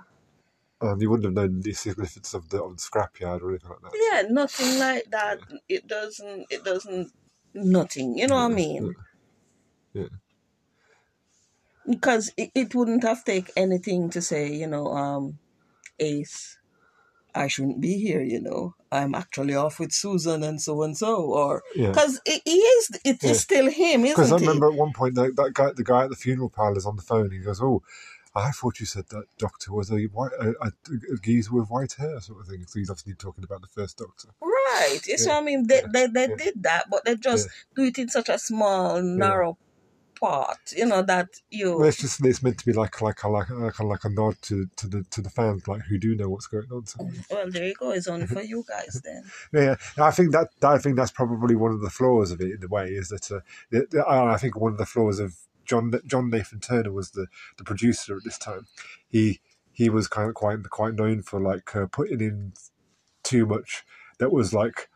And 0.82 1.02
you 1.02 1.10
wouldn't 1.10 1.26
have 1.26 1.34
known 1.34 1.62
the 1.62 1.74
significance 1.74 2.34
of 2.34 2.50
the, 2.50 2.64
of 2.64 2.78
the 2.78 2.82
scrapyard 2.82 3.42
or 3.42 3.50
anything 3.50 3.70
like 3.70 3.82
that. 3.82 3.92
yeah, 4.12 4.22
nothing 4.30 4.78
like 4.78 5.06
that. 5.12 5.40
It 5.68 5.88
doesn't. 5.88 6.48
It 6.52 6.64
doesn't. 6.64 7.12
Nothing. 7.54 8.18
You 8.18 8.28
know 8.28 8.36
what 8.36 8.52
I 8.52 8.56
mean? 8.56 8.96
Yeah. 9.94 10.10
because 11.90 12.32
it, 12.38 12.52
it 12.54 12.76
wouldn't 12.76 13.04
have 13.04 13.24
taken 13.24 13.54
anything 13.56 14.10
to 14.12 14.22
say, 14.22 14.54
you 14.54 14.68
know, 14.68 14.88
um, 14.88 15.40
Ace, 16.00 16.57
I 17.38 17.48
shouldn't 17.48 17.80
be 17.82 17.98
here, 17.98 18.22
you 18.22 18.42
know. 18.42 18.74
I'm 18.92 19.14
actually 19.16 19.56
off 19.56 19.80
with 19.80 19.92
Susan 19.92 20.44
and 20.44 20.62
so 20.62 20.82
and 20.84 20.98
so, 20.98 21.16
or 21.26 21.64
because 21.76 22.20
it, 22.26 22.42
he 22.46 22.58
is, 22.58 22.90
it 23.04 23.24
is 23.24 23.30
Yeah. 23.30 23.34
still 23.34 23.66
him, 23.70 24.06
isn't 24.06 24.06
it? 24.06 24.16
Because 24.16 24.32
I 24.32 24.38
remember 24.38 24.68
at 24.72 24.74
one 24.78 24.94
point 24.94 25.16
that, 25.16 25.36
that 25.36 25.54
guy, 25.54 25.72
the 25.76 25.84
guy 25.84 26.04
at 26.06 26.10
the 26.10 26.16
funeral 26.16 26.50
parlour, 26.50 26.78
is 26.78 26.86
on 26.86 26.96
the 26.96 27.02
phone. 27.02 27.32
He 27.32 27.40
goes, 27.40 27.62
"Oh, 27.62 27.84
I 28.36 28.52
thought 28.52 28.80
you 28.80 28.86
said 28.86 29.06
that 29.10 29.26
Doctor 29.38 29.74
was 29.74 29.92
a 29.92 30.04
white, 30.06 30.32
a, 30.40 30.50
a, 30.62 30.72
a 31.14 31.18
geezer 31.22 31.54
with 31.54 31.70
white 31.70 31.94
hair, 31.94 32.20
sort 32.22 32.42
of 32.42 32.48
thing." 32.48 32.66
So 32.66 32.80
he's 32.80 32.90
obviously 32.90 33.14
talking 33.16 33.44
about 33.44 33.62
the 33.62 33.68
first 33.68 33.98
Doctor. 33.98 34.30
Right. 34.42 35.00
You 35.06 35.18
see 35.18 35.26
Yeah. 35.28 35.36
what 35.36 35.42
I 35.42 35.46
mean? 35.46 35.68
They, 35.68 35.82
Yeah. 35.82 35.88
they, 35.94 36.08
they 36.08 36.28
Yeah. 36.30 36.36
did 36.38 36.64
that, 36.64 36.86
but 36.90 37.04
they 37.06 37.16
just 37.16 37.50
do 37.76 37.84
it 37.84 37.98
in 38.00 38.10
such 38.10 38.30
a 38.30 38.40
small, 38.40 39.02
narrow 39.02 39.58
part, 40.20 40.58
you 40.76 40.86
know, 40.86 41.02
that 41.02 41.30
you. 41.50 41.78
Well, 41.78 41.88
it's 41.88 41.98
just 41.98 42.24
it's 42.26 42.44
meant 42.44 42.58
to 42.60 42.66
be 42.66 42.74
like 42.74 43.02
like 43.02 43.24
a, 43.24 43.30
like 43.30 43.50
a, 43.50 43.56
like 43.56 43.80
like 43.80 44.04
a 44.04 44.10
nod 44.10 44.36
to, 44.44 44.68
to 44.78 44.88
the 44.88 45.04
to 45.12 45.22
the 45.22 45.30
fans, 45.30 45.68
like 45.68 45.82
who 45.84 45.98
do 45.98 46.16
know 46.16 46.30
what's 46.30 46.48
going 46.48 46.68
on. 46.72 46.86
So, 46.86 47.10
Well, 47.30 47.50
there 47.50 47.68
you 47.68 47.74
go. 47.74 47.92
It's 47.92 48.08
only 48.08 48.28
for 48.28 48.42
you 48.42 48.64
guys 48.68 49.02
then. 49.06 49.24
yeah, 49.54 49.76
I 49.98 50.12
think 50.12 50.32
that 50.32 50.50
I 50.64 50.78
think 50.78 50.96
that's 50.96 51.12
probably 51.12 51.56
one 51.56 51.72
of 51.72 51.82
the 51.82 51.90
flaws 51.90 52.32
of 52.32 52.42
it 52.42 52.52
in 52.52 52.64
a 52.64 52.68
way 52.68 52.88
is 52.88 53.10
that 53.10 53.32
uh, 53.32 54.04
I 54.08 54.38
think 54.38 54.56
one 54.56 54.74
of 54.74 54.78
the 54.78 54.86
flaws 54.86 55.20
of 55.20 55.36
John 55.66 55.94
John 56.06 56.30
Nathan 56.30 56.60
Turner 56.60 56.92
was 56.92 57.12
the, 57.12 57.28
the 57.58 57.64
producer 57.64 58.16
at 58.16 58.24
this 58.24 58.38
time. 58.38 58.68
He 59.08 59.40
he 59.72 59.90
was 59.90 60.08
kind 60.08 60.30
of 60.30 60.36
quite 60.36 60.58
quite 60.70 60.96
known 60.96 61.22
for 61.22 61.40
like 61.40 61.76
uh, 61.76 61.86
putting 61.86 62.22
in 62.22 62.54
too 63.24 63.46
much 63.46 63.84
that 64.20 64.32
was 64.32 64.54
like 64.54 64.90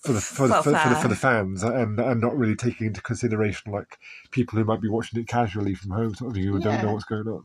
for 0.00 0.12
the 0.12 0.20
for, 0.20 0.48
the, 0.48 0.54
For 0.54 0.62
for, 0.62 0.76
for, 0.76 0.88
the, 0.88 0.96
for 0.96 1.08
the 1.08 1.16
fans 1.16 1.64
uh, 1.64 1.72
and 1.74 1.98
and 2.00 2.20
not 2.20 2.36
really 2.36 2.56
taking 2.56 2.86
into 2.88 3.02
consideration 3.02 3.72
like 3.72 3.98
people 4.30 4.58
who 4.58 4.64
might 4.64 4.80
be 4.80 4.88
watching 4.88 5.20
it 5.20 5.28
casually 5.28 5.74
from 5.74 5.90
home 5.92 6.14
sort 6.14 6.30
of 6.30 6.34
thing, 6.36 6.44
who 6.44 6.60
don't 6.60 6.82
know 6.82 6.92
what's 6.92 7.04
going 7.04 7.28
on. 7.28 7.44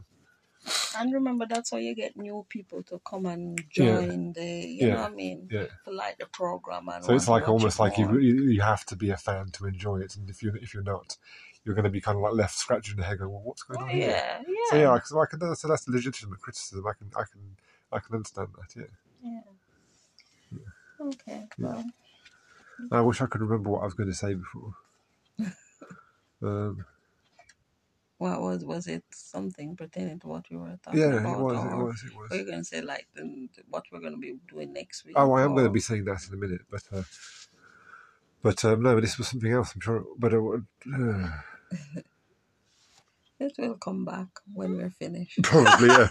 And 0.95 1.13
remember, 1.13 1.45
that's 1.47 1.71
how 1.71 1.77
you 1.77 1.95
get 1.95 2.15
new 2.15 2.45
people 2.49 2.83
to 2.83 2.99
come 2.99 3.25
and 3.25 3.57
Yeah. 3.75 3.99
join 3.99 4.33
the, 4.33 4.45
you 4.67 4.87
Yeah. 4.87 4.93
know 4.95 5.01
what 5.01 5.11
I 5.11 5.15
mean? 5.15 5.49
Yeah. 5.51 5.65
Like 5.87 6.17
the 6.19 6.25
program. 6.27 6.87
And 6.89 7.03
So 7.03 7.13
it's 7.13 7.27
like 7.27 7.49
almost 7.49 7.79
like 7.79 7.97
you, 7.97 8.17
you 8.19 8.43
you 8.49 8.61
have 8.61 8.85
to 8.85 8.95
be 8.95 9.09
a 9.09 9.17
fan 9.17 9.47
to 9.53 9.65
enjoy 9.65 9.97
it, 10.01 10.15
and 10.15 10.29
if 10.29 10.41
you 10.43 10.53
if 10.61 10.73
you're 10.73 10.83
not, 10.83 11.17
you're 11.65 11.75
going 11.75 11.85
to 11.85 11.89
be 11.91 12.01
kind 12.01 12.15
of 12.17 12.21
like 12.21 12.33
left 12.33 12.55
scratching 12.55 12.97
your 12.97 13.05
head, 13.05 13.19
going, 13.19 13.31
"Well, 13.31 13.41
what's 13.43 13.63
going 13.63 13.81
Oh, 13.81 13.85
on 13.87 13.89
here?" 13.89 14.09
yeah, 14.09 14.41
yeah. 14.47 14.53
So 14.69 14.75
yeah, 14.77 14.99
so 15.03 15.19
I 15.19 15.25
can 15.25 15.55
so 15.55 15.67
that's 15.67 15.87
legitimate 15.87 16.39
criticism. 16.39 16.85
I 16.87 16.93
can 16.93 17.09
I 17.15 17.23
can 17.23 17.41
I 17.91 17.99
can 17.99 18.15
understand 18.15 18.49
that. 18.57 18.75
Yeah, 18.75 18.83
yeah. 19.23 19.41
Okay, 21.01 21.47
well, 21.59 21.83
I 22.91 23.01
wish 23.01 23.21
I 23.21 23.27
could 23.27 23.41
remember 23.41 23.71
what 23.71 23.81
I 23.81 23.85
was 23.85 23.93
going 23.93 24.09
to 24.09 24.15
say 24.15 24.33
before. 24.35 24.73
um, 26.43 26.85
what 28.17 28.41
was 28.41 28.65
was 28.65 28.87
it 28.87 29.03
something 29.11 29.75
pertaining 29.75 30.19
to 30.21 30.27
what 30.27 30.45
we 30.49 30.57
were 30.57 30.79
talking 30.83 31.01
yeah, 31.01 31.15
it 31.15 31.17
about? 31.17 31.39
was, 31.41 31.57
it 31.57 31.67
or 31.67 31.85
was, 31.85 32.03
it 32.03 32.15
was. 32.15 32.31
Are 32.31 32.35
you 32.37 32.45
going 32.45 32.59
to 32.59 32.63
say 32.65 32.81
like 32.81 33.07
the, 33.15 33.49
what 33.69 33.85
we're 33.91 33.99
going 33.99 34.13
to 34.13 34.19
be 34.19 34.35
doing 34.47 34.73
next 34.73 35.05
week? 35.05 35.15
Oh, 35.17 35.33
I 35.33 35.43
am 35.43 35.53
going 35.53 35.65
to 35.65 35.71
be 35.71 35.81
saying 35.81 36.05
that 36.05 36.25
in 36.27 36.33
a 36.33 36.37
minute, 36.37 36.61
but 36.71 36.83
uh, 36.93 37.03
But 38.41 38.63
um, 38.65 38.83
no, 38.83 38.99
this 38.99 39.17
was 39.17 39.29
something 39.29 39.51
else. 39.51 39.73
I'm 39.75 39.81
sure. 39.81 40.05
But 40.17 40.33
uh, 40.33 40.59
It 43.39 43.53
will 43.57 43.75
come 43.75 44.05
back 44.05 44.27
when 44.53 44.77
we're 44.77 44.89
finished. 44.91 45.39
probably, 45.43 45.89
yeah. 45.89 46.07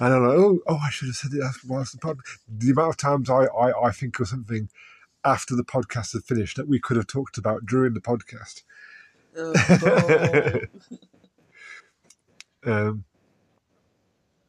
I 0.00 0.08
don't 0.08 0.22
know. 0.22 0.30
Oh, 0.30 0.60
oh, 0.68 0.76
I 0.76 0.90
should 0.90 1.08
have 1.08 1.16
said 1.16 1.32
it 1.34 1.44
whilst 1.66 1.92
the 1.92 1.98
pod. 1.98 2.18
The 2.48 2.70
amount 2.70 2.90
of 2.90 2.96
times 2.98 3.30
I, 3.30 3.44
I, 3.46 3.88
I 3.88 3.92
think 3.92 4.20
of 4.20 4.28
something 4.28 4.68
after 5.24 5.54
the 5.56 5.64
podcast 5.64 6.12
had 6.12 6.24
finished 6.24 6.56
that 6.56 6.68
we 6.68 6.78
could 6.80 6.96
have 6.96 7.06
talked 7.06 7.36
about 7.38 7.66
during 7.66 7.94
the 7.94 8.00
podcast. 8.00 8.62
Oh, 9.36 10.60
Um, 12.64 13.04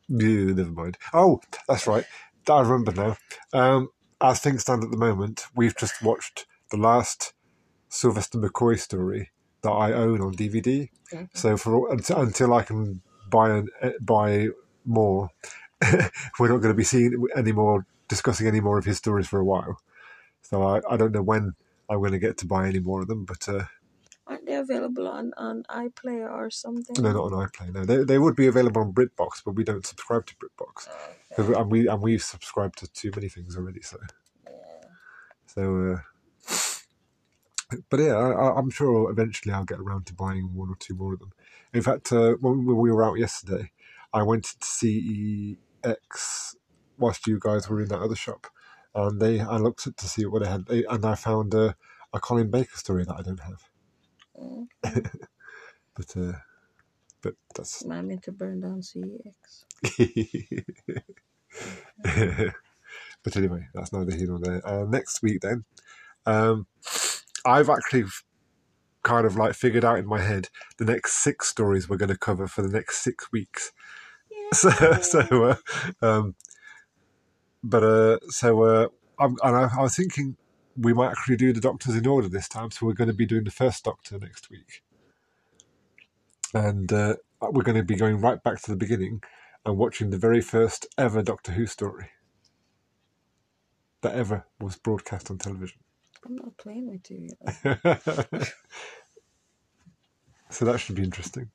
yeah, 0.10 0.54
never 0.54 0.72
mind. 0.72 0.98
Oh, 1.14 1.40
that's 1.68 1.88
right. 1.88 2.06
I 2.50 2.62
remember 2.62 2.92
now. 2.92 3.18
Um, 3.54 3.90
as 4.20 4.40
things 4.40 4.62
stand 4.64 4.84
at 4.84 4.92
the 4.92 4.98
moment, 4.98 5.46
we've 5.56 5.76
just 5.76 6.02
watched 6.02 6.46
the 6.70 6.78
last 6.78 7.34
Sylvester 7.90 8.38
McCoy 8.38 8.80
story 8.80 9.32
that 9.62 9.72
I 9.72 9.94
own 9.94 10.22
on 10.22 10.34
DVD. 10.36 10.90
Mhm. 11.12 11.30
So 11.34 11.56
for 11.58 11.92
until, 11.92 12.20
until 12.22 12.54
I 12.54 12.64
can 12.64 13.02
buy 13.30 13.52
an, 13.52 13.70
eh, 13.82 13.92
buy 14.02 14.50
more, 14.86 15.30
we're 16.40 16.50
not 16.50 16.58
going 16.58 16.74
to 16.74 16.74
be 16.74 16.84
seeing 16.84 17.26
any 17.36 17.52
more, 17.52 17.86
discussing 18.08 18.48
any 18.48 18.60
more 18.60 18.78
of 18.78 18.86
his 18.86 18.98
stories 18.98 19.28
for 19.28 19.40
a 19.40 19.46
while. 19.46 19.80
So 20.52 20.64
I, 20.64 20.82
I 20.90 20.98
don't 20.98 21.14
know 21.14 21.24
when 21.24 21.54
I'm 21.90 22.00
going 22.00 22.14
to 22.14 22.20
get 22.20 22.38
to 22.40 22.48
buy 22.48 22.68
any 22.70 22.80
more 22.82 23.02
of 23.02 23.10
them, 23.10 23.26
but 23.26 23.50
uh, 23.50 23.66
Aren't 24.28 24.46
they 24.48 24.56
available 24.56 25.08
on, 25.08 25.34
on 25.38 25.64
iPlayer 25.70 26.32
or 26.32 26.50
something? 26.52 26.96
no, 27.00 27.14
not 27.14 27.34
on 27.34 27.48
iPlayer. 27.50 27.74
No, 27.74 27.86
they, 27.86 28.04
they 28.04 28.20
would 28.20 28.36
be 28.36 28.48
available 28.48 28.82
on 28.82 28.94
BritBox, 28.94 29.44
but 29.46 29.54
we 29.56 29.64
don't 29.66 29.86
subscribe 29.86 30.26
to 30.28 30.36
BritBox. 30.38 30.90
Okay. 30.90 31.36
'Cause- 31.36 31.50
and 31.58 31.72
we 31.72 31.88
and 31.88 32.02
we've 32.02 32.24
subscribed 32.24 32.80
to 32.80 32.88
too 32.94 33.12
many 33.16 33.30
things 33.30 33.58
already. 33.58 33.82
So 33.84 33.98
Yeah. 34.46 34.90
so. 35.48 35.94
Uh, 35.94 35.98
but 37.90 38.00
yeah, 38.02 38.16
I, 38.16 38.58
I'm 38.60 38.70
sure 38.72 39.10
eventually 39.12 39.54
I'll 39.54 39.66
get 39.66 39.80
around 39.80 40.06
to 40.08 40.14
buying 40.14 40.56
one 40.56 40.70
or 40.70 40.76
two 40.80 40.96
more 40.96 41.14
of 41.14 41.20
them. 41.20 41.34
In 41.74 41.82
fact, 41.84 42.12
uh, 42.14 42.34
when 42.42 42.66
we 42.66 42.92
were 42.92 43.04
out 43.06 43.20
yesterday, 43.20 43.72
I 44.14 44.24
went 44.24 44.46
to 44.46 44.58
CEX 44.60 46.56
whilst 46.98 47.28
you 47.28 47.40
guys 47.40 47.70
were 47.70 47.82
in 47.82 47.90
that 47.90 48.02
other 48.02 48.16
shop, 48.16 48.48
and 48.96 49.22
they 49.22 49.40
I 49.40 49.58
looked 49.58 49.96
to 49.96 50.08
see 50.08 50.26
what 50.26 50.44
they 50.44 50.50
had, 50.50 50.66
they, 50.66 50.84
and 50.86 51.06
I 51.06 51.16
found 51.16 51.54
a, 51.54 51.76
a 52.14 52.20
Colin 52.20 52.50
Baker 52.52 52.78
story 52.78 53.06
that 53.06 53.16
I 53.16 53.22
don't 53.22 53.40
have. 53.40 53.70
Mm. 54.40 55.12
But 55.94 56.18
uh, 56.18 56.34
but 57.22 57.36
that's 57.56 57.84
Remind 57.84 58.08
me 58.08 58.18
to 58.24 58.32
burn 58.32 58.62
down 58.62 58.82
CEX. 58.82 59.66
but 63.24 63.38
anyway, 63.38 63.68
that's 63.74 63.94
neither 63.94 64.16
here 64.16 64.28
nor 64.28 64.40
there. 64.40 64.68
Uh, 64.68 64.86
next 64.86 65.22
week, 65.22 65.42
then, 65.42 65.66
um, 66.26 66.66
I've 67.46 67.70
actually 67.70 68.06
kind 69.04 69.26
of 69.26 69.36
like 69.36 69.54
figured 69.54 69.84
out 69.84 70.00
in 70.00 70.06
my 70.06 70.20
head 70.20 70.50
the 70.78 70.86
next 70.86 71.24
six 71.24 71.48
stories 71.48 71.90
we're 71.90 71.98
going 71.98 72.10
to 72.10 72.18
cover 72.18 72.48
for 72.48 72.62
the 72.62 72.70
next 72.70 73.04
six 73.04 73.32
weeks. 73.32 73.72
So, 74.54 74.70
so, 75.02 75.20
uh, 75.46 75.56
um, 76.02 76.36
but 77.64 77.84
uh, 77.84 78.20
so 78.30 78.64
uh, 78.64 78.88
I'm, 79.20 79.38
and 79.44 79.56
I, 79.56 79.70
I 79.78 79.82
was 79.82 79.96
thinking 79.96 80.38
we 80.78 80.94
might 80.94 81.12
actually 81.12 81.38
do 81.38 81.54
the 81.54 81.62
doctors 81.62 81.96
in 81.96 82.08
order 82.08 82.30
this 82.30 82.48
time. 82.48 82.72
So 82.72 82.86
we're 82.86 82.94
going 82.94 83.10
to 83.10 83.16
be 83.16 83.26
doing 83.26 83.44
the 83.44 83.52
first 83.52 83.84
Doctor 83.84 84.18
next 84.18 84.50
week, 84.50 84.84
and 86.54 86.92
uh, 86.92 87.16
we're 87.42 87.64
going 87.64 87.78
to 87.78 87.84
be 87.84 87.96
going 87.96 88.20
right 88.20 88.42
back 88.42 88.62
to 88.62 88.72
the 88.72 88.78
beginning 88.78 89.22
and 89.66 89.78
watching 89.78 90.10
the 90.10 90.18
very 90.18 90.42
first 90.42 90.88
ever 90.98 91.22
Doctor 91.22 91.52
Who 91.52 91.66
story 91.66 92.10
that 94.02 94.16
ever 94.16 94.46
was 94.60 94.76
broadcast 94.76 95.30
on 95.30 95.38
television. 95.38 95.80
I'm 96.26 96.36
not 96.36 96.58
playing 96.58 96.88
with 96.88 97.10
you. 97.10 97.30
so 100.50 100.66
that 100.66 100.80
should 100.80 100.96
be 100.96 101.04
interesting. 101.04 101.50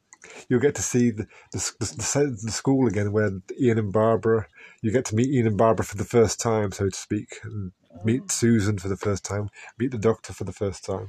You'll 0.48 0.60
get 0.60 0.74
to 0.76 0.82
see 0.82 1.10
the 1.10 1.26
the, 1.52 1.58
the, 1.80 2.38
the, 2.44 2.52
school 2.52 2.86
again 2.86 3.12
where 3.12 3.30
Ian 3.60 3.78
and 3.78 3.92
Barbara, 3.92 4.46
you 4.82 4.90
get 4.90 5.04
to 5.06 5.14
meet 5.14 5.28
Ian 5.28 5.46
and 5.46 5.56
Barbara 5.56 5.84
for 5.84 5.96
the 5.96 6.04
first 6.04 6.40
time, 6.40 6.72
so 6.72 6.88
to 6.88 6.96
speak, 6.96 7.38
and 7.42 7.72
meet 8.04 8.30
Susan 8.30 8.78
for 8.78 8.88
the 8.88 8.96
first 8.96 9.24
time, 9.24 9.48
meet 9.78 9.90
the 9.90 9.98
doctor 9.98 10.32
for 10.32 10.44
the 10.44 10.52
first 10.52 10.84
time. 10.84 11.08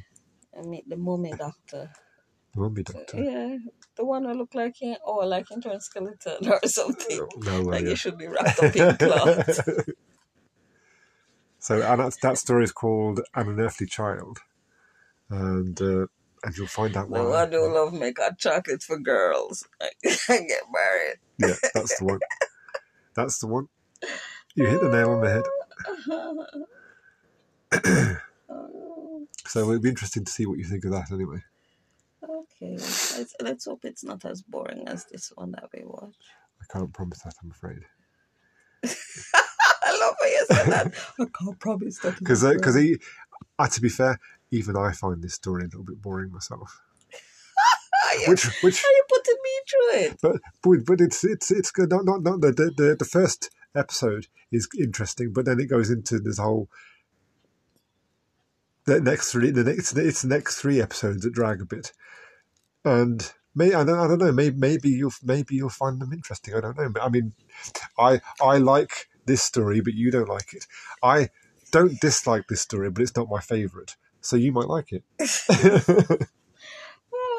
I 0.58 0.62
meet 0.64 0.90
the 0.90 0.98
mummy 0.98 1.34
doctor. 1.38 1.92
The 2.54 2.60
mummy 2.60 2.84
doctor. 2.84 3.18
Yeah, 3.18 3.58
the 3.96 4.06
one 4.06 4.26
who 4.26 4.34
look 4.34 4.56
like 4.56 4.76
him, 4.80 4.98
or 5.06 5.26
like 5.36 5.46
a 5.52 5.80
skeleton 5.80 6.48
or 6.50 6.60
something. 6.66 7.18
No, 7.18 7.28
well, 7.46 7.64
Like 7.64 7.84
yeah. 7.84 7.90
he 7.90 7.96
should 7.96 8.18
be 8.18 8.28
wrapped 8.28 8.64
up 8.64 8.76
in 8.76 8.98
cloth. 8.98 9.60
So 11.60 11.82
and 11.82 12.00
that's, 12.00 12.16
that 12.22 12.38
story 12.38 12.64
is 12.64 12.72
called 12.72 13.20
An 13.36 13.50
Unearthly 13.50 13.88
Child, 13.88 14.40
and 15.30 15.82
uh, 15.82 16.06
and 16.48 16.58
you'll 16.58 16.68
find 16.68 16.96
out 16.96 17.10
No. 17.10 17.34
I 17.34 17.46
do 17.46 17.62
love 17.68 17.92
make 17.94 18.20
hot 18.20 18.40
chocolate 18.40 18.82
for 18.82 18.98
girls. 18.98 19.68
I 19.82 19.90
get 20.30 20.64
married. 20.74 21.18
Yeah, 21.40 21.56
that's 21.74 22.00
the 22.00 22.06
one. 22.06 22.20
That's 23.16 23.40
the 23.40 23.48
one. 23.48 23.68
You 24.56 24.66
hit 24.68 24.80
the 24.82 24.90
nail 24.90 25.12
on 25.12 25.22
the 25.22 25.30
head. 25.30 25.44
So 29.46 29.60
it'll 29.60 29.80
be 29.82 29.90
interesting 29.90 30.24
to 30.24 30.32
see 30.32 30.46
what 30.46 30.58
you 30.58 30.64
think 30.64 30.86
of 30.86 30.92
that 30.92 31.12
anyway. 31.12 31.44
okay, 32.24 32.74
let's, 32.78 33.36
let's 33.42 33.66
hope 33.66 33.84
it's 33.84 34.06
not 34.06 34.24
as 34.26 34.42
boring 34.42 34.88
as 34.88 35.06
this 35.06 35.34
one 35.36 35.52
that 35.52 35.70
we 35.74 35.84
watched. 35.86 36.24
I 36.62 36.66
can't 36.72 36.94
promise 36.94 37.22
that, 37.24 37.36
I'm 37.44 37.52
afraid. 37.52 37.80
I 38.86 40.00
love 40.00 40.16
how 40.20 40.28
you 40.28 40.46
said 40.50 40.66
that. 40.68 40.94
I 41.20 41.26
can't 41.38 41.60
promise 41.60 42.00
that. 42.00 42.20
Because 42.20 42.44
because 42.56 42.76
he, 42.76 42.98
uh, 43.60 43.68
to 43.68 43.82
be 43.82 43.90
fair, 43.90 44.20
even 44.52 44.76
I 44.78 44.92
find 44.92 45.22
this 45.22 45.36
story 45.36 45.64
a 45.64 45.66
little 45.66 45.84
bit 45.84 46.02
boring 46.02 46.32
myself. 46.32 46.82
Which 48.28 48.46
which 48.64 48.84
are 48.84 48.88
you 48.88 49.04
putting 49.10 49.36
me 49.44 49.50
through 49.70 50.00
it? 50.00 50.18
but 50.22 50.42
but, 50.64 50.86
but 50.86 51.02
it's 51.02 51.24
it's 51.24 51.52
it's 51.52 51.72
good. 51.72 51.90
Not 51.90 52.06
not 52.06 52.24
not 52.24 52.42
the, 52.42 52.52
the 52.52 52.72
the 52.76 52.96
the 53.00 53.06
first 53.06 53.50
episode 53.76 54.28
is 54.52 54.68
interesting, 54.80 55.34
but 55.34 55.46
then 55.46 55.60
it 55.60 55.66
goes 55.66 55.90
into 55.90 56.20
this 56.20 56.40
whole. 56.40 56.70
The 58.86 59.02
next 59.02 59.32
three, 59.32 59.52
the 59.52 59.64
next 59.66 59.98
it's 59.98 60.22
the 60.22 60.30
next 60.30 60.60
three 60.62 60.82
episodes 60.82 61.24
that 61.24 61.34
drag 61.34 61.62
a 61.62 61.66
bit, 61.66 61.92
and 62.86 63.30
may 63.54 63.74
I 63.74 63.84
don't 63.84 64.00
I 64.00 64.08
don't 64.08 64.20
know. 64.20 64.32
Maybe 64.32 64.56
maybe 64.56 64.90
you'll 64.90 65.14
maybe 65.22 65.56
you'll 65.56 65.70
find 65.70 66.00
them 66.00 66.14
interesting. 66.14 66.56
I 66.56 66.62
don't 66.62 66.78
know. 66.78 67.02
I 67.02 67.10
mean, 67.10 67.34
I 68.00 68.22
I 68.42 68.58
like 68.58 69.10
this 69.26 69.44
story, 69.44 69.82
but 69.82 69.94
you 69.94 70.10
don't 70.12 70.30
like 70.30 70.54
it. 70.54 70.66
I 71.04 71.30
don't 71.72 72.00
dislike 72.00 72.48
this 72.48 72.62
story, 72.62 72.90
but 72.90 73.04
it's 73.04 73.16
not 73.16 73.30
my 73.30 73.42
favorite. 73.42 73.96
So 74.22 74.36
you 74.36 74.52
might 74.52 74.68
like 74.68 74.92
it. 74.92 75.04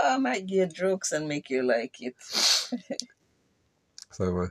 Oh, 0.00 0.10
I 0.12 0.18
might 0.18 0.46
get 0.46 0.72
jokes 0.74 1.12
and 1.12 1.28
make 1.28 1.50
you 1.50 1.62
like 1.62 1.96
it. 2.00 2.14
So, 4.10 4.36
uh, 4.36 4.46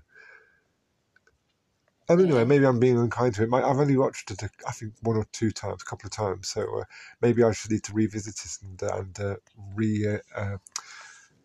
and 2.10 2.22
anyway, 2.22 2.46
maybe 2.46 2.66
I'm 2.66 2.80
being 2.80 2.98
unkind 2.98 3.36
to 3.36 3.44
it. 3.44 3.50
I've 3.52 3.80
only 3.80 3.98
watched 3.98 4.32
it, 4.32 4.42
I 4.66 4.72
think, 4.72 4.94
one 5.02 5.18
or 5.18 5.26
two 5.34 5.52
times, 5.52 5.82
a 5.82 5.86
couple 5.86 6.08
of 6.08 6.12
times. 6.12 6.48
So 6.48 6.80
uh, 6.80 6.84
maybe 7.22 7.44
I 7.44 7.52
should 7.52 7.72
need 7.72 7.84
to 7.84 7.94
revisit 7.94 8.36
it 8.36 8.58
and 8.62 8.82
and 8.94 9.20
uh, 9.20 9.36
re 9.76 10.20
uh, 10.34 10.58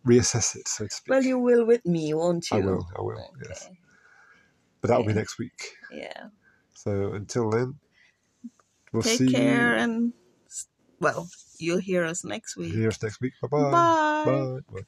reassess 0.06 0.54
it, 0.54 0.68
so 0.68 0.86
to 0.86 0.94
speak. 0.94 1.10
Well, 1.10 1.24
you 1.24 1.38
will 1.38 1.64
with 1.64 1.84
me, 1.84 2.14
won't 2.14 2.48
you? 2.50 2.58
I 2.58 2.60
will, 2.60 2.86
I 2.96 3.00
will, 3.02 3.34
yes. 3.48 3.70
But 4.80 4.88
that'll 4.88 5.04
be 5.04 5.14
next 5.14 5.38
week. 5.38 5.72
Yeah. 5.90 6.28
So 6.74 7.12
until 7.14 7.50
then, 7.50 7.78
we'll 8.92 9.02
Take 9.02 9.18
see 9.18 9.28
care 9.28 9.72
you. 9.72 9.82
and, 9.82 10.12
well, 11.02 11.28
you'll 11.58 11.78
hear 11.78 12.04
us 12.04 12.24
next 12.24 12.56
week. 12.56 12.72
Hear 12.72 12.88
us 12.88 13.02
next 13.02 13.20
week. 13.20 13.34
Bye-bye. 13.42 13.70
Bye. 13.70 14.24
Bye. 14.24 14.60
Bye. 14.72 14.86